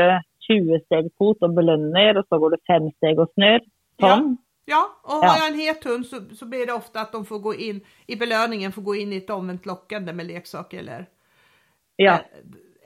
20 0.49 0.81
steg 0.87 1.11
fot 1.19 1.45
og 1.47 1.55
belønner, 1.55 2.19
og 2.19 2.27
så 2.27 2.41
går 2.43 2.57
du 2.57 2.59
5 2.73 2.91
steg 2.97 3.23
og 3.23 3.31
snurr. 3.35 3.63
Ja, 4.03 4.17
och 5.03 5.25
Ja. 5.25 5.27
har 5.29 5.39
jag 5.39 5.49
en 5.49 5.59
het 5.59 5.85
hund 5.85 6.07
så, 6.07 6.35
så 6.37 6.47
blir 6.47 6.67
det 6.67 6.73
ofta 6.73 7.01
att 7.01 7.13
de 7.13 7.25
får 7.27 7.39
gå 7.39 7.55
in 7.55 7.81
i 8.07 8.17
belöningen, 8.17 8.73
får 8.73 8.83
gå 8.83 8.95
in 8.95 9.13
i 9.13 9.17
ett 9.17 9.31
omvänt 9.31 9.67
lockande 9.67 10.13
med 10.13 10.27
leksaker 10.27 10.79
eller, 10.79 11.09
Ja. 11.97 12.13
eh, 12.13 12.21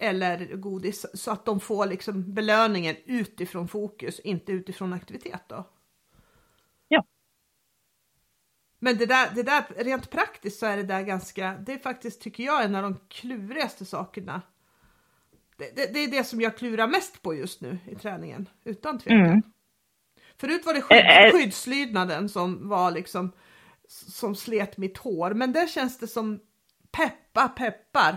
eller 0.09 0.57
godis 0.57 1.07
så 1.15 1.31
att 1.31 1.45
de 1.45 1.61
får 1.61 1.87
liksom 1.87 2.35
belöningen 2.35 2.97
utifrån 3.05 3.69
fokus, 3.69 4.21
inte 4.21 4.53
utifrån 4.53 4.93
aktivitet 4.93 5.43
då. 5.49 5.65
Ja. 6.89 7.05
Men 8.79 8.97
det 8.99 9.07
där, 9.07 9.35
det 9.35 9.43
där 9.43 9.65
rent 9.85 10.11
praktiskt 10.11 10.59
så 10.59 10.67
är 10.67 10.77
det 10.77 10.83
där 10.83 11.03
ganska, 11.03 11.57
det 11.67 11.73
är 11.73 11.79
faktiskt 11.79 12.21
tycker 12.23 12.45
jag 12.45 12.65
en 12.65 12.75
av 12.75 12.83
de 12.83 12.97
klurigaste 13.09 13.85
sakerna. 13.85 14.43
Det, 15.57 15.77
det, 15.77 15.95
det 15.95 16.01
är 16.01 16.11
det 16.11 16.25
som 16.25 16.41
jag 16.41 16.57
klurar 16.57 16.87
mest 16.89 17.23
på 17.23 17.35
just 17.35 17.61
nu 17.61 17.79
i 17.87 17.95
träningen, 17.95 18.49
utan 18.65 18.99
tvekan. 18.99 19.27
Mm. 19.27 19.43
Förut 20.41 20.67
var 20.67 20.75
det 20.75 20.83
skydd, 20.83 21.33
skyddslydnaden 21.33 22.29
som 22.29 22.69
var 22.69 22.91
liksom 22.91 23.33
som 23.89 24.35
slet 24.35 24.77
mitt 24.77 24.99
hår, 24.99 25.35
men 25.35 25.53
där 25.53 25.67
känns 25.67 25.99
det 25.99 26.07
som 26.07 26.41
peppa 26.91 27.49
peppar. 27.49 28.17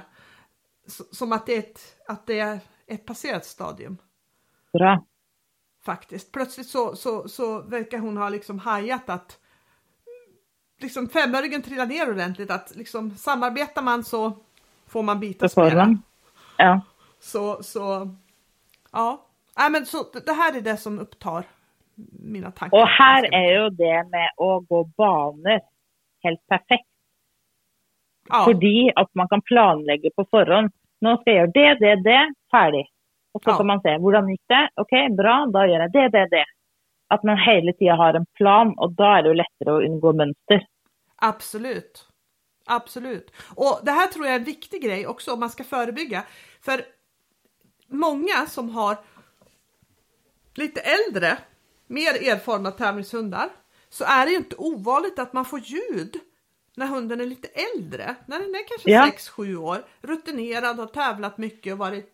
Som 1.11 1.31
att 1.31 1.45
det 1.45 1.55
är 1.55 1.59
ett, 1.59 1.95
att 2.07 2.27
det 2.27 2.39
är 2.39 2.59
ett 2.87 3.05
passerat 3.05 3.45
stadium 3.45 3.97
Bra. 4.73 5.05
faktiskt. 5.85 6.31
Plötsligt 6.31 6.67
så, 6.67 6.95
så, 6.95 7.27
så 7.29 7.61
verkar 7.61 7.97
hon 7.97 8.17
ha 8.17 8.29
liksom 8.29 8.59
hajat 8.59 9.09
att 9.09 9.39
liksom 10.79 11.09
femöringen 11.09 11.61
trillar 11.61 11.85
ner 11.85 12.09
ordentligt, 12.09 12.51
att 12.51 12.75
liksom 12.75 13.17
samarbetar 13.17 13.81
man 13.81 14.03
så 14.03 14.37
får 14.87 15.03
man 15.03 15.19
bitas 15.19 15.57
mera. 15.57 15.97
Ja. 16.57 16.81
Så, 17.19 17.63
så 17.63 18.15
ja. 18.91 19.27
Nej, 19.57 19.71
men 19.71 19.85
så, 19.85 20.03
det 20.25 20.33
här 20.33 20.57
är 20.57 20.61
det 20.61 20.77
som 20.77 20.99
upptar 20.99 21.45
mina 21.95 22.51
tankar. 22.51 22.77
Og 22.79 22.87
her 22.97 23.27
er 23.33 23.49
jo 23.55 23.69
det 23.69 23.97
med 24.11 24.29
å 24.41 24.59
gå 24.69 24.83
baner 24.97 25.59
helt 26.23 26.41
perfekt. 26.49 26.87
ja. 28.29 28.45
Fordi 28.45 28.91
at 28.95 29.09
man 29.15 29.27
kan 29.27 29.41
planlegge 29.41 30.09
på 30.15 30.25
forhånd. 30.31 30.71
Nå 31.03 31.17
skal 31.21 31.33
jeg 31.33 31.39
gjøre 31.41 31.53
det, 31.53 31.79
det, 31.81 31.95
det, 32.05 32.21
ferdig. 32.51 32.85
Og 33.33 33.41
så 33.43 33.49
Ja. 33.51 33.57
kan 33.57 33.67
man 33.67 33.81
se 33.81 33.97
hvordan 33.99 34.27
gikk 34.29 34.41
det. 34.49 34.69
OK, 34.77 34.93
bra, 35.17 35.45
da 35.51 35.65
gjør 35.67 35.81
jeg 35.85 35.91
det, 35.93 36.07
det, 36.13 36.25
det. 36.31 36.45
At 37.09 37.23
man 37.23 37.37
hele 37.37 37.73
tida 37.73 37.95
har 37.95 38.13
en 38.15 38.25
plan, 38.37 38.73
og 38.77 38.95
da 38.95 39.17
er 39.17 39.21
det 39.23 39.29
jo 39.33 39.39
lettere 39.41 39.73
å 39.75 39.83
unngå 39.85 40.13
mønster. 40.15 40.63
Absolut. 41.21 42.07
Absolut. 42.65 43.31
Och 43.55 43.79
det 43.83 43.91
här 43.91 44.07
tror 44.07 44.25
jag 44.25 44.35
är 44.35 44.39
en 44.39 44.45
viktig 44.45 44.81
grej 44.81 45.07
också 45.07 45.33
om 45.33 45.39
man 45.39 45.49
ska 45.49 45.63
förebygga. 45.63 46.23
För 46.61 46.81
många 47.87 48.45
som 48.47 48.69
har 48.69 48.97
lite 50.55 50.81
äldre, 50.81 51.37
mer 51.93 52.29
erfarna 52.29 52.71
tävlingshundar 52.71 53.49
så 53.89 54.03
är 54.03 54.25
det 54.25 54.31
ju 54.31 54.37
inte 54.37 54.55
ovanligt 54.55 55.19
att 55.19 55.33
man 55.33 55.45
får 55.45 55.59
ljud 55.59 56.19
när 56.75 56.87
hunden 56.87 57.21
är 57.21 57.25
lite 57.25 57.47
äldre. 57.47 58.15
När 58.25 58.39
den 58.39 58.55
är 58.55 58.67
kanske 58.67 58.91
Ja. 58.91 59.11
6-7 59.17 59.55
år, 59.55 59.85
rutinerad, 60.01 60.79
har 60.79 60.87
tävlat 60.87 61.37
mycket 61.37 61.73
och 61.73 61.79
varit 61.79 62.13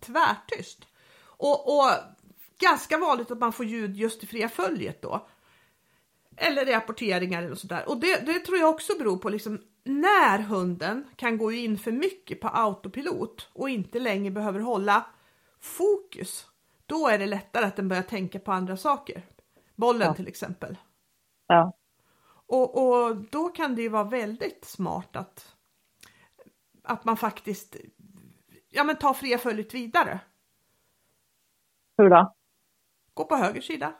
tvärtyst. 0.00 0.78
Och, 1.24 1.78
och 1.78 1.90
ganska 2.58 2.98
vanligt 2.98 3.30
att 3.30 3.38
man 3.38 3.52
får 3.52 3.66
ljud 3.66 3.96
just 3.96 4.24
i 4.24 4.26
fria 4.26 4.48
följet 4.48 5.02
då. 5.02 5.28
Eller 6.36 6.66
rapporteringar 6.66 7.42
eller 7.42 7.56
sådär. 7.56 7.88
Och 7.88 8.00
det, 8.00 8.26
det 8.26 8.38
tror 8.38 8.58
jag 8.58 8.70
också 8.70 8.98
beror 8.98 9.16
på 9.16 9.28
liksom 9.28 9.60
när 9.84 10.38
hunden 10.38 11.04
kan 11.16 11.38
gå 11.38 11.52
in 11.52 11.78
för 11.78 11.92
mycket 11.92 12.40
på 12.40 12.48
autopilot 12.48 13.48
och 13.52 13.70
inte 13.70 13.98
längre 13.98 14.30
behöver 14.30 14.60
hålla 14.60 15.06
fokus. 15.60 16.46
Då 16.92 17.08
är 17.08 17.18
det 17.18 17.26
lättare 17.26 17.64
att 17.64 17.76
den 17.76 17.88
börjar 17.88 18.02
tänka 18.02 18.38
på 18.38 18.52
andra 18.52 18.76
saker. 18.76 19.22
Bollen 19.76 20.06
Ja. 20.08 20.14
till 20.14 20.28
exempel. 20.28 20.78
Ja. 21.46 21.72
Och, 22.46 22.82
och 22.82 23.16
då 23.16 23.48
kan 23.48 23.74
det 23.74 23.82
ju 23.82 23.88
vara 23.88 24.04
väldigt 24.04 24.64
smart 24.64 25.16
att, 25.16 25.56
att 26.82 27.04
man 27.04 27.16
faktiskt 27.16 27.76
ja, 28.68 28.84
men 28.84 28.96
tar 28.96 29.14
fria 29.14 29.38
följet 29.38 29.74
vidare. 29.74 30.20
Hur 31.96 32.10
da? 32.10 32.34
Gå 33.14 33.24
på 33.24 33.36
höger 33.36 33.60
sida. 33.60 33.94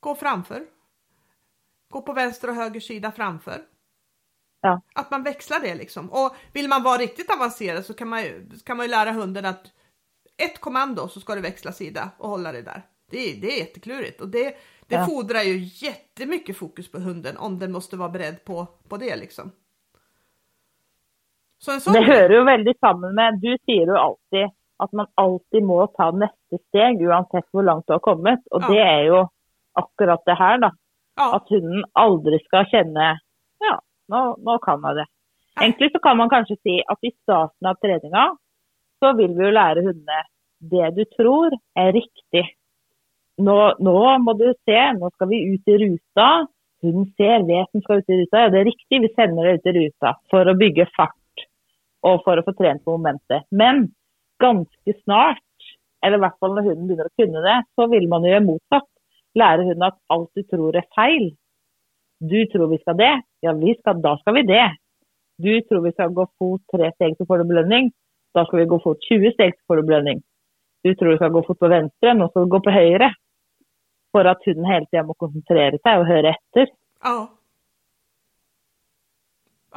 Gå 0.00 0.14
framför. 0.14 0.66
Gå 1.88 2.02
på 2.02 2.12
vänster 2.12 2.48
och 2.48 2.54
höger 2.54 2.80
sida 2.80 3.12
framför. 3.12 3.66
Ja. 4.60 4.80
Att 4.94 5.10
man 5.10 5.22
växlar 5.22 5.60
det 5.60 5.74
liksom. 5.74 6.10
Och 6.10 6.36
vill 6.52 6.68
man 6.68 6.82
vara 6.82 6.98
riktigt 6.98 7.30
avancerad 7.30 7.84
så 7.84 7.94
kan 7.94 8.08
man 8.08 8.22
ju, 8.22 8.50
kan 8.64 8.76
man 8.76 8.86
ju 8.86 8.90
lära 8.90 9.12
hunden 9.12 9.44
att 9.44 9.72
ett 10.38 10.60
kommando 10.60 11.08
så 11.08 11.20
ska 11.20 11.34
du 11.34 11.40
växla 11.40 11.72
sida 11.72 12.10
och 12.18 12.28
hålla 12.28 12.52
det 12.52 12.62
där. 12.62 12.82
Det 13.10 13.18
är, 13.18 13.40
det 13.40 13.46
är 13.46 13.58
jätteklurigt 13.58 14.20
och 14.20 14.28
det, 14.28 14.56
det 14.88 14.94
Ja. 14.94 15.06
fordrar 15.06 15.40
ju 15.42 15.58
jättemycket 15.86 16.56
fokus 16.56 16.92
på 16.92 16.98
hunden 16.98 17.36
om 17.36 17.58
den 17.58 17.72
måste 17.72 17.96
vara 17.96 18.08
beredd 18.08 18.44
på, 18.44 18.66
på 18.88 18.96
det 18.96 19.16
liksom. 19.16 19.50
Så 21.58 21.72
en 21.72 21.80
sån 21.80 21.92
Det 21.92 22.04
hører 22.04 22.34
jo 22.36 22.44
veldig 22.44 22.74
sammen 22.80 23.14
med 23.14 23.38
Du 23.42 23.56
sier 23.64 23.86
jo 23.86 23.96
alltid 23.96 24.50
at 24.78 24.92
man 24.92 25.06
alltid 25.14 25.64
må 25.64 25.86
ta 25.96 26.10
neste 26.12 26.58
steg 26.68 27.00
uansett 27.00 27.46
hvor 27.52 27.64
langt 27.64 27.86
du 27.88 27.94
har 27.94 28.02
kommet. 28.04 28.42
Og 28.50 28.60
Ja. 28.62 28.68
det 28.68 28.80
er 28.82 29.02
jo 29.08 29.22
akkurat 29.74 30.20
det 30.26 30.34
her, 30.38 30.58
da. 30.58 30.70
ja, 31.16 31.30
At 31.36 31.48
hunden 31.48 31.84
aldri 31.94 32.38
skal 32.44 32.66
kjenne 32.72 33.18
Ja, 33.64 33.78
nå 34.38 34.58
kan 34.62 34.82
jeg 34.84 34.94
det. 35.00 35.06
Nei. 35.56 35.64
Egentlig 35.64 35.88
så 35.92 35.98
kan 35.98 36.16
man 36.16 36.28
kanskje 36.30 36.56
si 36.62 36.82
at 36.88 36.98
i 37.02 37.10
starten 37.22 37.66
av 37.66 37.74
treninga 37.82 38.36
så 39.02 39.12
vil 39.18 39.34
vi 39.36 39.46
jo 39.46 39.54
lære 39.54 39.84
hundene 39.86 40.22
det 40.70 40.90
du 40.96 41.04
tror 41.04 41.52
är 41.74 41.92
riktigt. 41.92 42.54
Nå, 43.36 43.56
nå 43.78 44.18
må 44.24 44.32
du 44.32 44.46
se, 44.64 44.78
nå 44.96 45.10
skal 45.12 45.28
vi 45.28 45.42
ut 45.52 45.68
i 45.68 45.78
ruta. 45.82 46.46
Hunden 46.82 47.10
ser, 47.16 47.44
vet 47.48 47.72
den 47.72 47.82
skal 47.84 48.00
ut 48.00 48.12
i 48.12 48.20
ruta. 48.22 48.44
Ja, 48.44 48.52
det 48.52 48.60
er 48.62 48.70
riktig, 48.70 49.00
vi 49.04 49.12
sender 49.12 49.44
det 49.44 49.58
ut 49.58 49.68
i 49.68 49.74
ruta 49.76 50.14
for 50.32 50.48
å 50.48 50.56
bygge 50.56 50.88
fart 50.96 51.44
og 52.06 52.22
for 52.24 52.38
å 52.38 52.44
få 52.46 52.54
trent 52.56 52.84
på 52.84 52.96
momentet. 52.96 53.44
Men 53.50 53.88
ganske 54.40 54.96
snart, 55.02 55.42
eller 56.04 56.20
i 56.20 56.24
hvert 56.24 56.38
fall 56.40 56.56
når 56.56 56.68
hunden 56.70 56.88
begynner 56.88 57.10
å 57.10 57.16
kunne 57.20 57.44
det, 57.44 57.58
så 57.76 57.88
vil 57.92 58.08
man 58.08 58.24
jo 58.24 58.32
gjøre 58.32 58.48
motsatt. 58.48 58.88
Lære 59.36 59.68
hunden 59.68 59.88
at 59.90 59.98
alt 60.14 60.30
du 60.32 60.46
tror 60.48 60.78
er 60.78 60.88
feil. 60.96 61.30
Du 62.24 62.38
tror 62.48 62.70
vi 62.72 62.80
skal 62.80 62.96
det, 62.96 63.12
ja 63.44 63.52
vi 63.52 63.76
skal, 63.76 64.00
da 64.00 64.14
skal 64.22 64.38
vi 64.38 64.46
det. 64.48 64.66
Du 65.36 65.52
tror 65.68 65.82
vi 65.84 65.92
skal 65.92 66.14
gå 66.16 66.24
fot 66.40 66.62
tre 66.72 66.88
steg, 66.94 67.18
så 67.18 67.26
får 67.28 67.42
du 67.42 67.50
belønning. 67.52 67.90
Da 68.36 68.44
skal 68.44 68.60
vi 68.60 68.70
gå 68.70 68.78
fot 68.84 69.00
20 69.08 69.32
steg, 69.32 69.56
får 69.66 69.80
du 69.80 69.86
belønning. 69.88 70.20
Du 70.84 70.92
tror 70.94 71.14
du 71.14 71.16
skal 71.16 71.32
gå 71.32 71.42
fot 71.46 71.58
på 71.58 71.70
venstre, 71.72 72.12
nå 72.14 72.28
skal 72.28 72.44
du 72.44 72.52
gå 72.52 72.60
på 72.66 72.74
høyre. 72.74 73.08
For 74.14 74.28
at 74.28 74.44
hunden 74.46 74.68
hele 74.68 74.88
tida 74.90 75.02
må 75.08 75.16
konsentrere 75.18 75.80
seg 75.80 76.02
og 76.02 76.10
høre 76.10 76.36
etter. 76.36 76.70
Ja. 77.04 77.16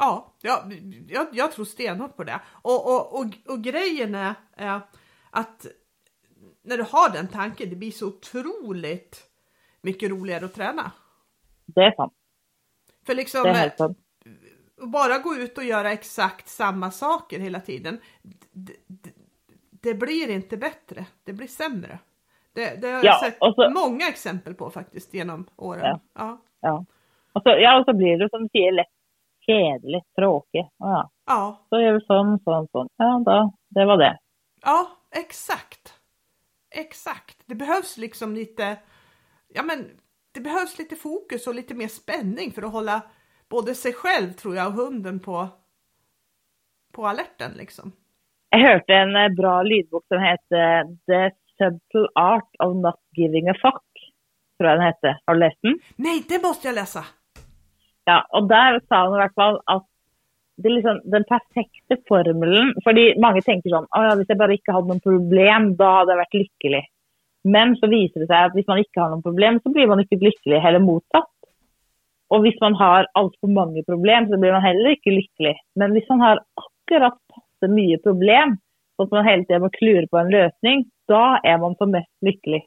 Ja, 0.00 0.12
jag, 0.40 0.72
jag, 1.08 1.26
jag 1.32 1.52
tror 1.52 1.64
stenhårt 1.64 2.16
på 2.16 2.24
det. 2.24 2.40
Och, 2.62 2.86
och, 2.86 3.20
och, 3.20 3.26
och 3.48 3.62
grejen 3.64 4.14
är 4.14 4.34
eh, 4.56 4.78
att 5.30 5.66
när 6.62 6.76
du 6.76 6.82
har 6.82 7.12
den 7.12 7.28
tanken, 7.28 7.70
det 7.70 7.76
blir 7.76 7.90
så 7.90 8.08
otroligt 8.08 9.22
mycket 9.80 10.10
roligare 10.10 10.44
att 10.44 10.54
träna. 10.54 10.92
Det 11.66 11.80
er 11.80 11.92
sant. 11.96 12.12
För 13.06 13.14
liksom 13.14 13.42
Det 13.42 13.48
er 13.48 13.54
eh, 13.54 13.60
helt 13.60 13.78
sant. 13.78 13.98
Bara 14.88 15.18
gå 15.18 15.34
ut 15.36 15.58
och 15.58 15.64
göra 15.64 15.92
exakt 15.92 16.48
samma 16.48 16.90
saker 16.90 17.38
hela 17.38 17.60
tiden. 17.60 18.00
Det, 18.52 18.72
det, 18.86 19.10
det 19.70 19.94
blir 19.94 20.30
inte 20.30 20.56
bättre, 20.56 21.04
det 21.24 21.32
blir 21.32 21.46
sämre. 21.46 21.98
Det, 22.52 22.80
det 22.80 22.86
har 22.86 22.94
jag 22.94 23.04
Ja, 23.04 23.20
sett 23.24 23.38
och 23.40 23.54
så- 23.54 23.70
många 23.70 24.08
exempel 24.08 24.54
på 24.54 24.70
faktiskt 24.70 25.14
genom 25.14 25.46
åren. 25.56 25.80
Ja. 25.84 26.00
Ja. 26.14 26.38
Ja. 26.60 26.84
Og 27.32 27.42
så, 27.42 27.48
ja, 27.48 27.78
og 27.78 27.84
så 27.84 27.92
blir 27.96 28.18
det 28.18 28.30
som 28.30 28.42
du 28.42 28.48
sier 28.52 28.72
lett 28.72 28.90
kjedelig, 29.46 30.00
tråkig. 30.18 30.64
Å 30.78 30.88
ja. 30.94 31.02
ja, 31.26 31.42
Så 31.70 31.78
gjør 31.80 31.92
vi 31.98 32.00
sånn, 32.06 32.32
sånn, 32.44 32.66
sånn. 32.72 32.88
Ja, 32.96 33.10
da, 33.26 33.36
det 33.68 33.84
var 33.86 33.96
det. 34.02 34.10
Ja, 34.64 34.78
exakt. 35.16 35.94
Exakt. 36.70 37.38
Det 37.46 37.54
behövs 37.54 37.96
liksom 37.96 38.34
lite, 38.34 38.76
ja 39.48 39.62
men 39.62 39.86
det 40.34 40.40
behövs 40.40 40.78
lite 40.78 40.96
fokus 40.96 41.46
och 41.46 41.54
lite 41.54 41.74
mer 41.74 41.88
spänning 41.88 42.52
för 42.52 42.62
att 42.62 42.72
hålla 42.72 43.02
både 43.50 43.74
sig 43.74 43.92
själv 43.92 44.30
tror 44.32 44.56
jag 44.56 44.66
och 44.66 44.72
hunden 44.72 45.20
på, 45.20 45.48
på 46.92 47.06
alerten 47.06 47.52
liksom. 47.56 47.92
Jag 48.50 48.58
hörde 48.58 48.94
en 48.94 49.16
eh, 49.16 49.28
bra 49.28 49.62
lydbok 49.62 50.04
som 50.08 50.22
heter 50.22 50.84
The 50.84 51.36
Subtle 51.58 52.08
Art 52.14 52.50
of 52.58 52.76
Not 52.76 53.00
Giving 53.16 53.48
a 53.48 53.54
Fuck. 53.62 53.90
Tror 54.58 54.70
jag 54.70 54.78
den 54.78 54.86
hette. 54.86 55.18
Har 55.24 55.34
du 55.34 55.40
läst 55.40 55.58
den? 55.62 55.78
Nej, 55.96 56.24
det 56.28 56.42
måste 56.42 56.68
jag 56.68 56.74
läsa! 56.74 57.04
Ja, 58.04 58.26
och 58.30 58.48
där 58.48 58.80
sa 58.88 58.96
han 58.96 59.12
i 59.12 59.14
alla 59.14 59.32
fall 59.32 59.60
att 59.64 59.86
det 60.56 60.68
är 60.68 60.72
liksom 60.72 61.00
den 61.04 61.24
perfekta 61.24 61.96
formeln. 62.08 62.74
För 62.84 63.20
många 63.20 63.40
tänker 63.42 63.70
så, 63.70 63.76
oh, 63.76 63.86
ja, 63.90 64.12
om 64.12 64.24
jag 64.28 64.38
bara 64.38 64.52
inte 64.52 64.72
hade 64.72 64.88
något 64.88 65.02
problem, 65.02 65.76
då 65.76 65.84
hade 65.84 66.12
jag 66.12 66.16
varit 66.16 66.34
lycklig. 66.34 66.84
Men 67.44 67.76
så 67.76 67.86
visar 67.86 68.20
det 68.20 68.26
sig 68.26 68.36
att 68.36 68.54
om 68.54 68.62
man 68.66 68.78
inte 68.78 69.00
har 69.00 69.10
något 69.10 69.22
problem 69.22 69.60
så 69.62 69.68
blir 69.70 69.86
man 69.86 70.00
inte 70.00 70.16
lycklig, 70.16 70.56
eller 70.56 70.78
motsatt. 70.78 71.39
Och 72.30 72.36
om 72.36 72.52
man 72.60 72.74
har 72.74 73.06
allt 73.12 73.36
för 73.40 73.46
många 73.46 73.82
problem 73.82 74.28
så 74.28 74.38
blir 74.38 74.52
man 74.52 74.62
heller 74.62 74.90
inte 74.90 75.10
lycklig. 75.10 75.56
Men 75.74 75.90
om 75.90 76.00
man 76.08 76.20
har 76.20 76.40
akkurat 76.64 77.18
så 77.60 77.68
mycket 77.68 78.02
problem, 78.02 78.56
så 78.96 79.02
att 79.02 79.10
man 79.10 79.24
hela 79.24 79.44
tiden 79.44 79.62
måste 79.62 79.78
klura 79.78 80.06
på 80.06 80.18
en 80.18 80.30
lösning, 80.30 80.84
då 81.08 81.38
är 81.42 81.58
man 81.58 81.74
som 81.76 81.90
mest 81.90 82.16
lycklig. 82.20 82.62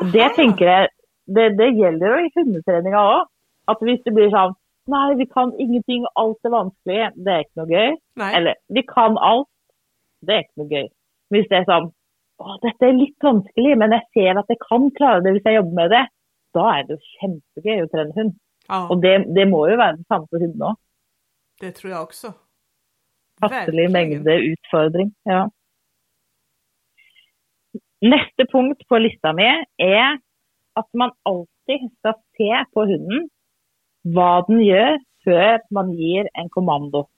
Och 0.00 0.06
det 0.06 0.28
tänker 0.28 0.64
jag, 0.64 0.88
det, 1.26 1.48
det 1.48 1.68
gäller 1.68 2.18
ju 2.18 2.26
i 2.26 2.30
hundträning 2.34 2.94
också. 2.94 3.26
Att 3.64 3.82
om 3.82 3.98
det 4.04 4.10
blir 4.10 4.30
så 4.30 4.54
nej, 4.86 5.14
vi 5.14 5.26
kan 5.26 5.54
ingenting, 5.58 6.06
allt 6.14 6.44
är 6.44 6.50
vanskligt, 6.50 7.24
det 7.24 7.30
är 7.30 7.38
inte 7.38 7.60
något 7.60 7.68
kul. 7.68 7.96
Eller, 8.36 8.54
vi 8.68 8.82
kan 8.82 9.18
allt, 9.18 9.48
det 10.26 10.32
är 10.32 10.38
inte 10.38 10.60
något 10.60 10.70
kul. 10.70 10.88
Men 11.30 11.40
om 11.40 11.46
det 11.48 11.56
är 11.56 11.64
så 11.64 11.92
å, 12.42 12.56
dette 12.62 12.88
er 12.88 12.96
litt 12.98 13.22
vanskelig, 13.22 13.76
men 13.78 13.94
jeg 13.94 14.06
ser 14.16 14.40
at 14.40 14.50
jeg 14.50 14.60
kan 14.64 14.88
klare 14.96 15.22
det 15.24 15.34
hvis 15.36 15.46
jeg 15.48 15.58
jobber 15.58 15.78
med 15.78 15.92
det, 15.94 16.04
da 16.54 16.64
er 16.72 16.86
det 16.86 16.96
jo 16.96 17.12
kjempegøy 17.18 17.84
å 17.84 17.90
trene 17.92 18.16
hund. 18.18 18.34
Ja. 18.68 18.88
Och 18.88 19.00
det, 19.00 19.34
det 19.34 19.46
må 19.46 19.68
ju 19.68 19.76
vara 19.76 19.96
samma 20.08 20.26
för 20.26 20.38
hunden 20.38 20.62
också. 20.62 20.82
Det 21.60 21.70
tror 21.70 21.92
jag 21.92 22.02
också. 22.02 22.32
Passelig 23.40 23.90
mängde 23.90 24.34
utfordring. 24.34 25.14
Ja. 25.22 25.50
Nästa 28.00 28.46
punkt 28.52 28.88
på 28.88 28.98
listan 28.98 29.36
min 29.36 29.64
är 29.76 30.18
att 30.72 30.88
man 30.92 31.10
alltid 31.22 31.98
ska 31.98 32.14
se 32.36 32.64
på 32.72 32.80
hunden 32.80 33.28
vad 34.02 34.46
den 34.46 34.64
gör 34.64 34.98
før 35.24 35.60
man 35.70 35.92
ger 35.92 36.28
en 36.34 36.48
kommando. 36.48 37.08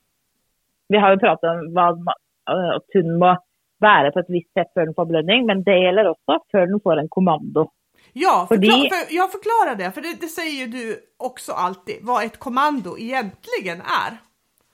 Vi 0.89 0.99
har 0.99 1.11
ju 1.11 1.19
pratat 1.19 1.51
om 1.51 1.75
vad 1.75 2.09
att 2.45 2.85
hunden 2.95 3.19
må 3.19 3.37
være 3.81 4.13
på 4.13 4.19
ett 4.19 4.31
visst 4.31 4.53
sätt 4.53 4.73
för 4.75 4.87
den 4.87 4.95
får 4.95 5.05
belöning, 5.05 5.47
men 5.47 5.63
det 5.63 5.79
gäller 5.79 6.09
också 6.09 6.39
för 6.51 6.67
den 6.67 6.81
får 6.81 6.97
en 6.97 7.09
kommando. 7.09 7.71
Ja, 8.19 8.47
Fordi... 8.49 8.67
förklar, 8.67 8.89
för, 8.93 9.17
jag 9.21 9.29
förklarar 9.37 9.75
det, 9.81 9.91
för 9.95 10.01
det, 10.01 10.21
det, 10.21 10.27
säger 10.39 10.57
ju 10.61 10.67
du 10.67 10.87
också 11.29 11.53
alltid, 11.53 11.97
vad 12.03 12.25
ett 12.25 12.39
kommando 12.39 12.91
egentligen 12.99 13.79
är. 14.05 14.11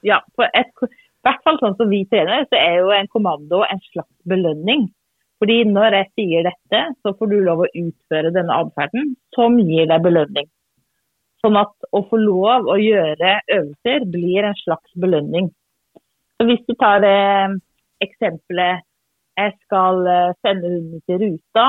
Ja, 0.01 0.25
på 0.37 0.43
ett, 0.43 0.77
i 0.91 1.23
hvert 1.27 1.43
fall 1.45 1.59
sånn 1.59 1.77
som 1.77 1.89
vi 1.91 2.07
tränar 2.07 2.47
så 2.51 2.57
är 2.57 2.75
ju 2.81 2.91
en 3.01 3.09
kommando 3.09 3.57
en 3.73 3.81
slags 3.81 4.19
belöning. 4.25 4.81
För 5.39 5.47
när 5.65 5.93
jag 5.93 6.13
säger 6.15 6.43
detta 6.51 6.95
så 7.03 7.15
får 7.15 7.27
du 7.27 7.45
lov 7.45 7.61
att 7.61 7.75
utföra 7.75 8.31
denna 8.31 8.55
atferden 8.55 9.17
som 9.35 9.61
ger 9.61 9.87
dig 9.87 9.99
belöning. 9.99 10.47
Så 11.41 11.59
att 11.59 11.77
att 11.93 12.09
få 12.11 12.17
lov 12.17 12.69
att 12.69 12.83
göra 12.83 13.41
övningar 13.47 14.05
blir 14.05 14.43
en 14.43 14.55
slags 14.55 14.95
belöning. 14.95 15.51
Så 16.37 16.45
om 16.45 16.57
du 16.67 16.75
tar 16.75 17.03
eh, 17.03 17.49
exemplet 18.01 18.83
jeg 19.37 19.53
skal 19.65 20.07
sende 20.45 20.69
hunden 20.69 21.01
til 21.07 21.19
ruta. 21.19 21.67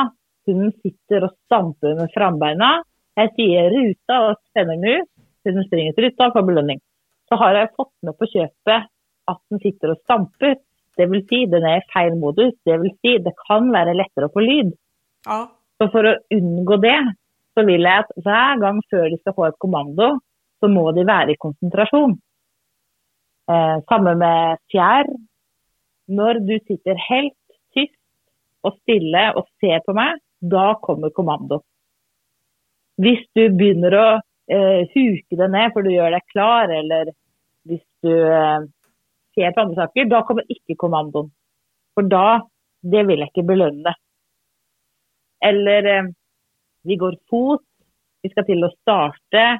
Hunden 0.47 0.73
sitter 0.81 1.27
og 1.27 1.35
stamper 1.45 1.95
med 1.99 2.11
frambeina. 2.15 2.75
Jeg 3.19 3.31
sier 3.37 3.69
ruta 3.71 4.19
sender 4.51 4.79
den 4.81 5.01
ut. 5.03 5.09
Hunden 5.47 5.67
springer 5.67 5.95
til 5.95 6.07
ruta 6.07 6.27
og 6.29 6.37
får 6.37 6.47
belønning. 6.49 6.81
Så 7.29 7.39
har 7.39 7.57
jeg 7.57 7.71
fått 7.77 7.93
med 8.03 8.17
på 8.19 8.29
kjøpet 8.33 8.89
at 9.31 9.41
den 9.51 9.63
sitter 9.63 9.93
og 9.93 10.01
stamper. 10.03 10.57
Det 10.99 11.07
vil 11.09 11.23
si, 11.29 11.43
den 11.49 11.65
er 11.65 11.79
i 11.79 11.87
feil 11.93 12.17
modus. 12.19 12.53
Det 12.67 12.75
vil 12.81 12.91
si, 12.99 13.17
det 13.23 13.33
kan 13.47 13.71
være 13.73 13.95
lettere 13.97 14.29
å 14.29 14.33
få 14.33 14.43
lyd. 14.43 14.73
Ja. 15.27 15.45
Så 15.79 15.89
for 15.93 16.09
å 16.09 16.17
unngå 16.35 16.77
det, 16.83 16.99
så 17.55 17.63
vil 17.65 17.87
jeg 17.87 18.03
at 18.03 18.11
hver 18.25 18.59
gang 18.61 18.81
før 18.91 19.07
de 19.09 19.19
skal 19.21 19.35
få 19.37 19.47
et 19.47 19.59
kommando, 19.63 20.11
så 20.61 20.69
må 20.71 20.85
de 20.95 21.05
være 21.07 21.33
i 21.33 21.39
konsentrasjon. 21.39 22.17
Eh, 23.51 23.77
samme 23.89 24.13
med 24.19 24.61
fjær. 24.71 25.09
Når 26.13 26.43
du 26.43 26.57
sitter 26.67 26.99
helt 26.99 27.39
och 28.63 28.77
stille 28.81 29.33
och 29.33 29.47
ser 29.59 29.79
på 29.79 29.93
mig, 29.93 30.13
då 30.49 30.79
kommer 30.81 31.09
kommando. 31.09 31.55
Om 32.97 33.17
du 33.33 33.49
börjar 33.49 34.15
att 34.15 34.23
eh, 34.47 34.87
huka 34.93 35.35
dig 35.35 35.49
ner 35.49 35.69
för 35.69 35.79
att 35.79 35.85
du 35.85 35.93
gör 35.93 36.11
dig 36.11 36.21
klar, 36.27 36.69
eller 36.69 37.07
om 37.69 37.79
du 38.01 38.27
eh, 38.27 38.59
ser 39.35 39.51
på 39.51 39.61
andra 39.61 39.75
saker, 39.75 40.05
då 40.05 40.21
kommer 40.21 40.43
inte 40.47 40.75
kommandon. 40.75 41.31
För 41.95 42.01
då, 42.01 42.49
det 42.81 43.03
vill 43.03 43.19
jag 43.19 43.27
inte 43.27 43.43
belöna. 43.43 43.95
Eller 45.45 45.97
eh, 45.97 46.03
vi 46.83 46.95
går 46.95 47.17
fot, 47.29 47.61
vi 48.21 48.29
ska 48.29 48.43
till 48.43 48.63
att 48.63 48.77
starta, 48.77 49.59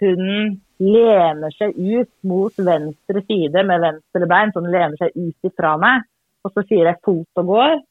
hunden 0.00 0.60
lener 0.78 1.50
sig 1.50 1.98
ut 1.98 2.22
mot 2.22 2.58
vänster 2.58 3.20
sida 3.20 3.62
med 3.62 3.80
vänster 3.80 4.26
ben, 4.26 4.52
så 4.52 4.60
den 4.60 4.70
lener 4.70 4.96
sig 4.96 5.10
ut 5.14 5.36
ifrån 5.42 5.80
mig. 5.80 6.02
Och 6.42 6.52
så 6.52 6.62
säger 6.62 6.84
jag 6.84 7.02
fot 7.02 7.28
och 7.34 7.46
går 7.46 7.82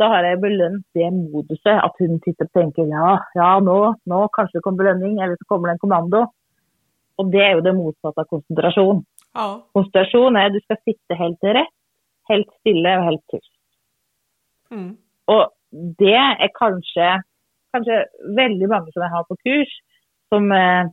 da 0.00 0.08
har 0.10 0.26
jeg 0.26 0.40
belønt 0.42 0.84
det 0.96 1.10
moduset. 1.14 1.76
At 1.78 1.98
hun 2.02 2.18
sitter 2.24 2.48
og 2.48 2.54
tenker 2.56 2.90
ja, 2.90 3.10
ja, 3.38 3.50
nå, 3.62 3.78
nå 4.10 4.22
kanskje 4.34 4.58
det 4.58 4.64
kommer 4.64 4.84
belønning, 4.84 5.20
eller 5.20 5.38
så 5.38 5.48
kommer 5.50 5.70
det 5.70 5.76
en 5.76 5.84
kommando. 5.84 6.24
Og 7.20 7.30
det 7.30 7.42
er 7.44 7.52
jo 7.56 7.64
det 7.66 7.76
motsatte 7.76 8.24
av 8.24 8.30
konsentrasjon. 8.30 9.04
Ja. 9.34 9.46
Konsentrasjon 9.76 10.38
er 10.38 10.50
at 10.50 10.56
du 10.56 10.62
skal 10.64 10.80
sitte 10.82 11.18
helt 11.18 11.50
rett, 11.58 11.74
helt 12.30 12.50
stille 12.60 12.96
og 12.98 13.06
helt 13.10 13.24
tyst. 13.30 13.52
Mm. 14.74 14.90
Og 15.30 15.44
det 16.02 16.16
er 16.18 16.50
kanskje, 16.58 17.08
kanskje 17.74 18.02
veldig 18.38 18.70
mange 18.70 18.94
som 18.94 19.04
jeg 19.04 19.14
har 19.14 19.26
på 19.28 19.38
kurs, 19.46 19.74
som 20.32 20.50
eh, 20.54 20.90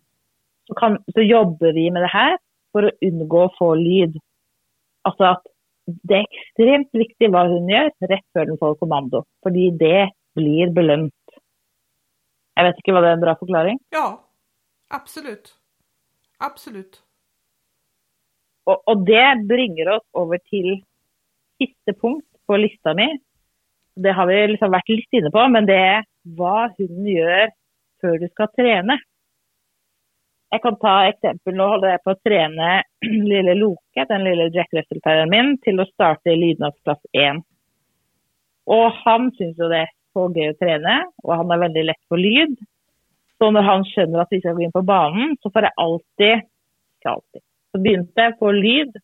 så, 0.70 0.78
kan, 0.78 1.00
så 1.16 1.26
jobber 1.26 1.74
vi 1.74 1.90
med 1.90 2.06
det 2.06 2.14
her 2.14 2.38
for 2.72 2.88
å 2.88 2.94
unngå 3.08 3.46
å 3.46 3.54
få 3.58 3.74
lyd. 3.80 4.20
Altså 5.10 5.32
at 5.34 5.51
det 5.86 6.14
är 6.14 6.26
extremt 6.30 6.90
viktigt 6.92 7.32
vad 7.32 7.50
hon 7.50 7.70
gör 7.70 7.92
rätt 8.00 8.26
før 8.34 8.46
den 8.46 8.58
får 8.58 8.76
kommando, 8.76 9.26
för 9.44 9.50
det 9.50 10.12
blir 10.36 10.70
belönt. 10.70 11.14
Jag 12.54 12.64
vet 12.64 12.76
inte 12.76 12.92
vad 12.92 13.04
det 13.04 13.10
är 13.10 13.14
en 13.14 13.20
bra 13.20 13.36
förklaring? 13.36 13.80
Ja, 13.90 14.24
absolut. 14.90 15.56
Absolut. 16.40 17.04
Och, 18.64 18.88
och 18.88 19.06
det 19.06 19.44
bringar 19.48 19.90
oss 19.96 20.04
över 20.18 20.38
till 20.38 20.84
sista 21.58 21.94
punkt 22.02 22.28
på 22.46 22.58
listan 22.58 22.96
min. 22.96 23.20
Det 23.96 24.12
har 24.12 24.26
vi 24.26 24.48
liksom 24.48 24.72
varit 24.72 24.90
lite 24.90 25.16
inne 25.16 25.32
på, 25.32 25.48
men 25.48 25.66
det 25.66 25.76
är 25.76 26.06
vad 26.22 26.72
hunden 26.78 27.08
gör 27.08 27.52
för 28.02 28.18
du 28.18 28.30
ska 28.30 28.48
träna. 28.48 29.00
Jag 30.54 30.62
kan 30.62 30.76
ta 30.76 31.08
exempel. 31.08 31.54
Nu 31.54 31.64
håller 31.64 31.88
jag 31.88 32.04
på 32.04 32.10
att 32.10 32.24
träna 32.24 32.84
lilla 33.06 33.54
Loke, 33.54 34.06
den 34.08 34.24
lilla 34.24 34.48
Jack 34.48 34.68
Russell 34.72 35.30
min, 35.30 35.58
till 35.62 35.80
att 35.80 35.90
starta 35.90 36.30
i 36.30 36.36
lydnadsklass 36.36 37.00
1. 37.12 37.36
Och 38.66 38.92
han 38.92 39.32
syns 39.32 39.60
ju 39.60 39.64
det 39.68 39.78
är 39.78 39.90
så 40.14 40.34
kul 40.34 40.50
att 40.50 40.60
träna 40.60 41.12
och 41.24 41.36
han 41.36 41.52
är 41.52 41.58
väldigt 41.58 41.86
lätt 41.86 42.10
på 42.10 42.16
lyd. 42.16 42.58
Så 43.38 43.52
när 43.52 43.62
han 43.62 43.86
känner 43.86 44.20
att 44.20 44.28
vi 44.32 44.40
ska 44.40 44.54
gå 44.54 44.62
in 44.62 44.72
på 44.72 44.82
banan 44.82 45.38
så 45.42 45.52
får 45.52 45.62
jag 45.62 45.72
alltid, 45.76 46.34
inte 46.34 47.10
alltid, 47.10 47.42
så 47.72 47.78
började 47.80 48.08
jag 48.16 48.40
på 48.40 48.52
lyd 48.52 48.96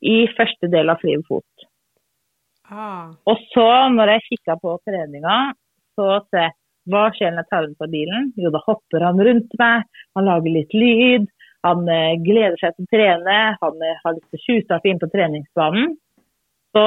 i 0.00 0.26
första 0.28 0.66
delen 0.66 0.90
av 0.90 0.96
fri 1.00 1.22
fot. 1.28 1.44
Ah. 2.68 3.08
Och 3.24 3.38
så 3.38 3.88
när 3.88 4.08
jag 4.08 4.22
kikar 4.22 4.56
på 4.56 4.78
träningen 4.84 5.54
så 5.94 6.26
ser 6.30 6.38
jag 6.38 6.52
Hva 6.90 7.06
skjer 7.16 7.32
når 7.32 7.44
jeg 7.44 7.50
tar 7.52 7.66
den 7.66 7.76
på 7.80 7.88
bilen? 7.92 8.30
Jo, 8.40 8.50
da 8.52 8.60
hopper 8.66 9.04
han 9.06 9.20
rundt 9.26 9.56
meg, 9.60 9.86
han 10.16 10.28
lager 10.28 10.52
litt 10.52 10.76
lyd. 10.76 11.30
Han 11.64 11.86
eh, 11.88 12.20
gleder 12.20 12.58
seg 12.60 12.74
til 12.76 12.84
å 12.84 12.92
trene, 12.92 13.36
han 13.60 13.84
eh, 13.88 14.00
har 14.02 14.16
lyst 14.18 14.26
til 14.28 14.40
å 14.40 14.44
tjuvstarte 14.44 14.90
inn 14.90 15.00
på 15.00 15.08
treningsbanen. 15.14 15.94
Så 16.76 16.82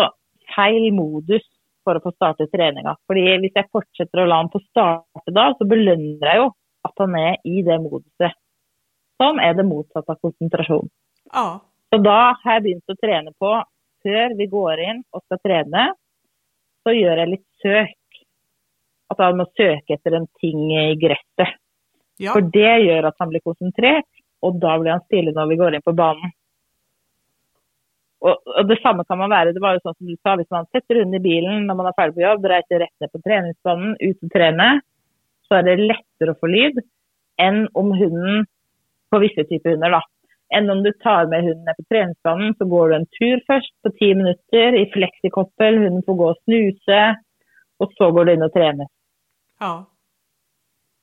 feil 0.54 0.92
modus 0.94 1.46
for 1.88 1.98
å 1.98 2.04
få 2.04 2.14
starte 2.14 2.50
treninga. 2.52 2.94
Fordi 3.10 3.24
hvis 3.42 3.58
jeg 3.58 3.72
fortsetter 3.74 4.22
å 4.22 4.28
la 4.30 4.42
han 4.44 4.52
få 4.54 4.62
starte 4.68 5.34
da, 5.34 5.48
så 5.58 5.66
belønner 5.70 6.30
jeg 6.30 6.42
jo 6.44 6.52
at 6.88 7.04
han 7.04 7.18
er 7.18 7.40
i 7.48 7.64
det 7.66 7.80
moduset. 7.82 8.38
Som 9.18 9.42
er 9.42 9.58
det 9.58 9.66
motsatte 9.66 10.14
av 10.14 10.22
konsentrasjon. 10.22 10.92
Ja. 11.34 11.48
Så 11.90 12.00
da 12.04 12.20
har 12.44 12.60
jeg 12.60 12.66
begynt 12.68 12.94
å 12.94 13.00
trene 13.00 13.34
på, 13.42 13.54
før 14.06 14.36
vi 14.38 14.50
går 14.52 14.84
inn 14.84 15.00
og 15.16 15.24
skal 15.26 15.42
trene, 15.42 15.88
så 16.86 16.94
gjør 16.94 17.24
jeg 17.24 17.32
litt 17.34 17.48
søk 17.64 17.97
att 19.08 19.18
han 19.18 19.38
måste 19.38 19.54
söka 19.64 19.94
efter 19.94 20.12
en 20.12 20.28
ting 20.28 20.72
i 20.72 20.96
gresset. 20.96 21.54
Ja. 22.18 22.34
För 22.34 22.42
det 22.42 22.78
gör 22.80 23.04
att 23.04 23.16
han 23.18 23.30
blir 23.30 23.40
koncentrerad 23.40 24.04
och 24.40 24.60
då 24.60 24.80
blir 24.80 24.92
han 24.92 25.02
stilla 25.02 25.32
när 25.32 25.46
vi 25.46 25.56
går 25.56 25.76
in 25.76 25.82
på 25.82 25.94
banan. 25.94 26.32
Och, 28.20 28.48
och 28.48 28.66
detsamma 28.66 29.04
kan 29.04 29.18
man 29.18 29.30
vara, 29.30 29.52
det 29.52 29.60
var 29.60 29.74
ju 29.74 29.80
så 29.80 29.94
som 29.98 30.08
du 30.08 30.18
sa, 30.24 30.34
om 30.34 30.44
man 30.50 30.66
sätter 30.66 30.96
hunden 30.96 31.14
i 31.14 31.20
bilen 31.20 31.68
när 31.68 31.76
man 31.76 31.86
är 31.86 31.94
färdig 32.02 32.16
på 32.16 32.22
jobb, 32.22 32.46
reiser 32.46 32.80
rätt 32.80 33.00
ner 33.00 33.08
på 33.08 33.22
träningsbanan, 33.22 33.98
ut 34.00 34.24
och 34.24 34.32
träna, 34.32 34.82
så 35.48 35.56
är 35.56 35.64
det 35.64 35.76
lättare 35.76 36.30
att 36.32 36.40
få 36.40 36.48
lyd. 36.48 36.80
än 37.42 37.68
om 37.74 37.92
hunden, 37.92 38.46
på 39.10 39.20
vissa 39.20 39.44
typer 39.44 39.70
hundar 39.70 39.92
då, 39.92 40.02
än 40.56 40.70
om 40.70 40.84
du 40.84 40.92
tar 40.92 41.26
med 41.26 41.44
hunden 41.44 41.66
ner 41.66 41.74
på 41.74 41.84
träningsbanan 41.90 42.56
så 42.58 42.66
går 42.66 42.90
du 42.90 42.96
en 42.96 43.06
tur 43.20 43.44
först 43.48 43.82
på 43.84 43.90
10 43.90 44.16
minuter 44.16 44.76
i 44.82 44.92
flexikoppel, 44.92 45.78
hunden 45.78 46.04
får 46.06 46.14
gå 46.14 46.30
och 46.30 46.42
snusa 46.44 47.16
och 47.78 47.92
så 47.94 48.12
går 48.12 48.26
du 48.26 48.34
in 48.34 48.44
och 48.44 48.54
tränar. 48.54 48.88
Ja. 49.60 49.86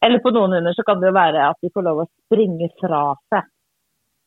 Eller 0.00 0.18
på 0.18 0.30
några 0.30 0.54
hundar 0.54 0.72
så 0.72 0.82
kan 0.82 1.00
det 1.00 1.10
vara 1.10 1.48
att 1.48 1.56
de 1.60 1.70
får 1.70 1.82
lov 1.82 2.00
att 2.00 2.10
springa 2.26 2.68
från 2.80 3.16
sig 3.28 3.42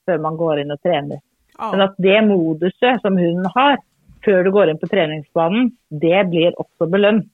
för 0.06 0.18
man 0.18 0.38
går 0.38 0.60
in 0.60 0.72
och 0.72 0.82
tränar. 0.82 1.20
ja. 1.58 1.72
Men 1.72 1.82
att 1.82 1.96
det 1.98 2.22
moduset 2.22 3.02
som 3.02 3.18
hunden 3.18 3.52
har 3.56 3.78
för 4.24 4.44
du 4.44 4.52
går 4.52 4.70
in 4.70 4.80
på 4.80 4.88
träningsbanan, 4.88 5.72
det 5.90 6.30
blir 6.30 6.60
också 6.60 6.86
belönt. 6.86 7.34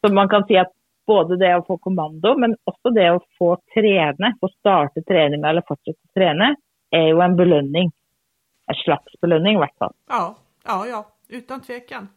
Så 0.00 0.12
man 0.12 0.28
kan 0.28 0.46
säga 0.46 0.60
att 0.60 0.72
både 1.06 1.36
det 1.36 1.56
att 1.56 1.66
få 1.66 1.78
kommando, 1.78 2.38
men 2.38 2.56
också 2.64 2.90
det 2.90 3.08
att 3.08 3.24
få 3.38 3.58
träna, 3.74 4.34
få 4.40 4.48
starta 4.48 5.00
träningen 5.00 5.44
eller 5.44 5.62
fortsätta 5.68 5.98
träna, 6.14 6.56
är 6.90 7.06
ju 7.06 7.20
en 7.20 7.36
belöning. 7.36 7.92
En 8.66 8.74
slags 8.74 9.20
belöning 9.20 9.52
i 9.52 9.56
alla 9.56 9.68
fall. 9.78 9.92
ja, 10.08 10.36
ja, 10.64 10.86
ja, 10.86 11.06
utan 11.28 11.60
tvekan. 11.60 12.08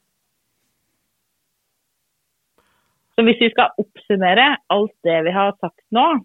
Så 3.16 3.22
om 3.22 3.26
vi 3.26 3.50
ska 3.50 3.70
uppsummera 3.78 4.58
allt 4.68 4.92
det 5.04 5.22
vi 5.22 5.32
har 5.32 5.52
sagt 5.52 5.86
nu, 5.90 6.20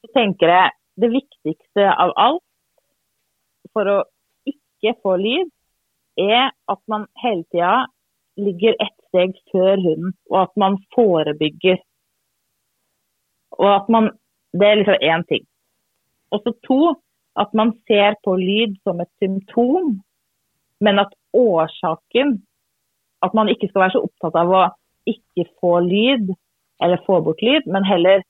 så 0.00 0.12
tänker 0.12 0.48
jag 0.48 0.70
det 0.96 1.08
viktigaste 1.08 1.94
av 1.94 2.12
allt 2.16 2.42
för 3.72 3.86
att 3.86 4.06
inte 4.44 5.00
få 5.02 5.16
lyd, 5.16 5.50
är 6.14 6.50
att 6.64 6.82
man 6.86 7.06
hela 7.14 7.42
tiden 7.42 7.86
ligger 8.36 8.70
ett 8.82 9.04
steg 9.08 9.34
för 9.52 9.76
hunden 9.76 10.12
och 10.28 10.42
att 10.42 10.56
man 10.56 10.84
förebygger. 10.94 11.78
Och 13.50 13.76
att 13.76 13.88
man, 13.88 14.18
det 14.52 14.66
är 14.66 14.76
liksom 14.76 14.96
en 15.00 15.24
ting. 15.24 15.46
Och 16.28 16.42
så 16.42 16.54
två, 16.66 16.96
att 17.32 17.52
man 17.52 17.72
ser 17.86 18.14
på 18.22 18.36
lyd 18.36 18.82
som 18.82 19.00
ett 19.00 19.12
symptom, 19.18 20.02
men 20.78 20.98
att 20.98 21.12
orsaken, 21.32 22.42
att 23.18 23.32
man 23.32 23.48
inte 23.48 23.68
ska 23.68 23.78
vara 23.78 23.90
så 23.90 23.98
upptagen 23.98 24.40
av 24.40 24.54
att 24.54 24.79
inte 25.04 25.50
få 25.60 25.80
lyd 25.80 26.34
eller 26.82 27.04
få 27.06 27.20
bort 27.20 27.42
lyd, 27.42 27.62
men 27.66 27.84
heller 27.84 28.22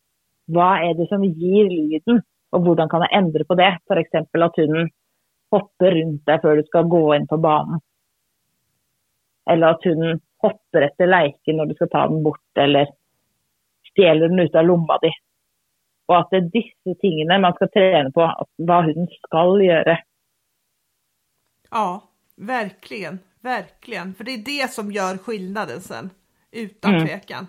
vad 0.44 0.90
är 0.90 0.94
det 0.94 1.08
som 1.08 1.24
ger 1.24 1.70
lyden 1.70 2.22
och 2.50 2.64
hur 2.64 2.88
kan 2.88 3.00
jag 3.00 3.12
ändra 3.12 3.44
på 3.44 3.54
det? 3.54 3.78
Till 3.86 3.98
exempel 3.98 4.42
att 4.42 4.56
hunden 4.56 4.90
hoppar 5.50 5.90
runt 5.90 6.26
dig 6.26 6.40
för 6.40 6.56
du 6.56 6.62
ska 6.62 6.82
gå 6.82 7.14
in 7.14 7.26
på 7.26 7.36
banan. 7.36 7.80
Eller 9.50 9.66
att 9.66 9.84
hunden 9.84 10.20
hoppar 10.38 10.82
efter 10.82 11.06
leken 11.06 11.56
när 11.56 11.66
du 11.66 11.74
ska 11.74 11.86
ta 11.86 12.08
den 12.08 12.22
bort 12.22 12.56
eller 12.58 12.88
stjäler 13.96 14.28
den 14.28 14.38
ut 14.38 14.54
av 14.54 14.64
lomma 14.64 14.98
di. 14.98 15.10
Och 16.06 16.18
att 16.18 16.30
det 16.30 16.36
är 16.36 16.40
dessa 16.40 17.00
tingene 17.00 17.38
man 17.38 17.52
ska 17.52 17.68
träna 17.68 18.10
på, 18.10 18.46
vad 18.56 18.84
hunden 18.84 19.08
ska 19.22 19.62
göra. 19.62 19.98
Ja, 21.70 22.02
verkligen, 22.36 23.18
verkligen. 23.40 24.14
För 24.14 24.24
det 24.24 24.30
är 24.30 24.44
det 24.44 24.70
som 24.70 24.92
gör 24.92 25.18
skillnaden 25.18 25.80
sen, 25.80 26.10
utan 26.52 26.94
Mm. 26.94 27.06
tvekan. 27.06 27.46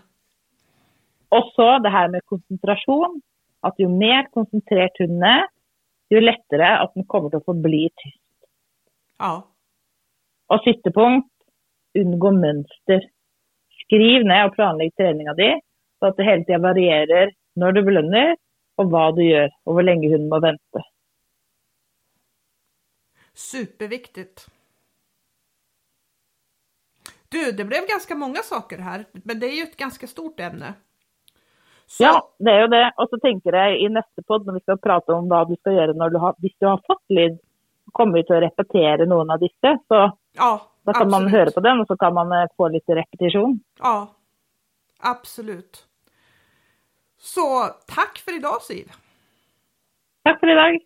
Och 1.29 1.51
så 1.55 1.79
det 1.79 1.89
här 1.89 2.07
med 2.07 2.25
koncentration. 2.25 3.21
Att 3.59 3.79
ju 3.79 3.87
mer 3.87 4.27
koncentrerad 4.31 4.89
hunden 4.99 5.23
är, 5.23 5.47
ju 6.09 6.21
lättare 6.21 6.63
att 6.63 6.93
den 6.93 7.05
kommer 7.05 7.35
att 7.35 7.45
få 7.45 7.53
bli 7.53 7.89
tyst. 7.95 8.17
Ja, 9.17 9.47
Och 10.47 10.61
sittepunkt, 10.63 11.29
undgå 11.99 12.31
mönster. 12.31 13.09
Skriv 13.85 14.25
ner 14.25 14.47
och 14.47 14.53
planlägg 14.55 14.95
träningen 14.95 15.35
din 15.35 15.61
så 15.99 16.05
att 16.05 16.17
det 16.17 16.23
hela 16.23 16.43
tiden 16.43 16.61
varierar 16.61 17.31
när 17.53 17.71
du 17.71 17.81
belönar 17.83 18.37
och 18.75 18.91
vad 18.91 19.15
du 19.15 19.23
gör 19.23 19.49
och 19.63 19.75
hur 19.75 19.83
länge 19.83 20.09
hunden 20.09 20.29
må 20.29 20.39
vänta. 20.39 20.81
superviktigt. 23.33 24.47
Du, 27.31 27.51
det 27.51 27.65
blev 27.65 27.87
ganska 27.87 28.15
många 28.15 28.39
saker 28.39 28.77
här, 28.77 29.05
men 29.11 29.39
det 29.39 29.47
är 29.47 29.55
ju 29.55 29.63
ett 29.63 29.77
ganska 29.77 30.07
stort 30.07 30.39
ämne. 30.39 30.73
Så, 31.87 32.03
Ja, 32.03 32.33
det 32.37 32.51
är 32.51 32.61
ju 32.61 32.67
det. 32.67 32.93
Och 32.97 33.09
så 33.09 33.19
tänker 33.19 33.53
jag 33.53 33.79
i 33.79 33.89
nästa 33.89 34.21
podd 34.27 34.45
när 34.45 34.53
vi 34.53 34.59
ska 34.59 34.77
prata 34.77 35.13
om 35.13 35.29
vad 35.29 35.49
du 35.49 35.55
ska 35.55 35.71
göra 35.71 35.93
när 35.93 36.09
du 36.09 36.17
har, 36.17 36.35
hvis 36.37 36.55
du 36.59 36.65
har 36.65 36.81
fått 36.87 37.05
lyd, 37.09 37.39
kommer 37.91 38.13
vi 38.13 38.25
till 38.25 38.35
att 38.35 38.43
repetera 38.43 39.05
någon 39.05 39.31
av 39.31 39.39
dessa. 39.39 39.79
Så 39.87 40.17
ja 40.33 40.71
då 40.83 40.93
kan 40.93 41.09
man 41.09 41.23
absolut. 41.23 41.31
höra 41.31 41.51
på 41.51 41.59
den 41.59 41.79
och 41.79 41.87
så 41.87 41.97
kan 41.97 42.13
man 42.13 42.31
eh, 42.31 42.47
få 42.57 42.67
lite 42.67 42.95
repetition. 42.95 43.59
Ja, 43.79 44.15
absolut. 44.99 45.87
Så 47.17 47.65
tack 47.87 48.17
för 48.17 48.35
idag 48.35 48.61
Siv. 48.61 48.91
Tack 50.23 50.39
för 50.39 50.51
idag. 50.51 50.79